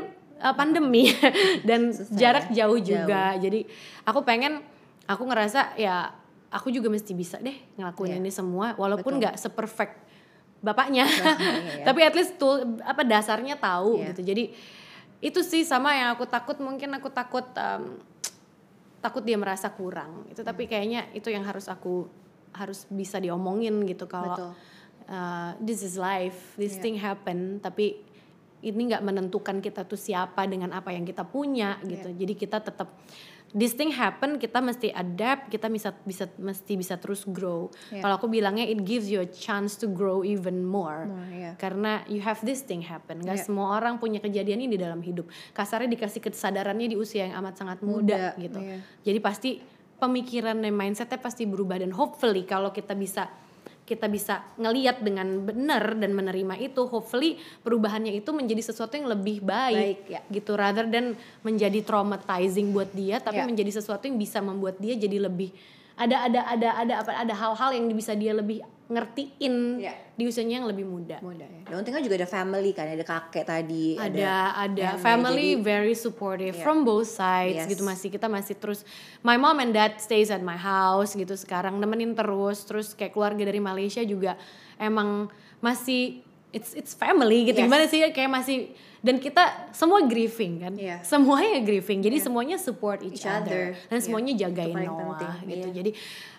uh, 0.45 0.53
pandemi 0.53 1.09
dan 1.67 1.89
Susah 1.89 2.13
jarak 2.13 2.45
ya, 2.53 2.69
jauh 2.69 2.77
juga. 2.77 3.33
Jadi 3.41 3.65
aku 4.05 4.21
pengen 4.21 4.61
aku 5.09 5.25
ngerasa 5.25 5.73
ya 5.81 6.13
aku 6.53 6.69
juga 6.71 6.87
mesti 6.87 7.11
bisa 7.11 7.41
deh 7.41 7.57
ngelakuin 7.75 8.21
ini 8.21 8.31
semua 8.31 8.73
walaupun 8.79 9.19
nggak 9.19 9.35
seperfect 9.35 10.04
bapaknya. 10.65 11.05
Bapaknya, 11.05 11.53
ya. 11.77 11.85
Tapi 11.87 11.99
at 12.01 12.15
least 12.17 12.41
tuh 12.41 12.81
apa 12.81 13.05
dasarnya 13.05 13.55
tahu 13.55 14.01
Iya. 14.01 14.09
gitu. 14.11 14.21
Jadi 14.25 14.43
itu 15.21 15.39
sih 15.41 15.61
sama 15.61 15.93
yang 15.93 16.17
aku 16.17 16.25
takut 16.25 16.57
mungkin 16.57 16.89
aku 16.97 17.13
takut 17.13 17.45
um, 17.53 18.01
takut 18.99 19.21
dia 19.21 19.37
merasa 19.37 19.69
kurang. 19.69 20.25
Itu 20.27 20.41
Hmm. 20.41 20.49
tapi 20.49 20.65
kayaknya 20.65 21.13
itu 21.13 21.29
yang 21.29 21.45
harus 21.45 21.69
aku 21.69 22.09
harus 22.51 22.89
bisa 22.89 23.21
diomongin 23.21 23.85
gitu 23.85 24.07
kalau 24.07 24.55
uh, 25.05 25.49
this 25.61 25.83
is 25.83 25.93
life, 25.95 26.57
this 26.57 26.75
Iya. 26.77 26.81
thing 26.81 26.95
happen 26.97 27.61
tapi 27.61 28.01
ini 28.65 28.89
nggak 28.89 29.05
menentukan 29.05 29.61
kita 29.61 29.85
tuh 29.85 29.99
siapa 29.99 30.49
dengan 30.49 30.73
apa 30.73 30.89
yang 30.89 31.05
kita 31.05 31.21
punya 31.21 31.77
gitu. 31.85 32.09
Jadi 32.09 32.33
kita 32.33 32.57
tetap 32.59 32.89
this 33.55 33.71
thing 33.71 33.95
happen 33.95 34.35
kita 34.35 34.59
mesti 34.59 34.91
adapt, 34.91 35.47
kita 35.47 35.71
bisa 35.71 35.95
bisa 36.03 36.27
mesti 36.35 36.75
bisa 36.75 36.99
terus 36.99 37.23
grow. 37.23 37.71
Iya. 37.89 38.03
Kalau 38.03 38.19
aku 38.19 38.27
bilangnya 38.27 38.67
it 38.67 38.83
gives 38.83 39.07
you 39.07 39.23
a 39.23 39.29
chance 39.31 39.79
to 39.79 39.87
grow 39.87 40.27
even 40.27 40.67
more. 40.67 41.07
More, 41.07 41.31
iya. 41.31 41.51
Karena 41.55 42.03
you 42.11 42.19
have 42.19 42.43
this 42.43 42.67
thing 42.67 42.83
happen. 42.83 43.23
Gak 43.23 43.39
Iya. 43.39 43.45
semua 43.47 43.79
orang 43.79 43.95
punya 43.95 44.19
kejadian 44.19 44.67
ini 44.67 44.75
di 44.75 44.79
dalam 44.83 44.99
hidup. 44.99 45.31
Kasarnya 45.55 45.87
dikasih 45.87 46.19
kesadarannya 46.19 46.91
di 46.91 46.97
usia 46.99 47.31
yang 47.31 47.39
amat 47.39 47.55
sangat 47.55 47.79
muda, 47.79 48.35
Muda, 48.35 48.43
gitu. 48.43 48.59
iya. 48.59 48.77
Jadi 49.07 49.19
pasti 49.23 49.51
pemikiran 49.95 50.59
dan 50.59 50.75
mindsetnya 50.75 51.23
pasti 51.23 51.47
berubah 51.47 51.79
dan 51.79 51.95
hopefully 51.95 52.43
kalau 52.43 52.75
kita 52.75 52.91
bisa 52.91 53.31
kita 53.85 54.09
bisa 54.09 54.41
ngeliat 54.57 55.05
dengan 55.05 55.45
benar 55.45 55.93
dan 55.93 56.17
menerima 56.17 56.57
itu 56.57 56.89
hopefully 56.89 57.37
perubahannya 57.61 58.17
itu 58.17 58.33
menjadi 58.33 58.73
sesuatu 58.73 58.97
yang 58.97 59.05
lebih 59.05 59.45
Baik, 59.45 59.77
baik, 59.77 59.99
ya. 60.09 60.21
gitu 60.33 60.57
rather 60.57 60.89
than 60.89 61.13
menjadi 61.45 61.85
traumatizing 61.85 62.73
buat 62.73 62.89
dia 62.91 63.21
tapi 63.21 63.37
Ya. 63.39 63.45
menjadi 63.45 63.77
sesuatu 63.77 64.09
yang 64.09 64.17
bisa 64.17 64.41
membuat 64.41 64.81
dia 64.81 64.97
jadi 64.97 65.21
lebih 65.21 65.53
ada 65.95 66.27
ada 66.27 66.41
ada 66.49 66.69
ada 66.75 66.93
apa 67.05 67.11
ada 67.13 67.33
hal-hal 67.37 67.71
yang 67.77 67.85
bisa 67.93 68.11
dia 68.17 68.35
lebih 68.35 68.59
ngertiin 68.85 69.81
Ya. 69.81 69.93
di 70.13 70.23
usianya 70.23 70.61
yang 70.61 70.67
lebih 70.69 70.85
muda 70.85 71.17
Muda 71.17 71.41
ya. 71.41 71.61
Dan 71.65 71.81
untung 71.81 71.89
kan 71.89 72.01
juga 72.01 72.15
ada 72.15 72.25
family 72.25 72.69
kan, 72.69 72.85
ada 72.85 73.01
kakek 73.01 73.41
tadi, 73.43 73.97
ada 73.97 74.53
ada 74.55 74.87
nenek, 74.93 75.01
family 75.01 75.49
jadi- 75.51 75.63
very 75.63 75.93
supportive 75.93 76.53
Iya. 76.53 76.61
from 76.61 76.81
both 76.81 77.05
sides 77.05 77.65
Yes. 77.65 77.67
gitu 77.67 77.81
masih 77.81 78.09
kita 78.09 78.25
masih 78.25 78.53
terus 78.53 78.85
my 79.21 79.35
mom 79.35 79.57
and 79.57 79.73
dad 79.73 79.97
stays 79.97 80.29
at 80.29 80.39
my 80.39 80.55
house 80.55 81.13
gitu 81.13 81.33
sekarang 81.33 81.75
nemenin 81.75 82.13
terus 82.13 82.61
terus 82.61 82.93
kayak 82.93 83.11
keluarga 83.11 83.41
dari 83.41 83.57
Malaysia 83.57 84.01
juga 84.01 84.37
emang 84.75 85.29
masih 85.57 86.21
it's 86.55 86.71
it's 86.71 86.95
family 86.95 87.43
gitu 87.45 87.59
Yes. 87.59 87.67
gimana 87.67 87.83
sih 87.85 87.99
kayak 88.07 88.31
masih 88.31 88.71
dan 89.03 89.19
kita 89.19 89.43
semua 89.69 90.01
grieving 90.01 90.63
kan 90.63 90.73
Iya. 90.73 91.03
semuanya 91.03 91.59
grieving 91.61 91.99
jadi 91.99 92.17
semuanya 92.17 92.55
support 92.57 93.03
each, 93.03 93.21
Each 93.21 93.27
other. 93.27 93.75
other 93.75 93.91
dan 93.91 93.97
Iya. 93.99 94.03
semuanya 94.07 94.33
jagain 94.39 94.73
Noah 94.73 95.19
penting, 95.19 95.31
gitu 95.51 95.67
iya. 95.69 95.75
jadi 95.75 95.91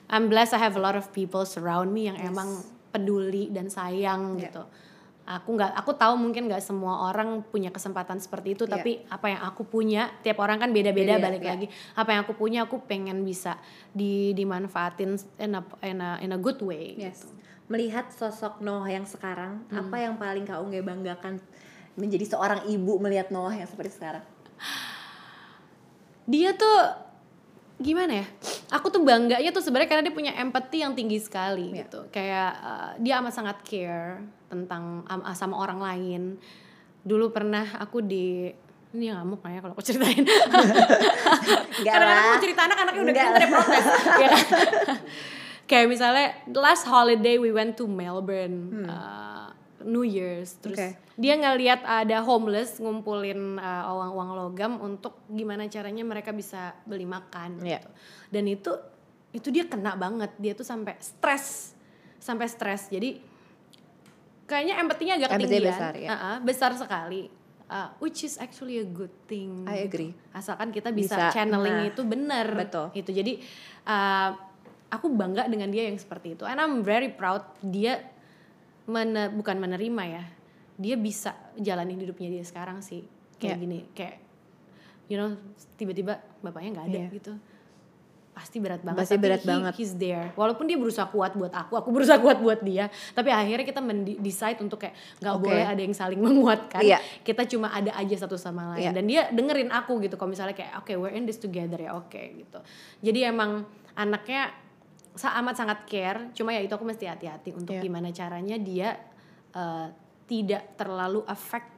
I'm 0.09 0.27
blessed 0.27 0.57
I 0.57 0.61
have 0.63 0.75
a 0.75 0.83
lot 0.83 0.97
of 0.97 1.13
people 1.13 1.45
surround 1.45 1.93
me 1.93 2.09
yang 2.09 2.17
emang 2.17 2.49
peduli 2.89 3.53
dan 3.53 3.69
sayang 3.69 4.41
Iya. 4.41 4.49
gitu 4.49 4.65
aku 5.27 5.59
nggak 5.59 5.75
aku 5.75 5.91
tahu 5.91 6.15
mungkin 6.15 6.47
nggak 6.47 6.63
semua 6.63 7.11
orang 7.11 7.43
punya 7.43 7.75
kesempatan 7.75 8.23
seperti 8.23 8.55
itu 8.55 8.63
Iya. 8.65 8.73
tapi 8.79 8.91
apa 9.11 9.27
yang 9.27 9.43
aku 9.43 9.63
punya 9.63 10.15
tiap 10.23 10.39
orang 10.39 10.57
kan 10.57 10.71
beda-beda 10.71 11.19
Beda, 11.19 11.27
balik 11.27 11.43
iya. 11.43 11.51
lagi 11.51 11.67
apa 11.93 12.09
yang 12.15 12.21
aku 12.23 12.35
punya 12.35 12.63
aku 12.63 12.79
pengen 12.87 13.27
bisa 13.27 13.59
di 13.91 14.31
dimanfaatin 14.33 15.19
in 15.43 15.53
a, 15.53 15.63
in 15.83 15.99
a, 15.99 16.11
in 16.23 16.31
a 16.31 16.39
good 16.39 16.63
way 16.63 16.95
Yes. 16.95 17.27
gitu. 17.27 17.27
Melihat 17.67 18.07
sosok 18.11 18.61
Noah 18.61 18.87
yang 18.87 19.03
sekarang, 19.03 19.67
Hmm. 19.67 19.83
apa 19.83 19.97
yang 19.99 20.15
paling 20.15 20.43
Kak 20.43 20.61
Unge 20.61 20.81
banggakan 20.81 21.43
menjadi 21.95 22.29
seorang 22.29 22.63
ibu 22.67 22.99
melihat 22.99 23.31
Noah 23.31 23.55
yang 23.55 23.67
seperti 23.67 23.95
sekarang? 23.95 24.23
dia 26.27 26.51
tuh 26.53 26.79
gimana 27.77 28.23
ya? 28.23 28.27
Aku 28.73 28.89
tuh 28.89 29.01
bangganya 29.01 29.51
tuh 29.51 29.61
sebenarnya 29.61 29.87
karena 29.87 30.03
dia 30.03 30.15
punya 30.15 30.33
empati 30.35 30.83
yang 30.83 30.93
tinggi 30.93 31.19
sekali 31.19 31.71
Iya. 31.71 31.87
gitu. 31.87 32.01
Kayak 32.11 32.51
uh, 32.59 32.91
dia 32.99 33.19
amat 33.21 33.33
sangat 33.33 33.57
care 33.63 34.23
tentang 34.47 35.07
am- 35.07 35.27
sama 35.33 35.55
orang 35.55 35.79
lain. 35.79 36.23
Dulu 37.03 37.31
pernah 37.31 37.79
aku 37.79 38.01
di 38.01 38.51
ini 38.91 39.13
ngamuk 39.13 39.39
nggak 39.39 39.53
ya 39.53 39.61
kalau 39.61 39.75
aku 39.75 39.85
ceritain? 39.85 40.25
Karena 41.87 42.13
aku 42.17 42.35
cerita 42.41 42.61
anak 42.65 42.79
anaknya 42.81 43.01
udah 43.03 43.15
pinter 43.15 43.43
ya 43.43 43.49
protes. 43.49 43.87
Ya 44.23 44.29
kan 44.31 44.45
kayak 45.67 45.87
misalnya 45.87 46.27
last 46.53 46.83
holiday 46.85 47.37
we 47.37 47.51
went 47.51 47.75
to 47.75 47.85
Melbourne 47.85 48.87
uh, 48.87 49.51
New 49.83 50.03
Year's 50.03 50.57
terus 50.57 50.79
Hmm. 50.79 50.95
Oke. 50.95 51.15
dia 51.17 51.35
ngeliat 51.35 51.81
ada 51.81 52.21
homeless 52.21 52.77
ngumpulin 52.77 53.57
uh, 53.57 53.89
uang-uang 53.89 54.31
logam 54.37 54.73
untuk 54.79 55.25
gimana 55.27 55.65
caranya 55.67 56.03
mereka 56.03 56.31
bisa 56.31 56.75
beli 56.83 57.05
makan 57.05 57.59
Iya. 57.61 57.79
gitu. 57.79 57.89
Dan 58.29 58.45
itu 58.47 58.73
itu 59.33 59.49
dia 59.51 59.65
kena 59.65 59.95
banget. 59.95 60.33
Dia 60.37 60.53
tuh 60.53 60.63
sampai 60.63 60.97
stres. 60.99 61.73
Sampai 62.17 62.47
stres. 62.47 62.89
Jadi 62.89 63.17
kayaknya 64.45 64.79
empatinya 64.79 65.15
agak 65.17 65.31
Empatinya 65.31 65.49
ketinggian. 65.51 65.73
besar, 65.73 65.93
ya. 65.95 66.09
Uh-uh, 66.11 66.37
besar 66.41 66.71
sekali. 66.75 67.23
Uh, 67.67 67.91
which 67.99 68.23
is 68.23 68.39
actually 68.39 68.79
a 68.79 68.87
good 68.87 69.11
thing. 69.27 69.67
I 69.67 69.83
agree. 69.83 70.15
Asalkan 70.31 70.71
kita 70.71 70.95
bisa, 70.95 71.19
Bisa, 71.19 71.35
channeling 71.35 71.83
nah, 71.83 71.91
itu 71.91 72.03
benar. 72.05 72.47
betul. 72.55 72.95
Itu 72.95 73.11
jadi 73.11 73.43
uh, 73.83 74.31
aku 74.89 75.11
bangga 75.11 75.47
dengan 75.47 75.69
dia 75.69 75.87
yang 75.87 75.97
seperti 75.97 76.35
itu. 76.35 76.45
And 76.45 76.57
I'm 76.57 76.81
very 76.81 77.11
proud 77.11 77.43
dia 77.61 78.01
mene- 78.85 79.31
bukan 79.31 79.57
menerima 79.57 80.03
ya. 80.07 80.25
Dia 80.77 80.95
bisa 80.95 81.33
jalanin 81.57 81.97
hidupnya 81.97 82.29
dia 82.31 82.45
sekarang 82.45 82.81
sih. 82.81 83.03
Kayak 83.37 83.57
Iya. 83.57 83.63
gini, 83.63 83.79
kayak 83.93 84.17
you 85.07 85.17
know 85.17 85.35
tiba-tiba 85.75 86.19
bapaknya 86.41 86.71
nggak 86.75 86.87
ada 86.89 87.01
Iya. 87.01 87.11
gitu. 87.13 87.33
Pasti 88.31 88.61
berat 88.61 88.85
banget. 88.85 89.01
Pasti 89.01 89.17
tapi 89.17 89.25
berat 89.25 89.41
he- 89.41 89.49
banget. 89.49 89.73
He's 89.75 89.97
there. 89.97 90.29
Walaupun 90.37 90.69
dia 90.69 90.77
berusaha 90.77 91.09
kuat 91.09 91.33
buat 91.33 91.49
aku, 91.49 91.73
aku 91.73 91.89
berusaha 91.89 92.21
kuat 92.21 92.37
buat 92.37 92.61
dia. 92.61 92.93
Tapi 93.17 93.33
akhirnya 93.33 93.65
kita 93.65 93.81
decide 94.21 94.61
untuk 94.61 94.77
kayak 94.77 94.93
nggak 95.25 95.35
Oke. 95.35 95.45
boleh 95.49 95.65
ada 95.65 95.81
yang 95.81 95.97
saling 95.97 96.21
menguatkan. 96.21 96.85
Iya. 96.85 97.01
Kita 97.25 97.49
cuma 97.49 97.73
ada 97.73 97.97
aja 97.97 98.13
satu 98.15 98.37
sama 98.37 98.77
lain. 98.77 98.85
Iya. 98.85 98.91
Dan 98.93 99.05
dia 99.09 99.23
dengerin 99.33 99.73
aku 99.73 100.05
gitu. 100.05 100.15
Kalau 100.15 100.29
misalnya 100.29 100.53
kayak 100.53 100.85
oke 100.85 100.93
we're 100.95 101.17
in 101.17 101.25
this 101.25 101.41
together 101.41 101.81
ya 101.81 101.97
oke 101.97 102.13
gitu. 102.13 102.61
Jadi 103.01 103.25
emang 103.25 103.65
anaknya 103.97 104.53
amat 105.17 105.55
sangat 105.57 105.79
care. 105.85 106.29
Cuma 106.31 106.51
ya 106.51 106.61
itu 106.61 106.71
aku 106.71 106.85
mesti 106.85 107.05
hati-hati 107.05 107.53
untuk 107.53 107.73
Iya. 107.73 107.81
gimana 107.81 108.09
caranya 108.11 108.57
dia 108.57 109.01
uh, 109.51 109.89
tidak 110.25 110.75
terlalu 110.75 111.25
affected 111.25 111.73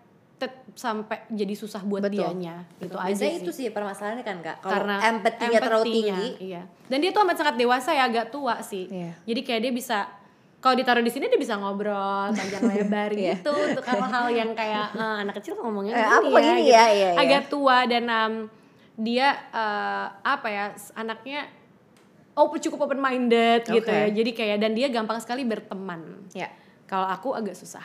sampai 0.72 1.26
jadi 1.28 1.52
susah 1.52 1.82
buat 1.82 2.02
Betul. 2.02 2.22
dianya. 2.24 2.66
Gitu 2.76 2.94
aja 2.94 3.06
Biasanya 3.08 3.30
sih 3.32 3.40
itu 3.40 3.50
sih 3.52 3.66
permasalahannya 3.68 4.22
kan 4.22 4.38
kak. 4.38 4.56
Kalau 4.58 4.72
karena 4.72 4.94
empatinya 5.04 5.58
terlalu 5.58 5.84
tinggi, 5.86 6.28
iya 6.40 6.62
dan 6.86 6.98
dia 6.98 7.10
tuh 7.10 7.20
amat 7.20 7.36
sangat 7.36 7.54
dewasa 7.54 7.90
ya 7.92 8.04
agak 8.04 8.30
tua 8.30 8.58
sih 8.60 8.88
Iya. 8.88 9.12
jadi 9.22 9.40
kayak 9.42 9.60
dia 9.60 9.72
bisa 9.74 9.98
kalau 10.58 10.74
ditaruh 10.74 11.04
di 11.04 11.12
sini 11.12 11.28
dia 11.28 11.36
bisa 11.36 11.54
ngobrol 11.54 12.32
panjang 12.32 12.64
lebar 12.64 13.12
Iya. 13.14 13.36
gitu 13.36 13.52
untuk 13.52 13.84
hal-hal 13.84 14.26
yang 14.32 14.50
kayak 14.52 14.96
eh, 14.96 15.16
anak 15.22 15.36
kecil 15.36 15.54
ngomongnya 15.54 15.92
Eh, 15.92 16.08
apa 16.08 16.24
ya, 16.32 16.40
gini 16.40 16.62
gitu. 16.64 16.72
ya, 16.72 16.84
iya, 16.88 17.08
iya. 17.10 17.10
agak 17.14 17.42
tua 17.46 17.84
dan 17.84 18.04
um, 18.08 18.34
dia 18.96 19.28
eh, 19.52 20.06
apa 20.24 20.48
ya 20.48 20.64
anaknya 20.96 21.44
oh 22.38 22.46
cukup 22.54 22.86
open 22.86 23.02
minded 23.02 23.66
gitu 23.66 23.82
Oke. 23.82 23.90
ya 23.90 24.06
jadi 24.14 24.30
kayak 24.30 24.56
dan 24.62 24.72
dia 24.78 24.86
gampang 24.86 25.18
sekali 25.18 25.42
berteman 25.42 26.30
ya. 26.30 26.46
kalau 26.86 27.10
aku 27.10 27.34
agak 27.34 27.58
susah 27.58 27.82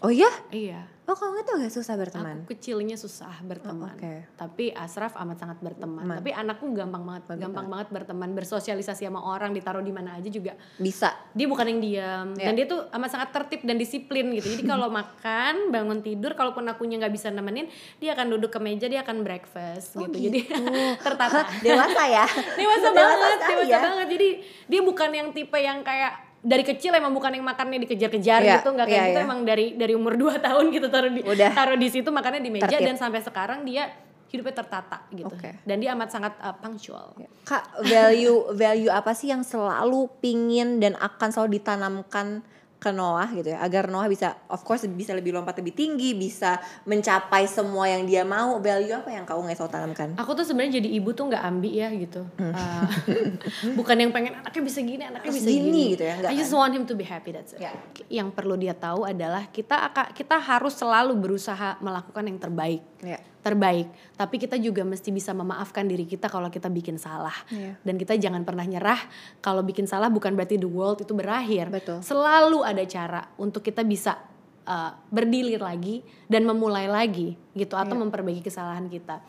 Oh 0.00 0.08
iya? 0.08 0.32
iya 0.48 0.88
Oh 1.10 1.18
kamu 1.18 1.42
itu 1.42 1.52
agak 1.58 1.72
susah 1.74 1.94
berteman. 1.98 2.38
Aku 2.38 2.54
kecilnya 2.54 2.94
susah 2.94 3.34
berteman. 3.42 3.90
Oh, 3.90 3.98
oke. 3.98 4.14
Tapi 4.38 4.70
Asraf 4.70 5.18
amat 5.18 5.42
sangat 5.42 5.58
berteman. 5.58 6.06
Teman. 6.06 6.22
Tapi 6.22 6.30
anakku 6.30 6.70
gampang 6.70 7.02
banget, 7.02 7.34
gampang 7.34 7.66
banget 7.66 7.90
berteman, 7.90 8.30
bersosialisasi 8.30 9.10
sama 9.10 9.18
orang, 9.18 9.50
ditaruh 9.50 9.82
di 9.82 9.90
mana 9.90 10.14
aja 10.14 10.30
juga. 10.30 10.54
Bisa. 10.78 11.10
Dia 11.34 11.50
bukan 11.50 11.66
yang 11.66 11.80
diam 11.82 12.26
Iya. 12.30 12.46
dan 12.46 12.52
dia 12.54 12.66
tuh 12.70 12.86
amat 12.94 13.10
sangat 13.10 13.28
tertib 13.34 13.66
dan 13.66 13.74
disiplin 13.74 14.30
gitu. 14.38 14.54
Jadi 14.54 14.62
kalau 14.62 14.86
makan, 15.02 15.74
bangun 15.74 15.98
tidur, 15.98 16.38
kalaupun 16.38 16.62
akunya 16.70 17.02
nggak 17.02 17.10
bisa 17.10 17.26
nemenin, 17.28 17.66
dia 17.98 18.14
akan 18.14 18.30
duduk 18.30 18.54
ke 18.54 18.62
meja, 18.62 18.86
dia 18.86 19.02
akan 19.02 19.26
breakfast 19.26 19.98
Oh, 19.98 20.06
gitu. 20.06 20.30
Jadi 20.30 20.46
gitu. 20.46 20.62
tertata. 21.10 21.42
Dewasa 21.58 22.02
ya. 22.06 22.22
dewasa 22.60 22.86
Dewasa 22.86 22.88
banget, 22.94 23.38
sekali 23.42 23.54
dewasa 23.58 23.74
ya. 23.74 23.80
banget. 23.82 24.06
Jadi 24.14 24.28
dia 24.70 24.80
bukan 24.80 25.10
yang 25.10 25.28
tipe 25.34 25.58
yang 25.58 25.82
kayak 25.82 26.29
dari 26.40 26.64
kecil 26.64 26.96
emang 26.96 27.12
bukan 27.12 27.36
yang 27.36 27.44
makannya 27.44 27.84
dikejar-kejar 27.84 28.40
Iya, 28.40 28.54
gitu 28.60 28.72
nggak 28.72 28.88
kayak 28.88 28.96
iya, 28.96 29.08
gitu 29.12 29.20
iya. 29.20 29.28
emang 29.28 29.40
dari 29.44 29.66
dari 29.76 29.92
umur 29.92 30.16
2 30.20 30.40
tahun 30.40 30.64
gitu 30.72 30.86
taruh 30.88 31.12
di 31.12 31.20
Udah. 31.20 31.52
taruh 31.52 31.76
di 31.76 31.88
situ 31.92 32.08
makannya 32.08 32.40
di 32.40 32.50
meja 32.50 32.68
Tertib. 32.68 32.86
dan 32.88 32.96
sampai 32.96 33.20
sekarang 33.20 33.60
dia 33.68 33.92
hidupnya 34.30 34.62
tertata 34.62 35.04
gitu 35.10 35.26
Oke. 35.26 35.58
dan 35.66 35.76
dia 35.82 35.90
amat 35.92 36.08
sangat 36.14 36.32
uh, 36.38 36.54
punctual 36.54 37.12
Kak, 37.42 37.82
value 37.82 38.54
value 38.54 38.86
apa 38.88 39.10
sih 39.10 39.28
yang 39.28 39.42
selalu 39.42 40.06
pingin 40.22 40.78
dan 40.78 40.94
akan 40.96 41.28
selalu 41.34 41.58
ditanamkan 41.58 42.46
ke 42.80 42.90
Noah 42.90 43.28
gitu 43.36 43.52
ya 43.52 43.60
agar 43.60 43.92
Noah 43.92 44.08
bisa 44.08 44.32
of 44.48 44.64
course 44.64 44.88
bisa 44.88 45.12
lebih 45.12 45.36
lompat 45.36 45.60
lebih 45.60 45.76
tinggi 45.76 46.16
bisa 46.16 46.56
mencapai 46.88 47.44
semua 47.44 47.86
yang 47.86 48.08
dia 48.08 48.24
mau. 48.24 48.56
Value 48.60 48.96
apa 48.96 49.12
yang 49.12 49.28
kau 49.28 49.40
nggak 49.44 49.60
tanamkan 49.68 50.16
aku 50.16 50.32
tuh 50.32 50.44
sebenarnya 50.48 50.80
jadi 50.80 50.88
ibu 50.96 51.12
tuh 51.12 51.28
nggak 51.28 51.44
ambi 51.44 51.70
ya 51.76 51.88
gitu. 51.92 52.24
Uh, 52.40 52.88
bukan 53.78 53.96
yang 54.00 54.10
pengen 54.10 54.40
anaknya 54.40 54.62
bisa 54.64 54.80
gini 54.80 55.04
anaknya 55.04 55.18
Hmm. 55.20 55.36
Harus 55.36 55.44
bisa 55.44 55.52
gini 55.52 55.68
gini, 55.68 55.82
gitu 55.92 56.04
ya, 56.08 56.14
nggak 56.16 56.30
I 56.32 56.40
just 56.40 56.54
want 56.56 56.72
him 56.72 56.88
to 56.88 56.96
be 56.96 57.04
happy 57.04 57.30
that's 57.36 57.52
it. 57.52 57.60
Ya. 57.60 57.76
yang 58.08 58.32
perlu 58.32 58.56
dia 58.56 58.72
tahu 58.72 59.04
adalah 59.04 59.44
kita 59.52 59.92
akan 59.92 60.16
kita 60.16 60.40
harus 60.40 60.72
selalu 60.80 61.12
berusaha 61.20 61.76
melakukan 61.84 62.24
yang 62.24 62.40
terbaik. 62.40 62.80
Ya 63.04 63.20
terbaik. 63.40 63.88
Tapi 64.14 64.36
kita 64.36 64.60
juga 64.60 64.84
mesti 64.84 65.08
bisa 65.08 65.32
memaafkan 65.32 65.88
diri 65.88 66.04
kita 66.04 66.28
kalau 66.28 66.52
kita 66.52 66.68
bikin 66.68 67.00
salah. 67.00 67.34
Iya. 67.50 67.76
dan 67.80 67.94
kita 67.96 68.14
jangan 68.16 68.44
pernah 68.44 68.64
nyerah 68.64 69.00
kalau 69.40 69.64
bikin 69.64 69.88
salah 69.88 70.12
bukan 70.12 70.36
berarti 70.36 70.60
the 70.60 70.68
world 70.68 71.00
itu 71.00 71.12
berakhir. 71.16 71.72
Betul. 71.72 72.04
selalu 72.04 72.62
ada 72.62 72.84
cara 72.84 73.26
untuk 73.40 73.64
kita 73.64 73.80
bisa 73.82 74.20
uh, 74.68 74.92
berdilir 75.08 75.58
lagi 75.58 76.04
dan 76.28 76.44
memulai 76.44 76.86
lagi 76.86 77.34
gitu 77.56 77.74
atau 77.74 77.96
Iya. 77.96 78.02
memperbaiki 78.06 78.42
kesalahan 78.44 78.86
kita. 78.86 79.24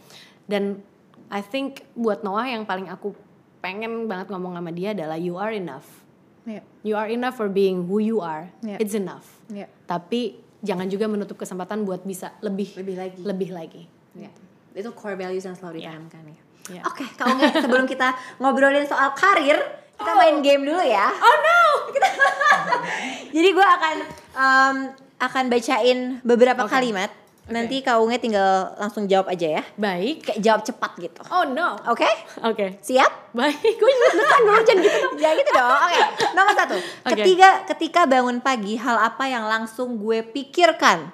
Dan 0.46 0.84
I 1.32 1.40
think 1.40 1.88
buat 1.96 2.28
Noah 2.28 2.52
yang 2.52 2.68
paling 2.68 2.92
aku 2.92 3.16
pengen 3.64 4.10
banget 4.12 4.28
ngomong 4.28 4.58
sama 4.60 4.72
dia 4.74 4.92
adalah 4.92 5.16
you 5.16 5.40
are 5.40 5.56
enough. 5.56 5.88
Ya 6.44 6.66
you 6.82 6.98
are 6.98 7.08
enough 7.08 7.38
for 7.38 7.48
being 7.48 7.86
who 7.88 8.02
you 8.02 8.20
are. 8.20 8.52
Iya. 8.60 8.82
it's 8.82 8.98
enough. 8.98 9.40
Ya 9.48 9.72
tapi 9.88 10.42
jangan 10.62 10.86
juga 10.90 11.10
menutup 11.10 11.42
kesempatan 11.42 11.86
buat 11.86 12.06
bisa 12.06 12.38
lebih 12.42 12.74
lebih 12.78 12.96
lagi. 12.98 13.22
lebih 13.26 13.50
lagi 13.50 13.84
Ya. 14.14 14.30
itu 14.72 14.90
core 14.92 15.16
values 15.16 15.42
yang 15.42 15.54
selalu 15.54 15.80
Ya. 15.80 15.92
ditanamkan 15.92 16.24
ya 16.26 16.40
Ya. 16.70 16.82
oke 16.84 17.04
kau 17.16 17.28
nggak 17.28 17.58
sebelum 17.60 17.86
kita 17.86 18.12
ngobrolin 18.38 18.84
soal 18.84 19.12
karir 19.12 19.58
kita 19.96 20.12
main 20.14 20.40
game 20.40 20.64
dulu 20.64 20.80
ya 20.80 21.10
Oh 21.12 21.36
no! 21.38 21.62
Jadi 23.32 23.50
gue 23.50 23.68
akan 23.68 23.96
um, 24.34 24.76
akan 25.18 25.44
bacain 25.48 26.00
beberapa 26.22 26.66
Oke. 26.66 26.72
kalimat. 26.72 27.12
Nanti 27.46 27.82
Kak 27.82 28.00
Unge 28.00 28.16
tinggal 28.18 28.74
langsung 28.76 29.06
jawab 29.06 29.28
aja 29.28 29.60
ya. 29.60 29.64
Baik. 29.76 30.24
Kayak 30.24 30.40
jawab 30.40 30.62
cepat 30.64 30.92
gitu. 31.00 31.22
Oh 31.28 31.44
no. 31.46 31.76
Oke? 31.86 32.08
Oke. 32.42 32.80
Siap? 32.80 33.34
Baik. 33.34 33.60
Gue 33.76 33.92
nekan 33.92 34.42
dulu 34.42 34.62
jangan 34.62 34.82
gitu. 34.82 35.08
Jangan 35.18 35.36
gitu 35.42 35.52
dong. 35.52 35.80
Oke. 35.82 36.00
Nomor 36.32 36.54
satu. 36.56 36.76
Oke. 36.78 37.12
Ketiga, 37.12 37.50
ketika 37.68 38.02
bangun 38.06 38.40
pagi, 38.40 38.76
hal 38.76 38.96
apa 38.96 39.28
yang 39.28 39.44
langsung 39.44 39.96
gue 39.96 40.24
pikirkan? 40.24 41.12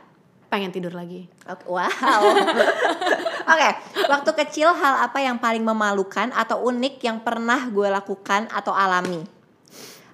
Pengen 0.47 0.71
tidur 0.71 0.95
lagi. 0.95 1.27
Oke, 1.43 1.67
wow. 1.67 1.83
Oke, 3.51 3.69
waktu 4.07 4.31
kecil 4.43 4.71
hal 4.71 5.03
apa 5.03 5.19
yang 5.19 5.39
paling 5.39 5.63
memalukan 5.63 6.31
atau 6.31 6.63
unik 6.71 7.03
yang 7.03 7.19
pernah 7.19 7.67
gue 7.67 7.88
lakukan 7.88 8.47
atau 8.51 8.71
alami? 8.71 9.27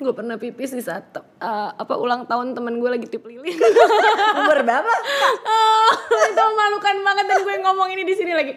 Gue 0.01 0.13
pernah 0.13 0.41
pipis 0.41 0.73
di 0.73 0.81
saat 0.81 1.13
uh, 1.17 1.69
apa 1.77 1.93
ulang 2.01 2.25
tahun 2.25 2.57
temen 2.57 2.81
gue 2.81 2.89
lagi 2.89 3.05
tip 3.05 3.21
lilin. 3.29 3.57
Umur 4.41 4.57
berapa? 4.65 4.93
Ah, 5.45 5.93
itu 6.33 6.41
memalukan 6.41 6.95
banget 7.05 7.25
dan 7.29 7.39
gue 7.45 7.55
ngomong 7.61 7.89
ini 7.93 8.01
di 8.01 8.13
sini 8.17 8.33
lagi. 8.33 8.53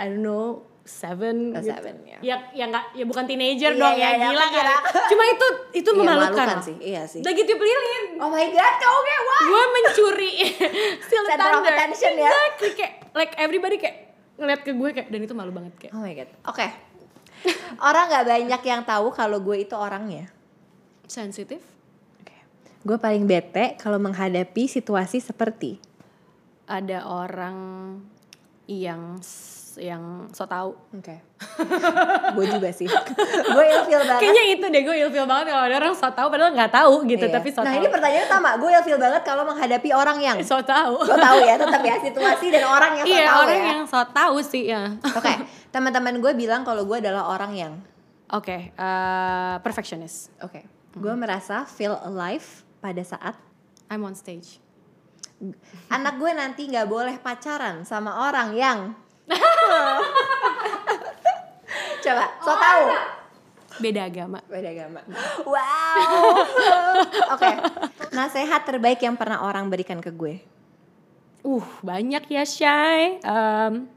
I 0.00 0.08
don't 0.08 0.24
know. 0.24 0.69
Seven, 0.90 1.36
Oh, 1.50 1.58
gitu. 1.58 1.70
seven, 1.70 1.94
ya. 2.02 2.18
ya 2.20 2.36
ya 2.50 2.64
nggak 2.66 2.84
ya 2.92 3.04
bukan 3.04 3.24
teenager 3.24 3.70
Iya, 3.70 3.78
dong 3.78 3.94
iya, 3.94 4.02
ya 4.02 4.10
iya, 4.12 4.26
gila 4.28 4.46
kan 4.48 4.66
cuma 5.06 5.22
itu 5.24 5.46
itu 5.72 5.86
Iya, 5.88 5.98
memalukan 6.00 6.46
loh. 6.50 6.60
sih, 6.60 6.76
iya 6.80 7.02
sih. 7.04 7.20
udah 7.20 7.32
gitu 7.32 7.52
lilin 7.54 8.04
Oh 8.18 8.28
my 8.28 8.46
god, 8.48 8.74
kamu 8.76 8.98
kayak 9.00 9.22
wah. 9.22 9.40
gue 9.40 9.62
mencuri 9.70 10.32
Still 11.06 11.24
Thunder 11.24 11.62
attention 11.64 12.12
ya. 12.14 12.26
exactly 12.26 12.70
kayak 12.74 12.92
like 13.12 13.32
everybody 13.36 13.76
kayak 13.76 13.96
ngeliat 14.34 14.60
ke 14.60 14.72
gue 14.72 14.88
kayak 14.90 15.08
dan 15.08 15.20
itu 15.20 15.32
malu 15.32 15.50
banget 15.50 15.72
kayak 15.78 15.92
Oh 15.92 16.00
my 16.00 16.12
god. 16.12 16.28
Oke. 16.46 16.66
Orang 17.80 18.08
nggak 18.08 18.26
banyak 18.26 18.62
yang 18.62 18.82
tahu 18.82 19.08
kalau 19.10 19.38
gue 19.38 19.56
itu 19.58 19.72
orangnya. 19.72 20.28
sensitif 21.04 21.62
Gue 22.80 22.96
paling 22.96 23.24
bete 23.24 23.76
kalau 23.76 23.98
menghadapi 23.98 24.64
situasi 24.64 25.20
seperti 25.20 25.76
ada 26.64 27.04
orang 27.04 27.56
yang 28.64 29.20
yang 29.76 30.26
so 30.30 30.42
tau 30.44 30.74
Oke. 30.90 31.20
gue 32.36 32.46
juga 32.48 32.70
sih. 32.70 32.86
gue 32.86 33.64
ilfil 33.68 34.00
banget. 34.00 34.18
kayaknya 34.18 34.44
itu 34.50 34.66
deh 34.66 34.82
gue 34.82 34.96
ilfil 35.00 35.24
banget 35.24 35.52
kalau 35.52 35.64
ada 35.64 35.76
orang 35.78 35.94
so 35.94 36.08
tau 36.08 36.26
padahal 36.26 36.50
nggak 36.50 36.72
tahu 36.72 36.94
gitu 37.04 37.24
Iya. 37.24 37.34
tapi 37.34 37.48
so 37.50 37.60
nah 37.60 37.70
tau 37.70 37.78
ini 37.78 37.86
pertanyaan 37.86 38.26
sama. 38.26 38.50
Gue 38.56 38.70
ilfil 38.72 38.96
banget 38.96 39.22
kalau 39.22 39.44
menghadapi 39.44 39.90
orang 39.90 40.18
yang 40.18 40.38
so 40.40 40.58
tau 40.60 40.98
so 41.00 41.12
tahu 41.12 41.38
ya, 41.42 41.54
tetap 41.54 41.80
ya 41.80 41.96
situasi 42.00 42.46
dan 42.48 42.64
orang 42.64 42.92
yang 42.96 43.06
so 43.06 43.12
iya 43.12 43.24
tahu 43.26 43.40
orang 43.40 43.56
ya. 43.56 43.68
yang 43.68 43.80
so 43.84 44.00
tau 44.06 44.36
sih 44.40 44.64
ya 44.66 44.82
Oke, 45.12 45.32
teman-teman 45.68 46.18
gue 46.18 46.32
bilang 46.34 46.62
kalau 46.62 46.82
gue 46.82 46.98
adalah 46.98 47.28
orang 47.28 47.52
yang 47.52 47.72
oke 48.28 48.56
eh, 48.70 49.54
perfectionist 49.60 50.32
Oke. 50.40 50.64
Gue 50.90 51.14
merasa 51.14 51.62
feel 51.64 51.94
alive 52.00 52.42
pada 52.78 52.98
saat 53.00 53.38
I'm 53.86 54.02
on 54.02 54.14
stage 54.14 54.58
anak 55.88 56.14
gue 56.16 56.30
nanti 56.30 56.68
nggak 56.68 56.84
boleh 56.84 57.16
pacaran 57.16 57.80
sama 57.82 58.28
orang 58.28 58.52
yang 58.52 58.92
coba 62.04 62.24
so 62.42 62.52
tahu 62.56 62.84
beda 63.80 64.12
agama. 64.12 64.44
Beda 64.44 64.68
agama. 64.76 65.00
Wow. 65.48 66.44
Oke 67.34 67.48
nasehat 68.12 68.68
terbaik 68.68 69.00
yang 69.00 69.16
pernah 69.16 69.40
orang 69.40 69.72
berikan 69.72 70.02
ke 70.02 70.12
gue? 70.12 70.42
Uh 71.40 71.64
banyak 71.80 72.28
ya 72.28 72.44
Shay 72.44 73.16
Em, 73.24 73.88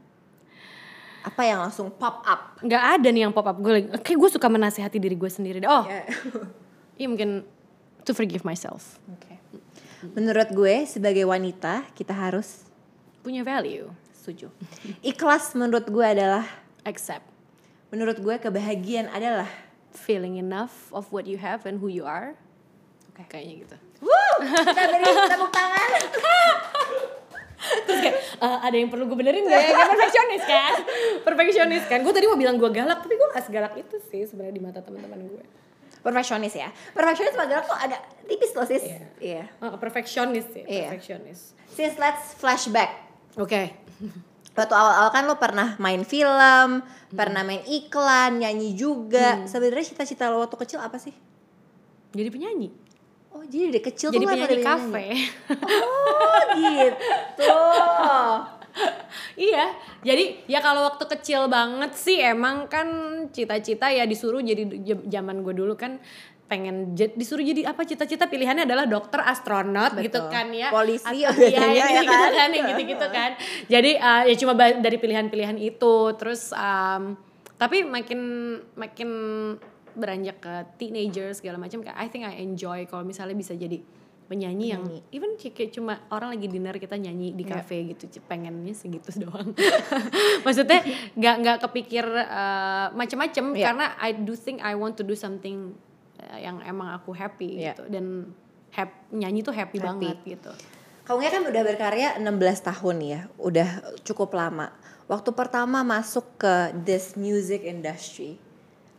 apa 1.24 1.40
yang 1.44 1.60
langsung 1.60 1.92
pop 1.92 2.24
up? 2.24 2.56
nggak 2.64 2.82
ada 3.00 3.08
nih 3.12 3.28
yang 3.28 3.34
pop 3.36 3.44
up. 3.44 3.56
Gue 3.60 3.72
lagi 3.80 3.88
kayak 4.00 4.18
gue 4.18 4.30
suka 4.32 4.48
menasehati 4.48 4.96
diri 4.96 5.16
gue 5.16 5.28
sendiri 5.28 5.60
deh. 5.60 5.68
oh 5.68 5.84
Ya. 5.84 6.04
iya 7.00 7.06
mungkin 7.10 7.44
to 8.08 8.16
forgive 8.16 8.44
myself. 8.46 8.96
Oke. 9.12 9.36
Menurut 10.16 10.48
gue 10.52 10.84
sebagai 10.88 11.24
wanita 11.28 11.84
kita 11.92 12.12
harus 12.12 12.64
punya 13.24 13.40
value 13.40 13.88
setuju. 14.24 14.48
Ikhlas 15.00 15.52
menurut 15.52 15.84
gue 15.84 16.06
adalah 16.08 16.48
accept. 16.82 17.28
menurut 17.88 18.18
gue 18.18 18.34
kebahagiaan 18.40 19.06
adalah 19.06 19.46
feeling 19.94 20.34
enough 20.34 20.90
of 20.90 21.06
what 21.12 21.28
you 21.28 21.36
have 21.36 21.62
and 21.62 21.78
who 21.78 21.86
you 21.86 22.02
are. 22.02 22.34
Oke. 23.12 23.22
kayaknya 23.30 23.62
gitu. 23.62 23.76
Woo, 24.02 24.34
kita 24.42 24.82
beri 24.90 25.06
tepuk 25.06 25.52
tangan. 25.52 25.90
Terus 27.86 27.98
kayak 28.02 28.16
"Eh, 28.42 28.58
ada 28.60 28.74
yang 28.74 28.90
perlu 28.90 29.06
gue 29.06 29.14
benerin 29.14 29.46
gak 29.46 29.54
ya? 29.54 29.70
Kayak 29.70 29.88
perfeksionis 29.88 30.42
kan? 30.44 30.72
Perfeksionis 31.22 31.84
kan? 31.86 31.98
Gue 32.02 32.10
tadi 32.10 32.26
mau 32.26 32.34
bilang 32.34 32.58
gue 32.58 32.66
galak 32.68 33.00
tapi 33.00 33.14
gue 33.14 33.28
gak 33.30 33.44
segalak 33.46 33.72
itu 33.74 33.96
sih 34.10 34.26
sebenarnya 34.26 34.52
di 34.52 34.62
mata 34.62 34.80
teman-teman 34.82 35.20
gue 35.24 35.44
perfeksionis 36.02 36.52
ya? 36.52 36.68
Perfeksionis 36.90 37.32
sama 37.32 37.46
galak 37.46 37.64
tuh 37.64 37.78
agak 37.78 38.00
tipis 38.26 38.52
loh 38.52 38.66
sis. 38.66 38.82
Iya. 38.82 38.98
iya. 39.22 39.44
Oh, 39.62 39.78
perfeksionis 39.78 40.44
sih 40.50 40.66
Iya. 40.66 40.90
perfeksionis. 40.90 41.56
Sis 41.70 41.94
let's 41.96 42.34
flashback 42.36 42.90
oke. 43.38 43.62
Waktu 44.54 44.74
awal-awal 44.74 45.10
kan 45.10 45.24
lo 45.26 45.34
pernah 45.34 45.74
main 45.82 46.06
film 46.06 46.82
pernah 47.14 47.42
main 47.42 47.62
iklan 47.66 48.42
nyanyi 48.42 48.74
juga. 48.78 49.42
Sebenarnya 49.46 49.94
cita-cita 49.94 50.30
lo 50.30 50.42
waktu 50.42 50.58
kecil 50.58 50.78
apa 50.82 50.98
sih? 50.98 51.14
Jadi 52.14 52.28
penyanyi. 52.30 52.68
Oh 53.34 53.42
jadi 53.42 53.74
dari 53.74 53.82
kecil 53.82 54.14
jadi 54.14 54.22
tuh 54.22 54.30
penyanyi 54.30 54.58
kafe. 54.62 55.06
Oh 55.82 56.38
gitu. 56.54 57.54
Iya, 59.34 59.70
jadi 60.02 60.46
ya 60.50 60.58
kalau 60.58 60.86
waktu 60.86 61.06
kecil 61.06 61.46
banget 61.46 61.94
sih 61.94 62.18
emang 62.18 62.66
kan 62.66 62.86
cita-cita 63.30 63.86
ya 63.90 64.02
disuruh 64.06 64.42
jadi 64.42 64.66
zaman 65.10 65.46
gue 65.46 65.54
dulu 65.54 65.78
kan 65.78 66.02
pengen 66.54 66.76
disuruh 66.94 67.42
jadi 67.42 67.66
apa 67.66 67.82
cita-cita 67.82 68.24
pilihannya 68.24 68.62
adalah 68.62 68.86
dokter 68.86 69.18
astronot 69.18 69.98
gitu 69.98 70.22
Betul. 70.22 70.30
kan 70.30 70.46
ya 70.54 70.70
Polisi 70.70 71.02
Atau- 71.26 71.34
biasanya 71.34 71.74
iya, 71.74 71.86
ya 71.90 72.02
gitu, 72.06 72.14
kan? 72.30 72.48
ya 72.54 72.62
gitu-gitu 72.70 73.06
kan 73.10 73.30
jadi 73.66 73.90
uh, 73.98 74.22
ya 74.24 74.34
cuma 74.38 74.52
dari 74.54 74.96
pilihan-pilihan 74.96 75.58
itu 75.58 75.94
terus 76.14 76.54
um, 76.54 77.18
tapi 77.54 77.82
makin 77.82 78.20
makin 78.74 79.10
beranjak 79.94 80.38
ke 80.38 80.54
teenager 80.76 81.30
segala 81.30 81.54
macam 81.56 81.78
kayak 81.78 81.94
I 81.94 82.06
think 82.06 82.22
I 82.22 82.38
enjoy 82.38 82.86
kalau 82.86 83.02
misalnya 83.02 83.34
bisa 83.34 83.54
jadi 83.54 83.78
penyanyi, 84.24 84.72
yang 84.72 84.82
even 85.12 85.36
kayak 85.36 85.68
cuma 85.70 86.00
orang 86.08 86.32
lagi 86.32 86.48
dinner 86.48 86.72
kita 86.74 86.96
nyanyi 86.96 87.30
di 87.30 87.44
Iya. 87.44 87.60
cafe 87.60 87.92
gitu 87.92 88.08
c- 88.08 88.24
pengennya 88.24 88.72
segitu 88.72 89.12
doang 89.22 89.52
maksudnya 90.40 90.80
nggak 91.12 91.34
nggak 91.40 91.58
kepikir 91.62 92.06
uh, 92.08 92.88
macam-macam 92.92 93.44
Iya. 93.52 93.64
karena 93.64 93.86
I 94.00 94.16
do 94.16 94.32
think 94.32 94.58
I 94.60 94.74
want 94.74 94.96
to 94.96 95.04
do 95.04 95.12
something 95.12 95.76
yang 96.36 96.60
emang 96.62 96.92
aku 96.92 97.12
happy 97.12 97.60
Iya. 97.60 97.72
gitu 97.72 97.84
dan 97.88 98.34
hap, 98.70 98.90
nyanyi 99.10 99.40
tuh 99.40 99.54
happy, 99.54 99.78
Happy. 99.78 99.86
banget 99.86 100.18
gitu 100.24 100.52
Kamu 101.04 101.20
kan 101.20 101.44
udah 101.44 101.62
berkarya 101.62 102.08
16 102.16 102.24
tahun 102.64 102.96
ya, 103.04 103.20
udah 103.36 103.68
cukup 104.02 104.32
lama. 104.32 104.72
Waktu 105.04 105.36
pertama 105.36 105.84
masuk 105.84 106.24
ke 106.40 106.72
this 106.80 107.12
music 107.12 107.60
industry, 107.60 108.40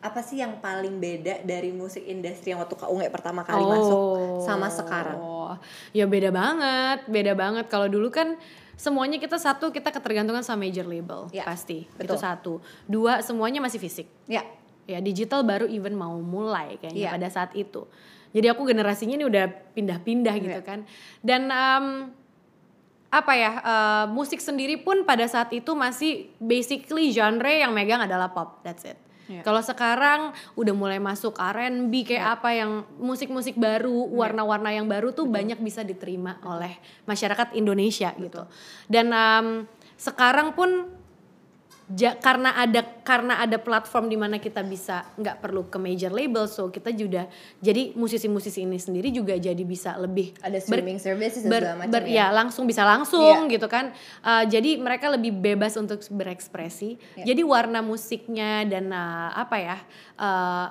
apa 0.06 0.22
sih 0.22 0.38
yang 0.38 0.62
paling 0.62 1.02
beda 1.02 1.42
dari 1.42 1.74
musik 1.74 2.06
industri 2.06 2.54
yang 2.54 2.62
waktu 2.62 2.78
Kak 2.78 2.94
Unge 2.94 3.10
pertama 3.10 3.42
kali 3.42 3.66
masuk 3.66 4.00
sama 4.46 4.70
sekarang? 4.70 5.18
Oh, 5.18 5.58
ya 5.98 6.06
beda 6.06 6.30
banget, 6.30 7.10
beda 7.10 7.34
banget. 7.34 7.66
Kalau 7.74 7.90
dulu 7.90 8.14
kan 8.14 8.38
semuanya 8.78 9.18
kita 9.18 9.42
satu 9.42 9.74
kita 9.74 9.90
ketergantungan 9.90 10.46
sama 10.46 10.70
major 10.70 10.86
label 10.86 11.26
Ya, 11.34 11.42
pasti 11.42 11.90
betul. 11.98 12.06
itu 12.06 12.16
satu. 12.22 12.54
Dua 12.86 13.26
semuanya 13.26 13.66
masih 13.66 13.82
fisik. 13.82 14.06
Ya, 14.30 14.46
Ya 14.86 15.02
digital 15.02 15.42
baru 15.42 15.66
even 15.66 15.98
mau 15.98 16.14
mulai 16.18 16.78
kayaknya 16.78 17.10
Iya. 17.10 17.14
pada 17.18 17.28
saat 17.28 17.52
itu. 17.54 17.90
Jadi 18.32 18.52
aku 18.52 18.68
generasinya 18.68 19.16
ini 19.16 19.26
udah 19.26 19.46
pindah-pindah 19.74 20.36
gitu 20.38 20.62
Iya. 20.62 20.68
kan. 20.68 20.80
Dan 21.20 21.50
em, 21.50 21.86
apa 23.10 23.34
ya 23.34 23.52
eh, 23.64 24.06
musik 24.12 24.44
sendiri 24.44 24.76
pun 24.78 25.08
pada 25.08 25.24
saat 25.26 25.50
itu 25.52 25.72
masih 25.72 26.30
basically 26.38 27.16
genre 27.16 27.48
yang 27.48 27.72
megang 27.72 28.04
adalah 28.04 28.30
pop. 28.30 28.60
That's 28.62 28.84
it. 28.84 29.00
Iya. 29.26 29.42
Kalau 29.42 29.58
sekarang 29.58 30.38
udah 30.54 30.74
mulai 30.78 31.02
masuk 31.02 31.34
R&B 31.34 31.90
kayak 32.06 32.38
apa 32.38 32.54
yang 32.54 32.86
musik-musik 33.02 33.58
baru, 33.58 34.06
warna-warna 34.14 34.70
yang 34.70 34.86
baru 34.86 35.18
tuh 35.18 35.26
banyak 35.26 35.58
bisa 35.58 35.82
diterima 35.82 36.38
oleh 36.46 36.78
masyarakat 37.10 37.58
Indonesia 37.58 38.14
gitu. 38.22 38.46
Dan 38.86 39.10
em, 39.10 39.48
sekarang 39.98 40.54
pun 40.54 40.94
ja- 41.88 42.16
karena 42.16 42.56
ada 42.56 42.82
karena 43.02 43.38
ada 43.38 43.56
platform 43.56 44.06
di 44.06 44.16
mana 44.16 44.36
kita 44.36 44.62
bisa 44.62 45.06
nggak 45.14 45.38
perlu 45.38 45.66
ke 45.66 45.78
major 45.78 46.10
label 46.10 46.46
so 46.46 46.68
kita 46.68 46.90
juga 46.90 47.30
jadi 47.60 47.94
musisi-musisi 47.94 48.64
ini 48.64 48.76
sendiri 48.76 49.10
juga 49.10 49.34
jadi 49.34 49.62
bisa 49.62 49.94
lebih 49.96 50.34
ada 50.40 50.58
ber- 50.58 50.66
streaming 50.66 50.98
services 50.98 51.42
dan 51.42 51.52
ber, 51.52 51.62
segala 51.62 51.78
macam 51.80 51.94
ber- 51.94 52.08
ya. 52.08 52.18
ya 52.18 52.34
langsung 52.34 52.66
bisa 52.66 52.82
langsung 52.82 53.46
Iya. 53.46 53.54
gitu 53.54 53.68
kan 53.68 53.94
Uh, 54.18 54.42
jadi 54.44 54.76
mereka 54.76 55.06
lebih 55.08 55.30
bebas 55.32 55.76
untuk 55.76 56.02
berekspresi 56.08 56.98
Iya. 57.16 57.26
jadi 57.28 57.42
warna 57.44 57.80
musiknya 57.80 58.66
dan 58.66 58.90
uh, 58.90 59.30
apa 59.32 59.56
ya 59.56 59.78
uh, 60.18 60.68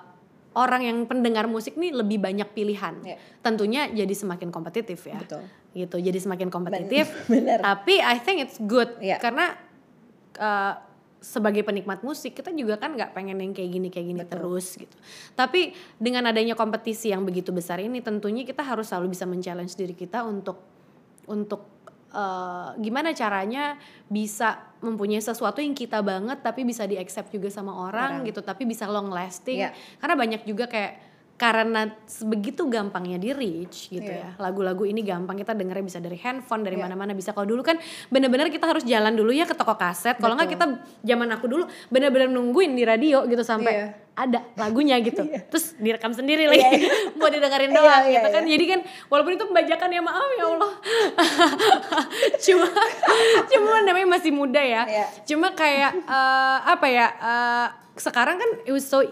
orang 0.52 0.82
yang 0.82 0.98
pendengar 1.04 1.46
musik 1.46 1.74
nih 1.74 1.90
lebih 1.90 2.18
banyak 2.18 2.50
pilihan 2.50 2.98
Iya. 3.00 3.16
tentunya 3.38 3.86
jadi 3.88 4.10
semakin 4.10 4.50
kompetitif 4.50 5.02
ya 5.04 5.14
Betul. 5.16 5.46
gitu 5.72 5.96
jadi 6.00 6.14
semakin 6.16 6.50
kompetitif 6.50 7.06
bener. 7.30 7.58
tapi 7.60 7.98
I 7.98 8.18
think 8.18 8.38
it's 8.40 8.58
good 8.58 8.90
Iya. 8.98 9.18
karena 9.18 9.54
uh, 10.36 10.74
sebagai 11.24 11.64
penikmat 11.64 12.04
musik 12.04 12.36
kita 12.36 12.52
juga 12.52 12.76
kan 12.76 12.92
nggak 12.92 13.16
pengen 13.16 13.40
yang 13.40 13.56
kayak 13.56 13.70
gini 13.72 13.88
kayak 13.88 14.06
gini 14.12 14.22
terus 14.28 14.76
gitu. 14.76 14.92
Tapi 15.32 15.72
dengan 15.96 16.28
adanya 16.28 16.52
kompetisi 16.52 17.08
yang 17.08 17.24
begitu 17.24 17.48
besar 17.48 17.80
ini 17.80 18.04
tentunya 18.04 18.44
kita 18.44 18.60
harus 18.60 18.92
selalu 18.92 19.16
bisa 19.16 19.24
men-challenge 19.24 19.72
diri 19.72 19.96
kita 19.96 20.20
untuk 20.20 20.60
untuk 21.24 21.88
uh, 22.12 22.76
gimana 22.76 23.16
caranya 23.16 23.80
bisa 24.06 24.76
mempunyai 24.84 25.24
sesuatu 25.24 25.64
yang 25.64 25.72
kita 25.72 26.04
banget 26.04 26.44
tapi 26.44 26.68
bisa 26.68 26.84
di-accept 26.84 27.32
juga 27.32 27.48
sama 27.48 27.72
orang, 27.72 28.20
Orang. 28.20 28.28
gitu 28.28 28.44
tapi 28.44 28.68
bisa 28.68 28.84
long 28.84 29.08
lasting. 29.08 29.64
Iya. 29.64 29.72
Karena 29.96 30.14
banyak 30.20 30.42
juga 30.44 30.68
kayak 30.68 31.13
karena 31.44 31.80
sebegitu 32.04 32.64
gampangnya 32.66 33.20
di 33.20 33.30
reach 33.30 33.92
gitu 33.92 34.00
Iya. 34.00 34.32
ya 34.32 34.40
lagu-lagu 34.40 34.80
ini 34.82 35.00
gampang 35.00 35.36
kita 35.36 35.52
dengernya 35.52 35.84
bisa 35.84 35.98
dari 35.98 36.16
handphone 36.16 36.64
dari 36.64 36.74
Iya. 36.74 36.88
mana-mana 36.88 37.12
bisa 37.12 37.30
kalau 37.30 37.44
dulu 37.44 37.60
kan 37.60 37.76
bener-bener 38.08 38.48
kita 38.48 38.64
harus 38.64 38.80
jalan 38.82 39.12
dulu 39.12 39.28
ya 39.28 39.44
ke 39.44 39.52
toko 39.52 39.76
kaset 39.76 40.16
kalau 40.16 40.32
nggak 40.32 40.50
kita 40.50 40.64
zaman 41.00 41.28
aku 41.30 41.44
dulu 41.44 41.64
bener-bener 41.88 42.26
nungguin 42.26 42.72
di 42.72 42.82
radio 42.82 43.22
gitu 43.24 43.44
sampai 43.44 43.72
Iya. 43.74 43.86
ada 44.14 44.40
lagunya 44.56 44.96
gitu 44.98 45.20
Iya. 45.20 45.44
terus 45.44 45.76
direkam 45.76 46.10
sendiri 46.10 46.46
lagi 46.46 46.64
mau 47.18 47.28
didengerin 47.28 47.70
doang 47.70 48.02
Iya, 48.02 48.08
iya, 48.08 48.14
gitu 48.16 48.28
kan 48.30 48.42
iya. 48.42 48.50
jadi 48.54 48.64
kan 48.66 48.80
walaupun 49.06 49.32
itu 49.34 49.44
pembajakan 49.44 49.88
ya 49.90 50.00
maaf 50.00 50.30
ya 50.32 50.44
Allah 50.46 50.72
cuma 52.44 52.68
cuma 53.46 53.70
namanya 53.82 54.08
masih 54.10 54.32
muda 54.32 54.60
ya 54.60 54.82
Iya. 54.86 55.06
cuma 55.26 55.52
kayak 55.52 55.92
eh, 55.98 56.58
apa 56.64 56.86
ya 56.86 57.06
eh, 57.10 57.66
sekarang 57.94 58.36
kan 58.36 58.50
it 58.62 58.72
was 58.72 58.82
so 58.82 59.02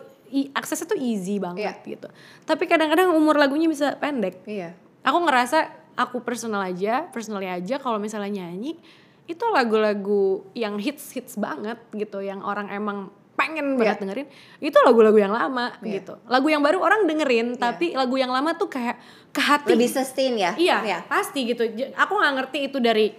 aksesnya 0.50 0.88
tuh 0.88 0.98
easy 0.98 1.36
banget 1.36 1.62
Iya. 1.62 1.72
gitu 1.84 2.08
tapi 2.42 2.64
kadang-kadang 2.64 3.12
umur 3.12 3.36
lagunya 3.36 3.66
bisa 3.66 3.94
pendek 3.96 4.40
Iya. 4.44 4.72
aku 5.00 5.18
ngerasa 5.20 5.58
aku 5.94 6.20
personal 6.20 6.62
aja 6.62 7.06
personally 7.08 7.46
aja 7.46 7.76
kalau 7.76 7.96
misalnya 7.96 8.42
nyanyi 8.42 8.80
itu 9.22 9.44
lagu-lagu 9.46 10.42
yang 10.52 10.76
hits 10.76 11.12
hits 11.12 11.36
banget 11.36 11.78
gitu 11.92 12.18
yang 12.18 12.40
orang 12.40 12.66
emang 12.68 12.98
pengen 13.32 13.76
banget 13.76 13.96
Iya. 13.96 14.02
dengerin 14.02 14.26
itu 14.60 14.78
lagu-lagu 14.78 15.16
yang 15.16 15.32
lama 15.32 15.72
Iya. 15.80 16.00
gitu 16.00 16.14
lagu 16.26 16.48
yang 16.48 16.60
baru 16.60 16.78
orang 16.78 17.04
dengerin 17.04 17.56
tapi 17.56 17.92
lagu 17.92 18.14
yang 18.14 18.28
lama 18.28 18.52
tuh 18.54 18.68
kayak 18.68 18.96
ke 19.30 19.40
hati 19.40 19.72
Lebih 19.72 19.88
sustain 19.90 20.36
ya. 20.36 20.52
iya 20.56 20.78
Iya. 20.80 20.98
pasti 21.06 21.44
gitu 21.44 21.64
aku 21.92 22.12
nggak 22.12 22.32
ngerti 22.38 22.58
itu 22.66 22.78
dari 22.78 23.12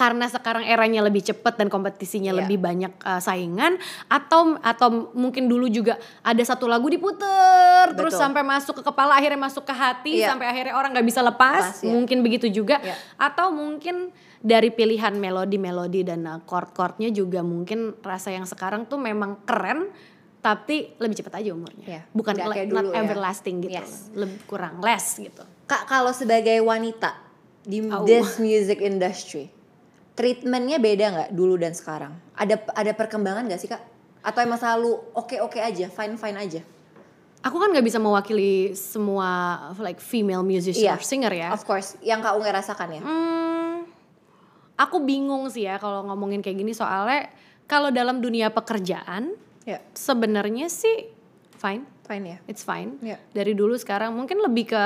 karena 0.00 0.24
sekarang 0.26 0.64
eranya 0.64 1.04
lebih 1.04 1.20
cepet 1.20 1.60
dan 1.60 1.68
kompetisinya 1.68 2.32
Iya. 2.32 2.38
lebih 2.40 2.56
banyak 2.56 2.92
uh, 2.98 3.20
saingan 3.20 3.76
atau 4.08 4.56
atau 4.58 4.88
mungkin 5.12 5.44
dulu 5.44 5.68
juga 5.68 5.94
ada 6.22 6.40
satu 6.40 6.64
lagu 6.64 6.88
diputer 6.88 7.92
terus 7.92 8.16
Betul. 8.16 8.22
sampai 8.24 8.40
masuk 8.40 8.80
ke 8.80 8.82
kepala 8.82 9.12
akhirnya 9.12 9.36
masuk 9.38 9.62
ke 9.62 9.74
hati 9.74 10.12
Iya. 10.18 10.32
sampai 10.32 10.48
akhirnya 10.48 10.72
orang 10.72 10.96
nggak 10.96 11.04
bisa 11.04 11.20
lepas 11.20 11.52
Lepas, 11.60 11.84
iya. 11.84 11.92
mungkin 11.92 12.18
begitu 12.20 12.48
juga 12.48 12.80
Iya. 12.80 12.96
atau 13.20 13.52
mungkin 13.52 14.08
dari 14.40 14.72
pilihan 14.72 15.12
melodi-melodi 15.14 16.00
dan 16.02 16.24
uh, 16.24 16.40
chord-chordnya 16.40 17.12
juga 17.12 17.44
mungkin 17.44 17.92
rasa 18.00 18.32
yang 18.32 18.48
sekarang 18.48 18.88
tuh 18.88 18.96
memang 18.96 19.44
keren 19.44 19.92
tapi 20.40 20.96
lebih 20.96 21.20
cepat 21.20 21.44
aja 21.44 21.52
umurnya 21.52 21.84
Iya. 21.84 22.02
bukan 22.10 22.32
le- 22.40 22.56
kayak 22.56 22.68
not 22.70 22.88
dulu 22.88 22.90
ya. 22.90 23.00
everlasting 23.04 23.56
gitu 23.60 23.76
Yes. 23.76 24.08
lebih 24.16 24.40
kurang 24.46 24.80
less 24.80 25.20
gitu 25.20 25.44
Kak 25.68 25.84
kalau 25.84 26.10
sebagai 26.10 26.56
wanita 26.60 27.12
di 27.60 27.84
Au. 27.84 28.08
this 28.08 28.40
music 28.40 28.80
industry, 28.80 29.52
treatmentnya 30.20 30.76
beda 30.76 31.04
nggak 31.08 31.30
dulu 31.32 31.56
dan 31.56 31.72
sekarang? 31.72 32.12
Ada 32.36 32.60
ada 32.76 32.92
perkembangan 32.92 33.48
nggak 33.48 33.56
sih 33.56 33.66
kak? 33.66 33.80
Atau 34.20 34.44
emang 34.44 34.60
selalu 34.60 35.00
oke 35.16 35.40
oke 35.40 35.56
aja, 35.56 35.88
fine 35.88 36.14
fine 36.14 36.36
aja? 36.36 36.60
aku 37.40 37.56
kan 37.56 37.72
nggak 37.72 37.88
bisa 37.88 37.96
mewakili 37.96 38.76
semua 38.76 39.56
like 39.80 39.96
female 39.96 40.44
musician 40.44 40.92
Iya. 40.92 40.92
or 40.92 41.00
singer 41.00 41.32
ya 41.32 41.48
Of 41.50 41.64
course, 41.64 41.96
yang 42.04 42.20
kak 42.20 42.36
Unge 42.36 42.52
rasakan 42.52 42.88
ya. 42.92 43.00
Hmm, 43.00 43.88
aku 44.76 45.00
bingung 45.00 45.48
sih 45.48 45.64
ya 45.64 45.80
kalau 45.80 46.04
ngomongin 46.04 46.40
kayak 46.40 46.60
gini 46.60 46.76
soalnya 46.76 47.32
kalau 47.64 47.88
dalam 47.88 48.20
dunia 48.20 48.52
pekerjaan 48.52 49.32
Ya, 49.64 49.80
sebenarnya 49.92 50.68
sih 50.68 51.08
fine, 51.56 51.88
fine 52.04 52.24
ya. 52.26 52.38
it's 52.44 52.60
fine. 52.60 53.00
Iya. 53.00 53.16
Dari 53.30 53.52
dulu 53.52 53.72
sekarang 53.72 54.12
mungkin 54.12 54.40
lebih 54.40 54.72
ke 54.72 54.84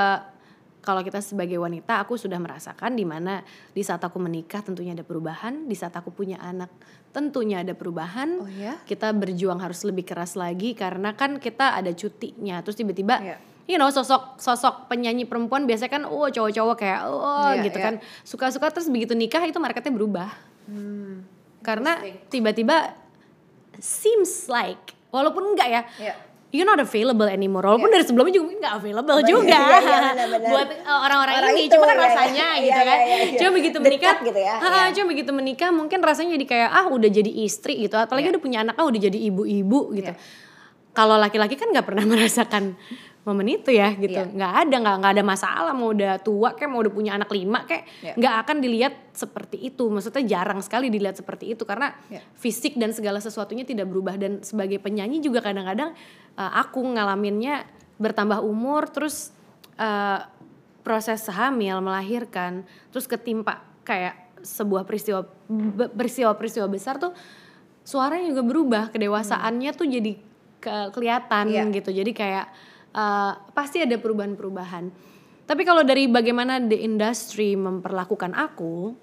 kalau 0.85 1.01
kita 1.01 1.17
sebagai 1.19 1.57
wanita 1.57 1.97
aku 1.99 2.13
sudah 2.13 2.37
merasakan 2.37 2.93
di 2.93 3.01
mana 3.03 3.41
di 3.73 3.81
saat 3.81 3.99
aku 3.99 4.21
menikah 4.21 4.61
tentunya 4.61 4.93
ada 4.93 5.01
perubahan, 5.01 5.65
di 5.65 5.73
saat 5.73 5.97
aku 5.97 6.13
punya 6.13 6.37
anak 6.37 6.69
tentunya 7.09 7.65
ada 7.65 7.73
perubahan. 7.73 8.37
Oh 8.39 8.45
ya? 8.45 8.77
Kita 8.85 9.09
berjuang 9.11 9.57
harus 9.57 9.81
lebih 9.81 10.05
keras 10.05 10.37
lagi 10.37 10.77
karena 10.77 11.17
kan 11.17 11.41
kita 11.41 11.73
ada 11.73 11.89
cutinya. 11.89 12.61
Terus 12.61 12.77
tiba-tiba 12.77 13.17
Iya. 13.17 13.37
you 13.65 13.81
know 13.81 13.89
sosok 13.89 14.37
sosok 14.37 14.85
penyanyi 14.85 15.25
perempuan 15.25 15.65
biasanya 15.65 15.89
kan 15.89 16.03
oh 16.05 16.29
cowok-cowok 16.29 16.75
kayak 16.77 17.01
oh 17.09 17.49
Iya, 17.49 17.65
gitu 17.65 17.81
iya. 17.81 17.85
kan 17.89 17.93
suka-suka 18.21 18.69
terus 18.69 18.85
begitu 18.93 19.17
nikah 19.17 19.41
itu 19.41 19.57
marketnya 19.57 19.89
berubah 19.89 20.29
Hmm. 20.69 21.25
karena 21.61 21.97
tiba-tiba 22.29 22.93
seems 23.77 24.45
like 24.45 24.93
walaupun 25.09 25.53
enggak 25.53 25.69
ya 25.71 25.81
Iya. 25.97 26.13
You're 26.55 26.65
not 26.65 26.79
available 26.79 27.27
anymore 27.27 27.61
walaupun 27.61 27.91
dari 27.91 28.01
sebelumnya 28.01 28.33
juga 28.33 28.43
mungkin 28.47 28.59
nggak 28.63 28.75
available 28.79 29.17
Bener, 29.19 29.27
juga 29.27 29.59
iya, 29.59 29.99
benar-benar. 30.15 30.49
buat 30.49 30.67
orang-orang 30.87 31.33
Orang 31.35 31.51
ini 31.51 31.61
itu, 31.67 31.73
cuma 31.75 31.85
kan 31.85 31.95
iya. 31.95 32.05
rasanya 32.07 32.47
Iya, 32.47 32.63
gitu 32.63 32.79
iya, 32.79 32.87
kan 32.87 32.97
iya, 32.97 33.15
iya. 33.19 33.37
cuma 33.37 33.51
begitu 33.53 33.77
Dekat 33.77 33.85
menikah 33.85 34.15
gitu 34.23 34.39
ya, 34.39 34.53
iya. 34.57 34.85
cuma 34.95 35.05
begitu 35.11 35.31
menikah 35.31 35.69
mungkin 35.69 35.99
rasanya 35.99 36.31
jadi 36.39 36.45
kayak 36.47 36.69
ah 36.71 36.85
udah 36.87 37.09
jadi 37.11 37.31
istri 37.43 37.73
gitu 37.77 37.95
apalagi 37.95 38.25
Iya. 38.25 38.33
udah 38.33 38.41
punya 38.41 38.57
anak 38.63 38.75
ah 38.79 38.85
udah 38.87 39.01
jadi 39.03 39.17
ibu-ibu 39.29 39.79
gitu 39.93 40.11
Iya. 40.15 40.19
kalau 40.91 41.19
laki-laki 41.19 41.59
kan 41.59 41.67
nggak 41.69 41.83
pernah 41.83 42.05
merasakan 42.11 42.79
momen 43.25 43.47
itu 43.51 43.73
ya 43.73 43.89
gitu 43.91 44.13
Iya. 44.15 44.29
nggak 44.29 44.53
ada 44.61 44.75
nggak 44.79 44.95
nggak 45.01 45.13
ada 45.17 45.23
masalah 45.25 45.73
mau 45.73 45.89
udah 45.89 46.21
tua 46.21 46.53
kayak 46.53 46.69
mau 46.69 46.79
udah 46.79 46.93
punya 46.93 47.11
anak 47.13 47.29
lima 47.29 47.65
kayak 47.65 47.83
Iya. 47.99 48.13
nggak 48.15 48.35
akan 48.45 48.57
dilihat 48.59 48.93
seperti 49.11 49.57
itu 49.59 49.89
maksudnya 49.89 50.21
jarang 50.23 50.61
sekali 50.61 50.87
dilihat 50.87 51.17
seperti 51.17 51.51
itu 51.51 51.65
karena 51.65 51.97
Iya. 52.07 52.21
fisik 52.33 52.77
dan 52.77 52.93
segala 52.93 53.17
sesuatunya 53.17 53.65
tidak 53.65 53.89
berubah 53.89 54.13
dan 54.13 54.39
sebagai 54.39 54.77
penyanyi 54.77 55.19
juga 55.19 55.41
kadang-kadang 55.41 55.97
uh, 56.37 56.51
aku 56.55 56.85
ngalaminnya 56.85 57.65
bertambah 57.97 58.39
umur 58.39 58.85
terus 58.87 59.33
uh, 59.75 60.21
proses 60.79 61.25
hamil 61.27 61.81
melahirkan 61.81 62.61
terus 62.93 63.09
ketimpa 63.09 63.57
kayak 63.81 64.13
sebuah 64.45 64.85
peristiwa 64.85 65.25
peristiwa-peristiwa 65.89 66.67
besar 66.67 66.97
tuh 66.97 67.13
suaranya 67.81 68.29
juga 68.29 68.43
berubah 68.43 68.83
kedewasaannya 68.89 69.71
tuh 69.73 69.87
jadi 69.87 70.13
ke- 70.57 70.89
kelihatan 70.91 71.45
Iya. 71.49 71.63
gitu 71.73 71.89
jadi 71.89 72.11
kayak 72.11 72.47
uh, 72.95 73.35
pasti 73.51 73.83
ada 73.83 73.99
perubahan-perubahan 73.99 74.89
tapi 75.45 75.61
kalau 75.61 75.83
dari 75.83 76.07
bagaimana 76.07 76.57
the 76.57 76.79
industry 76.79 77.53
memperlakukan 77.53 78.33
aku 78.33 78.95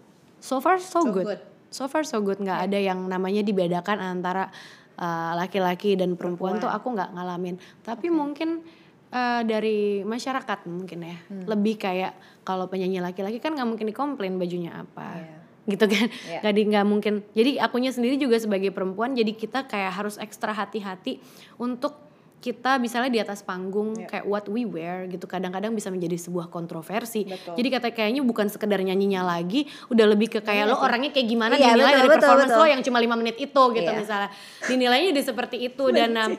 so 0.43 0.59
far 0.59 0.81
so, 0.81 1.05
So 1.05 1.13
good. 1.13 1.27
good. 1.29 1.41
so 1.71 1.85
far 1.87 2.03
so 2.03 2.19
good 2.19 2.37
nggak 2.37 2.67
ada 2.67 2.79
yang 2.81 3.05
namanya 3.07 3.41
dibedakan 3.41 4.01
antara 4.01 4.51
uh, 4.97 5.33
laki-laki 5.37 5.95
dan 5.95 6.19
perempuan, 6.19 6.59
tuh 6.59 6.67
aku 6.67 6.93
nggak 6.93 7.15
ngalamin 7.15 7.57
tapi 7.81 8.11
mungkin 8.11 8.61
uh, 9.09 9.41
dari 9.43 10.03
masyarakat 10.03 10.59
mungkin 10.67 10.99
ya 11.03 11.17
Hmm. 11.31 11.47
lebih 11.47 11.79
kayak 11.79 12.13
kalau 12.43 12.67
penyanyi 12.67 12.99
laki-laki 12.99 13.39
kan 13.39 13.55
nggak 13.55 13.69
mungkin 13.69 13.87
dikomplain 13.87 14.35
bajunya 14.37 14.75
apa 14.75 15.07
Iya. 15.17 15.37
gitu 15.71 15.85
kan 15.87 16.07
Iya. 16.27 16.39
nggak 16.43 16.55
di 16.59 16.63
nggak 16.75 16.87
mungkin 16.91 17.15
jadi 17.33 17.51
akunya 17.63 17.95
sendiri 17.95 18.19
juga 18.19 18.35
sebagai 18.37 18.75
perempuan 18.75 19.15
jadi 19.15 19.31
kita 19.31 19.65
kayak 19.65 19.95
harus 19.95 20.19
ekstra 20.19 20.51
hati-hati 20.51 21.23
untuk 21.57 21.95
kita 22.43 22.77
misalnya 22.77 23.09
di 23.09 23.21
atas 23.23 23.41
panggung 23.41 23.95
Iya. 23.95 24.09
kayak 24.11 24.25
what 24.27 24.47
we 24.51 24.67
wear 24.67 25.07
gitu 25.07 25.25
kadang-kadang 25.25 25.71
bisa 25.71 25.89
menjadi 25.89 26.19
sebuah 26.19 26.51
kontroversi 26.51 27.23
Betul. 27.23 27.55
jadi 27.55 27.69
kata 27.73 27.89
kayaknya 27.95 28.21
bukan 28.21 28.51
sekedar 28.51 28.83
nyanyinya 28.83 29.23
lagi 29.23 29.65
udah 29.87 30.07
lebih 30.11 30.27
ke 30.29 30.41
kayak 30.43 30.67
Iya 30.67 30.69
lo 30.69 30.77
sih. 30.77 30.83
orangnya 30.83 31.11
kayak 31.11 31.29
gimana 31.29 31.55
Iya, 31.55 31.71
dinilai 31.71 31.79
betul, 31.87 31.95
dari 31.95 32.03
betul, 32.03 32.19
performance 32.19 32.51
betul. 32.51 32.59
lo 32.59 32.67
yang 32.67 32.83
cuma 32.83 32.99
lima 32.99 33.15
menit 33.15 33.37
itu 33.39 33.63
gitu 33.71 33.87
Iya. 33.87 33.97
misalnya 33.97 34.29
dinilainya 34.67 35.11
di 35.15 35.23
seperti 35.23 35.57
itu 35.63 35.85
dan 35.89 36.11
um, 36.13 36.33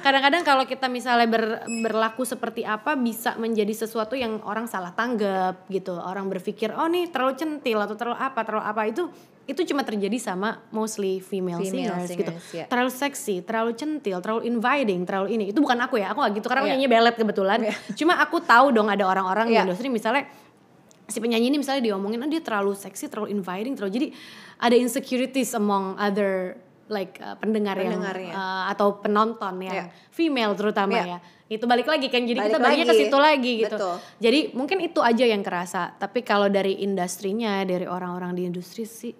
kadang-kadang 0.00 0.42
kalau 0.42 0.64
kita 0.64 0.86
misalnya 0.88 1.28
ber- 1.28 1.60
berlaku 1.84 2.24
seperti 2.24 2.64
apa 2.64 2.96
bisa 2.96 3.36
menjadi 3.36 3.76
sesuatu 3.76 4.16
yang 4.16 4.40
orang 4.42 4.64
salah 4.64 4.90
tanggap 4.90 5.68
gitu 5.68 5.92
orang 5.92 6.24
berpikir 6.26 6.72
oh 6.72 6.88
nih 6.88 7.12
terlalu 7.12 7.36
centil 7.36 7.76
atau 7.78 7.94
terlalu 7.94 8.16
apa 8.16 8.40
terlalu 8.40 8.64
apa 8.64 8.82
itu 8.86 9.02
itu 9.50 9.66
cuma 9.66 9.82
terjadi 9.82 10.14
sama 10.16 10.62
mostly 10.70 11.18
female, 11.18 11.58
Female 11.58 11.98
singers, 11.98 12.06
gitu 12.14 12.30
singers, 12.30 12.46
ya. 12.54 12.64
terlalu 12.70 12.90
seksi 12.94 13.34
terlalu 13.42 13.74
centil 13.74 14.22
terlalu 14.22 14.46
inviting 14.46 15.02
terlalu 15.02 15.34
ini 15.34 15.44
itu 15.50 15.58
bukan 15.58 15.74
aku 15.82 15.98
ya 15.98 16.14
aku 16.14 16.22
gak 16.22 16.38
gitu 16.38 16.46
karena 16.46 16.62
Iya. 16.62 16.70
nyanyi 16.72 16.86
ballet 16.86 17.14
kebetulan 17.14 17.58
Iya. 17.66 17.74
cuma 17.98 18.14
aku 18.16 18.38
tahu 18.38 18.70
dong 18.70 18.86
ada 18.86 19.02
orang-orang 19.02 19.50
di 19.50 19.58
Iya. 19.58 19.66
industri 19.66 19.90
misalnya 19.90 20.30
si 21.04 21.18
penyanyi 21.18 21.50
ini 21.50 21.58
misalnya 21.58 21.82
diomongin 21.82 22.22
oh 22.22 22.30
dia 22.30 22.38
terlalu 22.38 22.72
seksi 22.72 23.10
terlalu 23.10 23.34
inviting 23.34 23.74
terlalu 23.74 23.92
jadi 23.98 24.06
ada 24.62 24.76
insecurities 24.78 25.50
among 25.52 25.98
other 25.98 26.54
like 26.86 27.18
uh, 27.18 27.34
pendengar 27.34 27.74
yang 27.74 27.98
Pendengarnya. 27.98 28.34
uh, 28.34 28.64
atau 28.70 29.02
penonton 29.02 29.54
yang 29.60 29.74
Iya. 29.74 29.84
female 30.10 30.54
terutama 30.54 30.94
Iya. 30.94 31.06
ya 31.06 31.18
itu 31.50 31.66
balik 31.66 31.90
lagi 31.90 32.06
kan 32.06 32.22
jadi 32.22 32.38
Balik 32.38 32.54
kita 32.54 32.58
baliknya 32.62 32.86
ke 32.86 32.94
situ 32.94 33.18
lagi 33.18 33.52
gitu 33.66 33.74
Betul. 33.74 33.94
jadi 34.22 34.40
mungkin 34.54 34.78
itu 34.78 35.02
aja 35.02 35.24
yang 35.26 35.42
kerasa 35.42 35.98
tapi 35.98 36.22
kalau 36.22 36.46
dari 36.46 36.78
industrinya 36.78 37.66
dari 37.66 37.90
orang-orang 37.90 38.38
di 38.38 38.46
industri 38.46 38.86
sih 38.86 39.10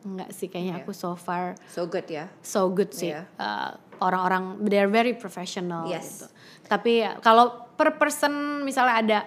enggak 0.00 0.30
sih 0.30 0.46
kayaknya 0.46 0.78
Iya. 0.78 0.82
aku 0.82 0.92
so 0.92 1.14
far 1.14 1.58
So 1.66 1.86
good 1.86 2.06
ya. 2.06 2.30
so 2.40 2.68
good 2.68 2.90
sih 2.90 3.10
Iya. 3.10 3.26
Uh, 3.34 3.70
orang-orang 3.98 4.62
they're 4.64 4.86
very 4.88 5.12
professional 5.12 5.86
Yes. 5.86 6.22
gitu 6.22 6.26
tapi 6.68 7.00
ya, 7.00 7.16
kalau 7.18 7.66
per 7.74 7.96
person 7.96 8.30
misalnya 8.60 8.94
ada 8.94 9.18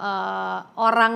uh, 0.00 0.58
orang 0.76 1.14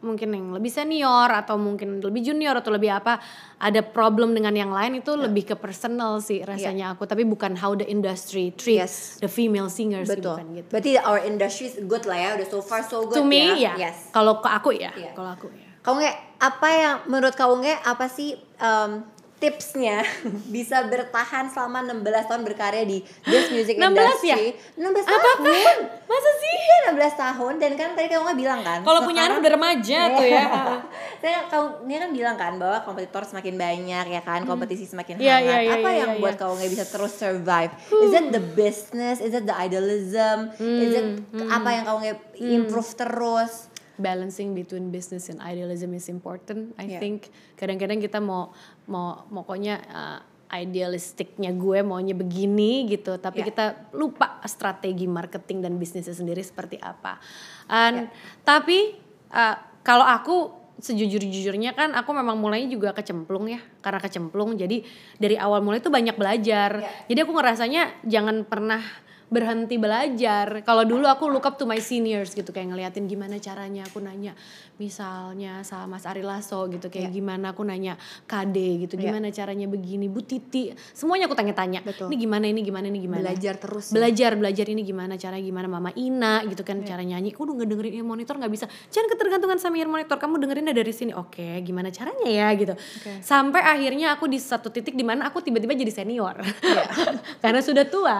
mungkin 0.00 0.30
yang 0.30 0.54
lebih 0.54 0.70
senior 0.70 1.26
atau 1.26 1.58
mungkin 1.58 1.98
lebih 1.98 2.22
junior 2.22 2.54
atau 2.54 2.70
lebih 2.70 2.92
apa 2.92 3.18
ada 3.58 3.80
problem 3.82 4.36
dengan 4.36 4.54
yang 4.54 4.70
lain 4.70 5.00
itu 5.00 5.16
lebih 5.18 5.42
ke 5.44 5.56
personal 5.56 6.20
sih 6.20 6.44
rasanya 6.44 6.94
aku 6.94 7.04
tapi 7.04 7.24
bukan 7.24 7.56
how 7.56 7.72
the 7.72 7.82
industry 7.82 8.54
treat 8.54 8.78
Iya. 8.78 8.86
Yes. 8.86 9.18
the 9.18 9.26
female 9.26 9.66
singers 9.66 10.06
sih, 10.06 10.20
Betul. 10.20 10.38
bukan 10.38 10.46
gitu 10.54 10.68
Berarti 10.70 10.90
our 11.00 11.20
industry 11.20 11.66
is 11.66 11.76
good 11.82 12.06
lah 12.06 12.14
ya, 12.16 12.30
udah 12.38 12.46
so 12.46 12.60
far 12.60 12.80
so 12.80 13.02
good 13.02 13.18
to 13.18 13.24
me 13.24 13.58
ya. 13.58 13.74
ya 13.74 13.90
Yes. 13.90 14.14
kalau 14.14 14.38
ke 14.38 14.48
aku 14.48 14.70
ya 14.72 14.92
Iya. 14.94 15.10
kalau 15.10 15.32
aku 15.32 15.48
ya 15.50 15.65
Kamu 15.86 15.96
nggak 15.96 16.18
apa 16.36 16.68
yang 16.68 16.96
menurut 17.06 17.32
kamu 17.32 17.62
nggak 17.62 17.80
apa 17.86 18.06
sih 18.06 18.30
um, 18.58 19.06
tipsnya 19.36 20.00
bisa 20.54 20.80
bertahan 20.82 21.46
selama 21.46 21.84
16 21.86 22.02
tahun 22.26 22.42
berkarya 22.42 22.82
di 22.82 22.98
this 23.22 23.48
music 23.48 23.76
16 23.76 23.84
industry. 23.86 24.28
ya? 24.28 24.36
16 24.80 25.04
Apakah? 25.04 25.34
tahun. 25.38 25.76
Masa 26.06 26.30
sih? 26.34 26.54
Iya 26.56 26.76
16 26.88 26.96
tahun 27.16 27.52
dan 27.56 27.72
kan 27.74 27.88
tadi 27.92 28.06
kamu 28.08 28.22
nggak 28.24 28.38
bilang 28.38 28.60
kan. 28.60 28.78
Kalau 28.80 29.00
punya 29.02 29.20
anak 29.24 29.38
udah 29.38 29.52
remaja 29.52 30.00
tuh 30.10 30.26
ya. 30.26 30.44
Saya 31.22 31.46
kamu 31.46 31.66
dia 31.84 31.98
kan 31.98 32.10
bilang 32.10 32.36
kan 32.36 32.52
bahwa 32.56 32.78
kompetitor 32.82 33.22
semakin 33.22 33.54
banyak 33.54 34.06
ya 34.08 34.22
kan, 34.22 34.40
kompetisi 34.42 34.84
semakin 34.84 35.16
Iya, 35.16 35.36
hangat. 35.36 35.44
iya, 35.44 35.56
iya, 35.60 35.74
Apa 35.76 35.88
iya, 35.88 35.98
yang 36.00 36.10
iya, 36.12 36.20
buat 36.20 36.34
iya. 36.34 36.40
kamu 36.40 36.52
nggak 36.56 36.72
bisa 36.72 36.84
terus 36.86 37.12
survive? 37.12 37.72
Is 38.02 38.12
it 38.12 38.26
the 38.30 38.42
business? 38.42 39.16
Is 39.18 39.32
it 39.32 39.44
the 39.44 39.54
idealism? 39.54 40.50
Is 40.56 40.92
it 40.92 41.06
Hmm, 41.28 41.48
apa 41.48 41.68
yang 41.70 41.84
kamu 41.84 41.98
nggak 42.02 42.18
improve 42.40 42.90
terus? 42.94 43.52
Balancing 43.96 44.52
between 44.52 44.92
business 44.92 45.28
and 45.32 45.40
idealism 45.40 45.92
is 45.96 46.08
important. 46.08 46.72
I 46.76 46.86
Yeah. 46.86 47.00
think 47.02 47.28
kadang-kadang 47.56 48.00
kita 48.00 48.20
mau 48.20 48.52
mau 48.86 49.24
pokoknya 49.28 49.74
uh, 49.88 50.18
idealistiknya 50.46 51.50
gue 51.58 51.82
maunya 51.82 52.14
begini 52.14 52.86
gitu, 52.86 53.18
tapi 53.18 53.42
Yeah. 53.42 53.48
kita 53.50 53.64
lupa 53.96 54.38
strategi 54.46 55.10
marketing 55.10 55.64
dan 55.66 55.74
bisnisnya 55.76 56.14
sendiri 56.14 56.40
seperti 56.40 56.78
apa. 56.78 57.18
And 57.66 58.08
tapi 58.46 58.94
uh, 59.34 59.56
kalau 59.82 60.06
aku 60.06 60.36
sejujur-jujurnya 60.76 61.72
kan 61.72 61.96
aku 61.96 62.12
memang 62.12 62.36
mulainya 62.36 62.68
juga 62.68 62.92
kecemplung 62.92 63.48
ya 63.48 63.60
karena 63.80 63.96
kecemplung 63.96 64.60
jadi 64.60 64.84
dari 65.16 65.40
awal 65.40 65.64
mulai 65.64 65.80
tuh 65.80 65.88
banyak 65.88 66.12
belajar 66.20 66.84
Yeah. 66.84 67.08
jadi 67.08 67.18
aku 67.24 67.32
ngerasanya 67.32 67.82
jangan 68.04 68.44
pernah 68.44 68.84
berhenti 69.26 69.74
belajar. 69.74 70.62
Kalau 70.62 70.82
dulu 70.82 71.02
aku 71.04 71.26
look 71.26 71.42
up 71.42 71.56
to 71.56 71.64
my 71.64 71.76
seniors 71.76 72.30
gitu 72.30 72.46
kayak 72.48 72.70
ngeliatin 72.70 73.04
gimana 73.04 73.36
caranya 73.36 73.82
aku 73.82 73.98
nanya 73.98 74.38
misalnya 74.76 75.60
sama 75.60 75.96
Mas 75.96 76.04
Ari 76.04 76.20
Lasso 76.20 76.68
gitu 76.68 76.86
kayak 76.86 77.08
Yeah. 77.08 77.14
gimana 77.16 77.50
aku 77.50 77.62
nanya 77.62 77.94
KD 78.24 78.56
gitu 78.82 78.94
Yeah. 78.94 79.10
gimana 79.10 79.28
caranya 79.30 79.66
begini 79.66 80.06
Bu 80.06 80.20
Titi 80.20 80.70
semuanya 80.92 81.26
aku 81.26 81.34
tanya-tanya. 81.34 81.82
Ini 81.82 82.14
gimana 82.14 82.44
ini 82.44 82.60
gimana 82.60 82.86
ini 82.86 82.98
gimana. 83.00 83.20
Belajar 83.24 83.54
terus. 83.56 83.90
ya. 83.90 83.94
Belajar 83.94 84.30
belajar 84.36 84.66
ini 84.66 84.82
gimana 84.82 85.14
caranya 85.16 85.42
gimana 85.42 85.66
Mama 85.66 85.90
Ina 85.92 86.46
gitu 86.46 86.62
kan 86.62 86.78
Iya. 86.78 86.94
cara 86.94 87.02
nyanyi. 87.02 87.34
Aku 87.34 87.44
udah 87.44 87.56
ngedengerin 87.58 87.98
ear 87.98 88.06
monitor 88.06 88.34
nggak 88.36 88.52
bisa. 88.52 88.66
Jangan 88.88 89.08
ketergantungan 89.10 89.58
sama 89.58 89.74
ear 89.76 89.88
monitor. 89.88 90.16
Kamu 90.16 90.38
dengerinnya 90.38 90.70
dari 90.70 90.92
sini. 90.92 91.10
Oke, 91.12 91.60
gimana 91.60 91.90
caranya 91.90 92.28
ya 92.28 92.48
gitu. 92.54 92.78
Sampai 93.20 93.60
akhirnya 93.60 94.14
aku 94.14 94.28
di 94.28 94.38
satu 94.38 94.70
titik 94.70 94.94
di 94.94 95.02
mana 95.02 95.26
aku 95.26 95.42
tiba-tiba 95.42 95.74
jadi 95.74 95.90
senior. 95.90 96.38
Iya. 96.62 96.84
Karena 97.42 97.58
sudah 97.58 97.84
tua. 97.88 98.18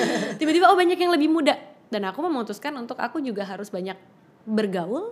tiba-tiba 0.46 0.70
oh 0.70 0.78
banyak 0.78 0.94
yang 0.94 1.10
lebih 1.10 1.26
muda. 1.26 1.58
Dan 1.90 2.06
aku 2.06 2.22
memutuskan 2.22 2.78
untuk 2.78 3.02
aku 3.02 3.18
juga 3.18 3.42
harus 3.42 3.66
banyak 3.74 3.98
bergaul 4.46 5.10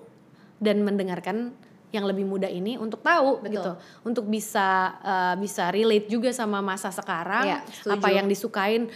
dan 0.63 0.87
mendengarkan 0.87 1.59
yang 1.95 2.11
lebih 2.11 2.27
muda 2.27 2.51
ini 2.51 2.75
untuk 2.75 3.01
tahu 3.01 3.39
Betul. 3.39 3.55
gitu 3.55 3.73
untuk 4.03 4.25
bisa 4.27 4.99
uh, 4.99 5.35
bisa 5.39 5.71
relate 5.71 6.11
juga 6.11 6.35
sama 6.35 6.59
masa 6.59 6.91
sekarang 6.91 7.63
setuju. 7.71 7.95
apa 7.95 8.09
yang 8.11 8.27
disukain 8.27 8.91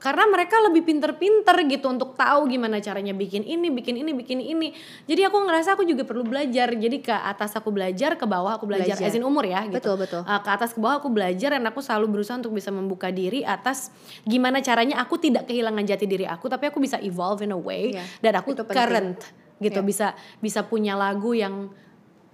karena 0.00 0.24
mereka 0.30 0.56
lebih 0.64 0.86
pinter-pinter 0.86 1.56
gitu 1.68 1.90
untuk 1.92 2.16
tahu 2.16 2.48
gimana 2.48 2.80
caranya 2.80 3.12
bikin 3.12 3.44
ini 3.44 3.68
bikin 3.68 4.00
ini 4.00 4.12
bikin 4.16 4.38
ini 4.40 4.72
jadi 5.04 5.28
aku 5.28 5.36
ngerasa 5.44 5.76
aku 5.76 5.84
juga 5.84 6.06
perlu 6.08 6.24
belajar 6.24 6.72
jadi 6.72 6.96
ke 7.02 7.12
atas 7.12 7.52
aku 7.58 7.68
belajar 7.68 8.16
ke 8.16 8.24
bawah 8.24 8.56
aku 8.56 8.64
belajar, 8.64 8.96
Belajar. 8.96 9.20
umur 9.24 9.44
ya 9.44 9.66
gitu 9.68 9.76
Betul, 9.82 9.96
betul. 10.00 10.22
Uh, 10.24 10.40
ke 10.40 10.50
atas 10.54 10.72
ke 10.72 10.80
bawah 10.80 11.02
aku 11.02 11.10
belajar 11.12 11.52
dan 11.58 11.64
aku 11.68 11.82
selalu 11.84 12.06
berusaha 12.20 12.38
untuk 12.40 12.54
bisa 12.56 12.72
membuka 12.72 13.12
diri 13.12 13.44
atas 13.44 13.92
gimana 14.24 14.64
caranya 14.64 15.02
aku 15.02 15.20
tidak 15.20 15.50
kehilangan 15.50 15.84
jati 15.84 16.06
diri 16.08 16.24
aku 16.24 16.48
tapi 16.48 16.70
aku 16.70 16.80
bisa 16.80 16.96
evolve 17.02 17.44
in 17.44 17.52
a 17.52 17.58
way 17.58 17.92
Iya, 17.92 18.04
dan 18.24 18.32
aku 18.40 18.56
current 18.64 19.20
gitu 19.62 19.80
Iya. 19.80 19.86
bisa 19.86 20.06
bisa 20.40 20.60
punya 20.66 20.96
lagu 20.98 21.32
yang 21.36 21.70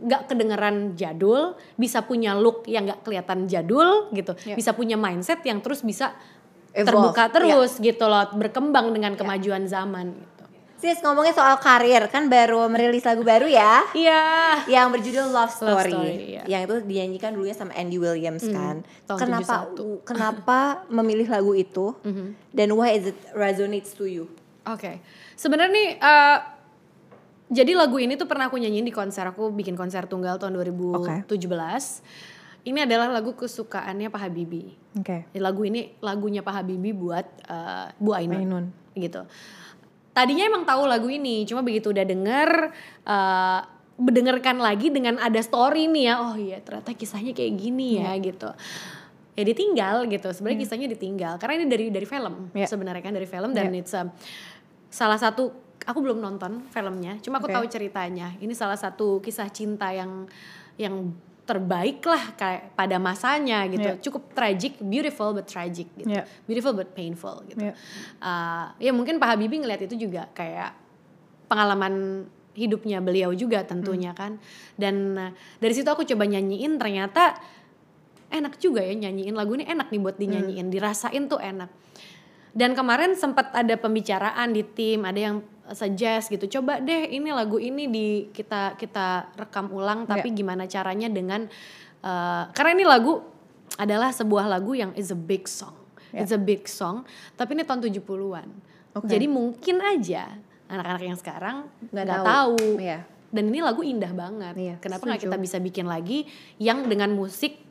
nggak 0.00 0.32
kedengeran 0.32 0.96
jadul 0.96 1.54
bisa 1.76 2.02
punya 2.02 2.32
look 2.32 2.64
yang 2.64 2.88
nggak 2.88 3.04
kelihatan 3.04 3.44
jadul 3.44 4.08
gitu 4.10 4.32
Iya. 4.48 4.56
bisa 4.56 4.72
punya 4.72 4.96
mindset 4.96 5.44
yang 5.44 5.60
terus 5.60 5.84
bisa 5.84 6.16
Evolve, 6.72 6.86
terbuka 7.12 7.24
iya. 7.26 7.32
terus 7.34 7.70
gitu 7.78 8.04
loh 8.06 8.30
berkembang 8.32 8.94
dengan 8.94 9.12
kemajuan 9.18 9.66
zaman 9.66 10.14
gitu 10.16 10.40
Sis 10.80 10.96
ngomongin 11.04 11.36
soal 11.36 11.60
karir 11.60 12.08
kan 12.08 12.32
baru 12.32 12.64
merilis 12.72 13.04
lagu 13.04 13.20
baru 13.20 13.44
ya. 13.44 13.84
iya 13.92 14.64
yang 14.64 14.88
berjudul 14.88 15.28
Love 15.28 15.52
Story, 15.52 15.92
Story, 15.92 16.40
iya. 16.40 16.42
yang 16.48 16.64
itu 16.64 16.80
dinyanyikan 16.80 17.36
dulunya 17.36 17.52
sama 17.52 17.76
Andy 17.76 18.00
Williams 18.00 18.48
kan. 18.48 18.80
tahun 19.04 19.20
Kenapa 19.20 19.68
71. 19.76 20.08
kenapa 20.08 20.58
memilih 20.88 21.28
lagu 21.28 21.52
itu 21.52 21.92
dan 22.56 22.72
why 22.72 22.96
is 22.96 23.12
it 23.12 23.18
resonates 23.36 23.92
to 23.92 24.08
you? 24.08 24.24
Oke, 24.64 25.04
sebenarnya 25.36 25.68
nih 25.68 25.88
eh, 26.00 26.36
jadi 27.50 27.74
lagu 27.74 27.98
ini 27.98 28.14
tuh 28.14 28.30
pernah 28.30 28.46
aku 28.46 28.56
nyanyiin 28.56 28.86
di 28.86 28.94
konser 28.94 29.26
aku 29.26 29.50
bikin 29.50 29.74
konser 29.74 30.06
tunggal 30.06 30.38
tahun 30.38 30.54
2017. 30.54 31.26
Ini 32.60 32.84
adalah 32.84 33.08
lagu 33.10 33.32
kesukaannya 33.34 34.06
Pak 34.06 34.20
Habibie. 34.20 34.76
Oke. 34.94 35.24
Jadi 35.32 35.40
Lagu 35.40 35.64
ini 35.64 35.96
lagunya 35.98 36.44
Pak 36.44 36.54
Habibie 36.60 36.92
buat 36.92 37.24
eh, 37.48 37.86
Bu 37.96 38.12
Ainun, 38.12 38.38
Ainun. 38.44 38.64
gitu. 38.94 39.24
Tadinya 40.12 40.44
emang 40.44 40.68
tahu 40.68 40.84
lagu 40.84 41.08
ini, 41.08 41.48
cuma 41.48 41.64
begitu 41.64 41.88
udah 41.90 42.04
denger 42.04 42.50
eh 43.08 43.60
mendengarkan 44.00 44.56
lagi 44.56 44.88
dengan 44.88 45.20
ada 45.20 45.40
story 45.40 45.84
nih 45.88 46.04
ya. 46.08 46.14
Oh 46.20 46.36
iya, 46.36 46.60
ternyata 46.60 46.92
kisahnya 46.96 47.32
kayak 47.36 47.52
gini 47.56 48.00
ya 48.00 48.12
gitu. 48.16 48.48
Ya 49.36 49.42
ditinggal 49.44 50.04
gitu. 50.08 50.28
Sebenarnya 50.32 50.60
kisahnya 50.60 50.88
ditinggal 50.88 51.40
karena 51.40 51.64
ini 51.64 51.66
dari 51.68 51.84
dari 51.88 52.04
film. 52.04 52.52
Iya. 52.52 52.68
Sebenarnya 52.68 53.00
kan 53.00 53.12
dari 53.16 53.28
film 53.28 53.56
dan 53.56 53.72
Iya. 53.72 53.80
it's 53.80 53.92
um, 53.96 54.08
salah 54.92 55.16
satu 55.16 55.52
aku 55.86 55.98
belum 56.04 56.20
nonton 56.20 56.64
filmnya, 56.68 57.16
cuma 57.24 57.40
aku 57.40 57.48
Oke. 57.48 57.56
tahu 57.56 57.64
ceritanya. 57.70 58.36
Ini 58.40 58.52
salah 58.52 58.76
satu 58.76 59.20
kisah 59.24 59.48
cinta 59.48 59.88
yang 59.92 60.28
yang 60.76 61.12
terbaik 61.50 61.98
lah 62.06 62.38
kayak 62.38 62.78
pada 62.78 62.96
masanya 63.02 63.66
gitu. 63.66 63.90
Iya. 63.90 63.98
Cukup 63.98 64.30
tragic, 64.38 64.78
beautiful 64.78 65.34
but 65.34 65.50
tragic 65.50 65.90
gitu. 65.98 66.06
Iya. 66.06 66.22
Beautiful 66.46 66.78
but 66.78 66.94
painful 66.94 67.42
gitu. 67.50 67.58
Iya. 67.58 67.74
Uh, 68.22 68.70
ya 68.78 68.94
mungkin 68.94 69.18
Pak 69.18 69.34
Habibie 69.34 69.58
ngeliat 69.58 69.82
itu 69.82 69.98
juga 69.98 70.30
kayak 70.30 70.70
pengalaman 71.50 72.24
hidupnya 72.54 73.02
beliau 73.02 73.34
juga 73.34 73.66
tentunya 73.66 74.14
kan. 74.14 74.38
Dan 74.78 75.18
uh, 75.18 75.34
dari 75.58 75.74
situ 75.74 75.90
aku 75.90 76.06
coba 76.06 76.22
nyanyiin 76.30 76.78
ternyata 76.78 77.34
enak 78.30 78.62
juga 78.62 78.86
ya 78.86 78.94
nyanyiin 78.94 79.34
lagu 79.34 79.58
ini 79.58 79.66
enak 79.66 79.90
nih 79.90 80.00
buat 80.00 80.16
dinyanyiin, 80.22 80.70
dirasain 80.70 81.26
tuh 81.26 81.42
enak. 81.42 81.66
Dan 82.54 82.78
kemarin 82.78 83.18
sempat 83.18 83.50
ada 83.54 83.74
pembicaraan 83.74 84.54
di 84.54 84.62
tim, 84.62 85.02
ada 85.02 85.18
yang 85.18 85.42
suggest 85.72 86.28
gitu, 86.28 86.58
coba 86.58 86.78
deh 86.78 87.08
ini 87.08 87.30
lagu 87.30 87.56
ini 87.56 87.86
di 87.86 88.06
kita 88.28 88.74
kita 88.74 89.34
rekam 89.34 89.68
ulang, 89.68 90.04
tapi 90.04 90.30
gimana 90.30 90.64
caranya 90.64 91.06
dengan 91.06 91.46
eh, 92.00 92.42
karena 92.50 92.70
ini 92.72 92.84
lagu 92.84 93.20
adalah 93.74 94.10
sebuah 94.10 94.46
lagu 94.46 94.72
yang 94.72 94.90
is 94.94 95.08
a 95.08 95.16
big 95.16 95.44
song, 95.44 95.76
Ya. 96.10 96.20
it's 96.20 96.30
a 96.30 96.40
big 96.40 96.64
song, 96.64 97.06
tapi 97.34 97.54
ini 97.54 97.62
tahun 97.62 97.80
70-an. 97.80 98.48
Oke. 98.92 99.06
Jadi 99.06 99.26
mungkin 99.26 99.78
aja 99.78 100.26
anak-anak 100.66 101.02
yang 101.02 101.14
sekarang 101.14 101.56
Nggak 101.88 102.06
tahu. 102.08 102.24
tahu. 102.26 102.56
Iya. 102.76 102.98
Dan 103.30 103.46
ini 103.46 103.62
lagu 103.62 103.82
indah 103.82 104.10
banget. 104.10 104.54
Iya, 104.58 104.74
Kenapa 104.78 105.06
nggak 105.06 105.22
kita 105.22 105.38
bisa 105.38 105.56
bikin 105.56 105.86
lagi 105.86 106.26
yang 106.58 106.82
dengan 106.84 107.14
musik 107.14 107.62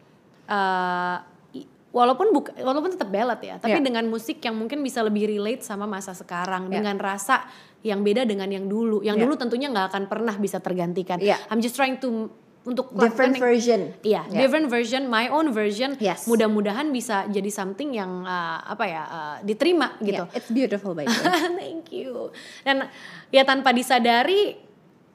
i- 1.51 1.67
walaupun 1.91 2.31
buka, 2.31 2.51
walaupun 2.55 2.93
tetap 2.93 3.09
ballad 3.09 3.39
ya, 3.39 3.55
tapi 3.57 3.75
Iya. 3.75 3.83
dengan 3.83 4.05
musik 4.07 4.39
yang 4.39 4.55
mungkin 4.55 4.79
bisa 4.79 5.01
lebih 5.01 5.27
relate 5.27 5.61
sama 5.61 5.83
masa 5.83 6.13
sekarang 6.13 6.69
Iya. 6.69 6.79
dengan 6.79 6.95
rasa 6.95 7.43
yang 7.81 8.03
beda 8.03 8.27
dengan 8.27 8.47
yang 8.47 8.67
dulu. 8.67 8.99
Yang 8.99 9.17
Iya. 9.17 9.23
dulu 9.23 9.33
tentunya 9.35 9.67
nggak 9.69 9.87
akan 9.89 10.03
pernah 10.05 10.35
bisa 10.35 10.59
tergantikan. 10.59 11.17
Iya. 11.17 11.39
I'm 11.47 11.59
just 11.59 11.73
trying 11.73 11.95
to 11.99 12.27
untuk 12.59 12.91
Different 12.91 13.39
version. 13.39 13.95
Iya, 14.03 14.27
Yeah. 14.27 14.39
different 14.45 14.67
version, 14.67 15.07
my 15.07 15.31
own 15.31 15.49
version. 15.49 15.95
Yes. 15.97 16.27
Mudah-mudahan 16.27 16.91
bisa 16.91 17.23
jadi 17.25 17.47
something 17.47 17.95
yang 17.95 18.27
uh, 18.27 18.59
apa 18.61 18.83
ya 18.83 19.03
uh, 19.03 19.37
diterima 19.41 19.95
gitu. 19.99 20.27
Yeah, 20.27 20.37
it's 20.37 20.51
beautiful 20.51 20.91
by 20.91 21.07
the 21.07 21.15
way. 21.15 21.55
Thank 21.63 21.95
you. 21.95 22.35
Dan 22.61 22.91
ya 23.31 23.47
tanpa 23.47 23.71
disadari 23.71 24.59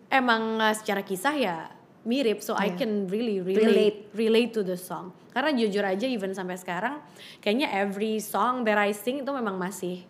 emang 0.08 0.56
uh, 0.56 0.72
secara 0.72 1.04
kisah 1.04 1.34
ya 1.36 1.56
mirip, 2.04 2.40
so 2.40 2.56
I 2.56 2.72
Yeah. 2.72 2.80
can 2.80 2.92
really 3.08 3.44
Relate. 3.44 3.60
relate 3.60 3.98
relate 4.16 4.50
to 4.52 4.64
the 4.64 4.80
song. 4.80 5.12
Karena 5.30 5.52
jujur 5.52 5.84
aja 5.84 6.06
even 6.06 6.32
sampai 6.32 6.56
sekarang 6.56 7.02
kayaknya 7.38 7.68
every 7.70 8.24
song 8.24 8.64
that 8.64 8.78
I 8.78 8.94
sing 8.94 9.20
itu 9.20 9.30
memang 9.30 9.60
masih 9.60 10.06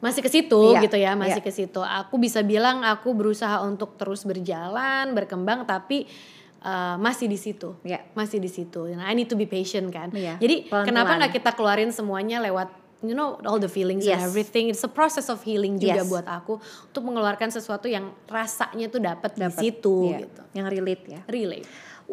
masih 0.00 0.20
ke 0.24 0.30
situ 0.32 0.60
Iya, 0.74 0.80
gitu 0.84 0.96
ya, 0.96 1.12
masih 1.14 1.40
iya. 1.40 1.46
ke 1.46 1.52
situ. 1.52 1.80
Aku 1.80 2.16
bisa 2.16 2.40
bilang 2.40 2.80
aku 2.82 3.12
berusaha 3.12 3.60
untuk 3.60 4.00
terus 4.00 4.24
berjalan, 4.24 5.12
berkembang 5.12 5.68
tapi 5.68 6.08
uh, 6.64 6.96
masih 6.96 7.28
di 7.28 7.36
situ. 7.36 7.76
Iya. 7.84 8.04
Masih 8.16 8.40
di 8.40 8.48
situ. 8.48 8.88
And 8.88 9.00
I 9.00 9.12
need 9.12 9.28
to 9.28 9.36
be 9.36 9.44
patient 9.44 9.92
kan. 9.92 10.08
Iya, 10.12 10.40
Jadi 10.40 10.66
pelan-pelan. 10.68 10.88
kenapa 10.88 11.12
nggak 11.20 11.32
kita 11.36 11.50
keluarin 11.52 11.92
semuanya 11.92 12.40
lewat 12.40 12.72
you 13.00 13.16
know 13.16 13.40
all 13.48 13.56
the 13.56 13.68
feelings 13.68 14.04
and 14.04 14.20
Yes. 14.20 14.28
everything. 14.28 14.68
It's 14.68 14.84
a 14.84 14.92
process 14.92 15.32
of 15.32 15.40
healing 15.40 15.80
juga 15.80 16.04
Yes. 16.04 16.08
buat 16.08 16.24
aku 16.24 16.60
untuk 16.60 17.02
mengeluarkan 17.04 17.48
sesuatu 17.48 17.88
yang 17.88 18.12
rasanya 18.28 18.92
tuh 18.92 19.00
dapat 19.00 19.36
di 19.36 19.48
situ 19.52 20.12
Iya, 20.16 20.18
gitu. 20.28 20.42
Yang 20.56 20.66
relate 20.68 21.04
ya. 21.08 21.20
Relate. 21.28 21.66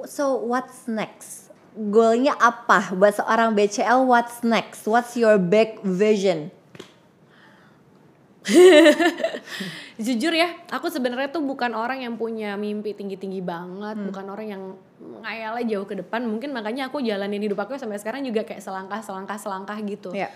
So 0.07 0.38
what's 0.43 0.88
next? 0.88 1.51
Goalnya 1.77 2.33
apa 2.35 2.91
buat 2.95 3.15
seorang 3.15 3.53
BCL? 3.53 4.03
What's 4.07 4.41
next? 4.41 4.88
What's 4.89 5.13
your 5.13 5.38
big 5.38 5.77
vision? 5.83 6.49
Jujur 9.98 10.30
ya, 10.30 10.54
aku 10.70 10.88
sebenarnya 10.88 11.34
tuh 11.34 11.41
bukan 11.41 11.74
orang 11.74 12.06
yang 12.06 12.16
punya 12.16 12.54
mimpi 12.54 12.93
tinggi-tinggi 12.93 13.41
banget, 13.41 13.98
Hmm. 13.98 14.08
bukan 14.08 14.26
orang 14.30 14.48
yang 14.48 14.64
ngayalnya 15.26 15.66
jauh 15.74 15.86
ke 15.86 15.98
depan. 15.98 16.22
Mungkin 16.24 16.54
makanya 16.54 16.88
aku 16.88 17.02
jalanin 17.02 17.41
hidup 17.41 17.58
aku 17.58 17.76
sampai 17.76 17.98
sekarang 17.98 18.22
juga 18.22 18.45
kayak 18.45 18.62
selangkah, 18.62 19.02
selangkah, 19.02 19.38
selangkah 19.41 19.78
gitu. 19.82 20.14
Ya. 20.14 20.30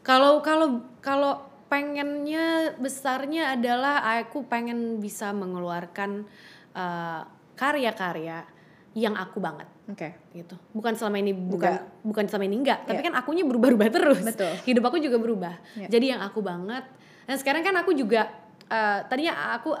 Kalau 0.00 0.40
kalau 0.40 0.80
kalau 1.04 1.44
pengennya 1.66 2.72
besarnya 2.78 3.52
adalah 3.52 4.00
aku 4.16 4.46
pengen 4.46 5.02
bisa 5.02 5.34
mengeluarkan 5.34 6.24
uh, 6.72 7.26
karya-karya 7.58 8.46
yang 8.96 9.12
aku 9.12 9.44
banget 9.44 9.68
Oke. 9.92 10.08
gitu. 10.32 10.56
Bukan 10.72 10.96
selama 10.96 11.20
ini 11.20 11.36
bukan 11.36 11.68
Enggak. 11.68 11.84
bukan 12.00 12.24
selama 12.30 12.44
ini 12.48 12.56
enggak, 12.64 12.78
tapi 12.88 13.04
Iya. 13.04 13.06
kan 13.12 13.14
akunya 13.20 13.44
berubah-ubah 13.44 13.88
terus. 13.92 14.24
Betul. 14.24 14.56
Hidup 14.64 14.84
aku 14.88 14.96
juga 15.02 15.20
berubah. 15.20 15.54
Iya. 15.76 15.88
Jadi 15.92 16.06
yang 16.16 16.24
aku 16.24 16.40
banget. 16.40 16.86
Dan 17.26 17.36
sekarang 17.36 17.62
kan 17.66 17.74
aku 17.82 17.92
juga 17.92 18.30
uh, 18.70 19.02
tadinya 19.10 19.54
aku 19.58 19.74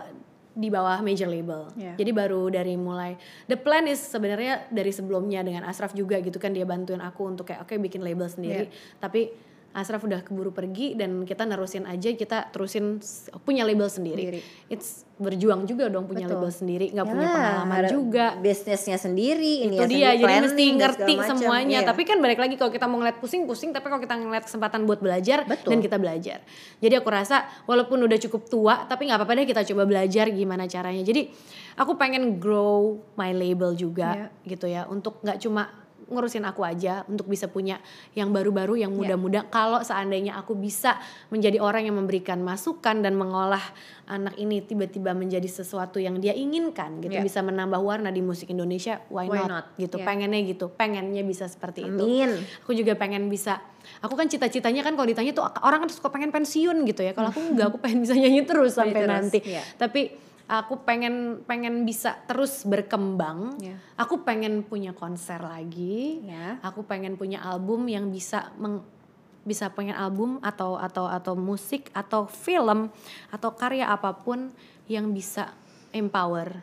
di 0.56 0.72
bawah 0.72 1.04
major 1.04 1.28
label. 1.28 1.68
Iya. 1.76 2.00
Jadi 2.00 2.10
baru 2.16 2.48
dari 2.48 2.74
mulai 2.80 3.14
the 3.44 3.60
plan 3.60 3.84
is 3.84 4.00
sebenarnya 4.00 4.66
dari 4.72 4.88
sebelumnya 4.88 5.44
dengan 5.44 5.68
Asraf 5.68 5.92
juga 5.92 6.16
gitu 6.24 6.40
kan 6.40 6.56
dia 6.56 6.64
bantuin 6.64 7.04
aku 7.04 7.28
untuk 7.28 7.44
kayak 7.52 7.68
oke 7.68 7.76
bikin 7.76 8.00
label 8.00 8.24
sendiri. 8.24 8.72
Iya. 8.72 8.96
Tapi 8.98 9.30
Asraf 9.76 10.00
udah 10.00 10.24
keburu 10.24 10.56
pergi 10.56 10.96
dan 10.96 11.28
kita 11.28 11.44
nerusin 11.44 11.84
aja 11.84 12.08
kita 12.08 12.48
terusin 12.48 12.96
punya 13.44 13.68
label 13.68 13.92
Sendiri. 13.92 14.40
sendiri. 14.40 14.40
It's 14.72 15.04
berjuang 15.16 15.64
juga 15.64 15.88
dong 15.88 16.04
punya 16.04 16.28
Betul. 16.28 16.36
label 16.36 16.52
sendiri, 16.52 16.86
nggak 16.92 17.06
punya 17.08 17.24
Yalah, 17.24 17.36
pengalaman 17.36 17.82
juga 17.88 18.26
Bisnisnya 18.36 19.00
sendiri, 19.00 19.64
ini 19.64 19.76
itu 19.76 19.84
dia 19.88 20.12
jadi 20.12 20.44
mesti 20.44 20.64
ngerti 20.76 21.12
Iya. 21.16 21.24
semuanya 21.32 21.78
tapi 21.88 22.04
kan 22.04 22.20
balik 22.20 22.36
lagi 22.36 22.60
kalau 22.60 22.68
kita 22.68 22.84
mau 22.84 23.00
ngeliat 23.00 23.16
pusing-pusing 23.16 23.72
tapi 23.72 23.88
kalau 23.88 23.96
kita 23.96 24.12
ngeliat 24.12 24.44
kesempatan 24.44 24.84
buat 24.84 25.00
belajar 25.00 25.48
Betul. 25.48 25.72
dan 25.72 25.78
kita 25.80 25.96
belajar 25.96 26.44
jadi 26.84 27.00
aku 27.00 27.08
rasa 27.08 27.48
walaupun 27.64 27.96
udah 28.04 28.18
cukup 28.28 28.44
tua 28.48 28.84
tapi 28.84 29.08
nggak 29.08 29.16
apa-apa 29.16 29.40
deh 29.40 29.48
kita 29.48 29.64
coba 29.72 29.88
belajar 29.88 30.28
gimana 30.28 30.68
caranya 30.68 31.00
jadi 31.00 31.32
aku 31.80 31.96
pengen 31.96 32.36
grow 32.36 33.00
my 33.16 33.32
label 33.32 33.72
juga 33.72 34.28
gitu 34.44 34.68
ya 34.68 34.84
untuk 34.84 35.24
nggak 35.24 35.40
cuma 35.40 35.85
ngurusin 36.06 36.46
aku 36.46 36.62
aja 36.62 37.02
untuk 37.10 37.26
bisa 37.26 37.50
punya 37.50 37.82
yang 38.14 38.30
baru-baru 38.30 38.78
yang 38.78 38.94
muda-muda 38.94 39.42
kalau 39.50 39.82
seandainya 39.82 40.38
aku 40.38 40.54
bisa 40.54 41.02
menjadi 41.34 41.58
orang 41.58 41.90
yang 41.90 41.98
memberikan 41.98 42.38
masukan 42.46 43.02
dan 43.02 43.18
mengolah 43.18 43.62
anak 44.06 44.38
ini 44.38 44.62
tiba-tiba 44.62 45.18
menjadi 45.18 45.50
sesuatu 45.50 45.98
yang 45.98 46.22
dia 46.22 46.30
inginkan 46.30 47.02
gitu 47.02 47.18
Ya. 47.18 47.24
bisa 47.24 47.42
menambah 47.42 47.80
warna 47.82 48.14
di 48.14 48.22
musik 48.22 48.52
Indonesia 48.54 49.02
why, 49.10 49.26
Why 49.26 49.48
not, 49.48 49.50
not? 49.50 49.64
gitu 49.80 49.98
Ya. 49.98 50.06
pengennya 50.06 50.40
gitu 50.46 50.70
pengennya 50.70 51.26
bisa 51.26 51.50
seperti 51.50 51.82
itu 51.82 52.04
Amin. 52.06 52.30
aku 52.62 52.76
juga 52.76 52.94
pengen 52.94 53.26
bisa 53.26 53.58
aku 53.98 54.14
kan 54.14 54.30
cita-citanya 54.30 54.86
kan 54.86 54.94
kalau 54.94 55.10
ditanya 55.10 55.34
tuh 55.34 55.42
orang 55.66 55.86
kan 55.86 55.90
suka 55.90 56.10
pengen 56.14 56.30
pensiun 56.30 56.86
gitu 56.86 57.02
ya 57.02 57.18
kalau 57.18 57.34
aku 57.34 57.40
enggak 57.50 57.74
aku 57.74 57.78
pengen 57.82 58.06
bisa 58.06 58.14
nyanyi 58.14 58.46
terus 58.46 58.78
sampai 58.78 59.02
terus, 59.02 59.10
nanti 59.10 59.38
iya. 59.42 59.62
tapi 59.74 60.25
aku 60.46 60.86
pengen 60.86 61.42
pengen 61.42 61.82
bisa 61.82 62.22
terus 62.30 62.62
berkembang 62.62 63.58
Iya. 63.58 63.82
aku 63.98 64.22
pengen 64.22 64.62
punya 64.62 64.94
konser 64.94 65.42
lagi 65.42 66.22
Ya. 66.22 66.62
aku 66.62 66.86
pengen 66.86 67.18
punya 67.18 67.42
album 67.42 67.90
yang 67.90 68.14
bisa 68.14 68.54
meng- 68.54 68.86
bisa 69.42 69.70
pengen 69.70 69.94
album 69.94 70.38
atau 70.42 70.74
atau 70.78 71.06
atau 71.06 71.34
musik 71.38 71.90
atau 71.94 72.26
film 72.26 72.90
atau 73.30 73.50
karya 73.54 73.86
apa 73.90 74.14
pun 74.14 74.50
yang 74.86 75.10
bisa 75.10 75.54
empower 75.90 76.62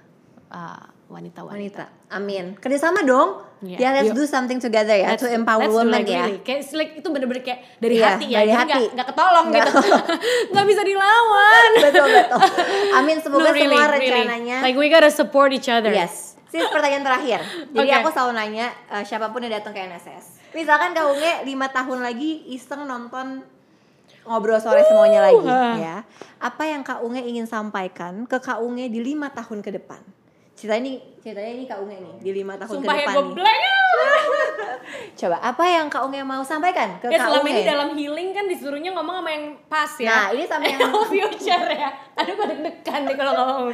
uh, 0.51 0.88
wanita-wanita. 1.08 1.84
Wanita. 1.88 2.12
Amin. 2.12 2.45
Kerjasama 2.56 3.04
dong. 3.04 3.43
Iya. 3.64 3.78
Ya, 3.80 3.89
let's 3.95 4.12
Yuk. 4.12 4.20
do 4.20 4.26
something 4.28 4.60
together 4.60 4.91
ya 4.91 5.16
Let's 5.16 5.24
to 5.24 5.32
empower 5.32 5.64
let's 5.64 5.72
women 5.74 5.95
like 5.95 6.08
ya. 6.08 6.28
really. 6.28 6.39
Kayak 6.43 6.62
like 6.76 6.91
itu 6.99 7.08
bener-bener 7.08 7.41
kayak 7.41 7.60
dari 7.80 7.95
Iya, 7.95 8.08
hati 8.12 8.26
ya, 8.28 8.39
dari 8.43 8.51
hati. 8.51 8.68
nggak 8.68 8.91
nggak 8.91 9.08
ketolong 9.08 9.45
Nggak. 9.47 9.66
gitu, 9.66 9.80
nggak 10.51 10.66
bisa 10.68 10.82
dilawan. 10.84 11.70
betul 11.88 12.08
betul. 12.12 12.41
Amin 12.93 13.18
semoga 13.20 13.39
No, 13.39 13.51
really, 13.51 13.72
semua 13.72 13.86
really. 13.89 14.12
rencananya. 14.12 14.58
Like 14.62 14.76
we 14.76 14.88
gotta 14.88 15.08
support 15.08 15.49
each 15.51 15.72
other. 15.72 15.95
Yes. 15.95 16.36
Sih 16.51 16.60
pertanyaan 16.68 17.01
terakhir. 17.01 17.39
Jadi 17.76 17.88
Oke. 17.88 17.97
aku 18.04 18.10
selalu 18.12 18.32
nanya 18.36 18.68
eh, 18.91 19.04
siapa 19.08 19.32
pun 19.32 19.41
yang 19.41 19.56
datang 19.56 19.72
ke 19.72 19.80
NSS. 19.82 20.43
Misalkan 20.54 20.91
Kak 20.91 21.08
Unge 21.08 21.34
5 21.41 21.49
tahun 21.49 21.99
lagi 22.04 22.32
iseng 22.51 22.84
nonton 22.84 23.41
ngobrol 24.24 24.60
sore 24.60 24.84
semuanya 24.84 25.20
lagi 25.24 25.43
ya. 25.80 26.04
Apa 26.39 26.64
yang 26.68 26.84
Kak 26.84 26.99
Unge 26.99 27.20
ingin 27.20 27.43
sampaikan 27.43 28.24
ke 28.24 28.38
Kak 28.38 28.60
Unge 28.60 28.88
di 28.88 28.99
lima 28.99 29.32
tahun 29.32 29.60
ke 29.60 29.72
depan? 29.74 29.99
Cerita 30.54 30.78
ini 30.78 31.01
ceritanya 31.20 31.51
ini 31.56 31.66
Kak 31.66 31.80
Unge 31.82 31.97
nih 31.97 32.14
di 32.22 32.32
lima 32.32 32.54
tahun 32.62 32.78
Sumpah 32.78 32.93
ke 32.93 33.01
ya 33.01 33.08
depan 33.10 33.26
gue 33.34 33.54
nih. 33.58 33.74
Coba 35.20 35.38
apa 35.41 35.64
yang 35.66 35.86
Kak 35.89 36.01
Unge 36.06 36.22
mau 36.22 36.43
sampaikan 36.45 37.01
ke 37.01 37.10
Ya 37.10 37.18
Kak 37.18 37.28
selama 37.32 37.41
Unge? 37.41 37.54
ini 37.58 37.62
dalam 37.66 37.89
healing 37.97 38.30
kan 38.38 38.45
disuruhnya 38.45 38.91
ngomong 38.93 39.16
sama 39.24 39.30
yang 39.34 39.45
pas 39.66 39.91
ya. 39.97 40.10
Nah, 40.14 40.28
ini 40.38 40.43
sama 40.45 40.64
yang 40.72 40.80
Mau 40.93 41.04
future 41.10 41.68
ya. 41.74 41.89
Aduh 42.20 42.34
gue 42.38 42.47
deg-degan 42.54 43.01
nih 43.10 43.16
kalau 43.18 43.34
ngomong. 43.34 43.74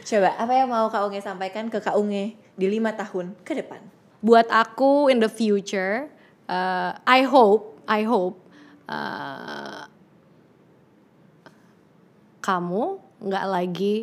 Coba 0.00 0.30
apa 0.40 0.52
yang 0.56 0.68
mau 0.72 0.86
Kak 0.88 1.02
Unge 1.04 1.20
sampaikan 1.20 1.68
ke 1.68 1.78
Kak 1.84 1.96
Unge 2.00 2.34
di 2.56 2.66
lima 2.72 2.96
tahun 2.96 3.36
ke 3.44 3.52
depan? 3.60 3.84
Buat 4.24 4.48
aku 4.48 5.12
in 5.12 5.20
the 5.20 5.28
future, 5.28 6.08
uh, 6.48 6.96
I 7.04 7.28
hope, 7.28 7.76
I 7.84 8.08
hope 8.08 8.40
uh, 8.88 9.84
kamu 12.40 13.00
nggak 13.20 13.44
lagi 13.48 13.94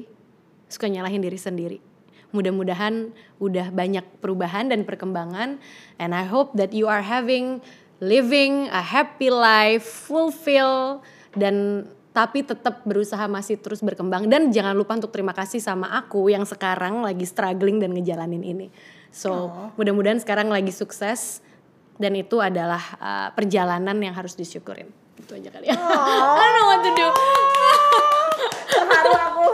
suka 0.69 0.85
nyalahin 0.85 1.21
diri 1.25 1.41
sendiri. 1.41 1.90
Mudah-mudahan 2.31 3.11
udah 3.39 3.71
banyak 3.71 4.03
perubahan 4.23 4.71
dan 4.71 4.87
perkembangan 4.87 5.59
and 5.99 6.11
I 6.11 6.23
hope 6.27 6.55
that 6.55 6.71
you 6.71 6.87
are 6.87 7.03
having 7.03 7.59
living 8.01 8.67
a 8.73 8.81
happy 8.81 9.29
life, 9.29 9.85
fulfill 9.85 11.05
dan 11.37 11.85
tapi 12.11 12.43
tetap 12.43 12.83
berusaha 12.83 13.23
masih 13.31 13.55
terus 13.55 13.79
berkembang 13.79 14.27
dan 14.27 14.51
jangan 14.51 14.75
lupa 14.75 14.99
untuk 14.99 15.15
terima 15.15 15.31
kasih 15.31 15.63
sama 15.63 15.95
aku 15.95 16.27
yang 16.27 16.43
sekarang 16.43 17.07
lagi 17.07 17.23
struggling 17.23 17.79
dan 17.79 17.95
ngejalanin 17.95 18.43
ini. 18.43 18.67
So, 19.11 19.51
mudah-mudahan 19.75 20.19
sekarang 20.19 20.47
lagi 20.51 20.71
sukses 20.71 21.39
dan 21.99 22.15
itu 22.15 22.39
adalah 22.39 22.83
uh, 22.99 23.29
perjalanan 23.35 23.95
yang 23.99 24.15
harus 24.15 24.35
disyukurin. 24.35 24.87
Itu 25.19 25.35
aja 25.35 25.51
kali 25.51 25.71
ya. 25.71 25.75
I 25.79 26.35
don't 26.35 26.53
know 26.55 26.67
what 26.67 26.81
to 26.83 26.91
do. 26.95 27.07
Terharu 28.91 29.13
aku. 29.15 29.47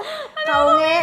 Kak 0.48 0.60
Unge, 0.64 0.98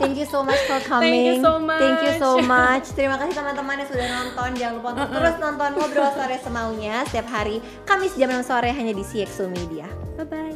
thank 0.00 0.16
you 0.16 0.24
so 0.24 0.40
much 0.40 0.58
for 0.64 0.80
coming. 0.80 1.12
Thank 1.12 1.28
you 1.28 1.36
so 1.44 1.60
much. 1.60 1.80
Thank 1.80 2.00
you 2.08 2.14
so 2.16 2.30
much. 2.40 2.84
Terima 2.96 3.20
kasih 3.20 3.36
teman-teman 3.36 3.84
yang 3.84 3.88
sudah 3.92 4.06
nonton. 4.08 4.48
Jangan 4.56 4.74
lupa 4.80 4.88
untuk 4.96 5.08
terus 5.12 5.36
nonton 5.36 5.70
Ngobrol 5.76 6.10
Sore 6.16 6.36
Semaunya 6.40 7.04
setiap 7.04 7.28
hari 7.28 7.60
Kamis 7.84 8.16
jam 8.16 8.32
6 8.32 8.48
sore 8.48 8.72
hanya 8.72 8.96
di 8.96 9.04
CXO 9.04 9.52
Media. 9.52 9.84
Bye-bye. 10.16 10.47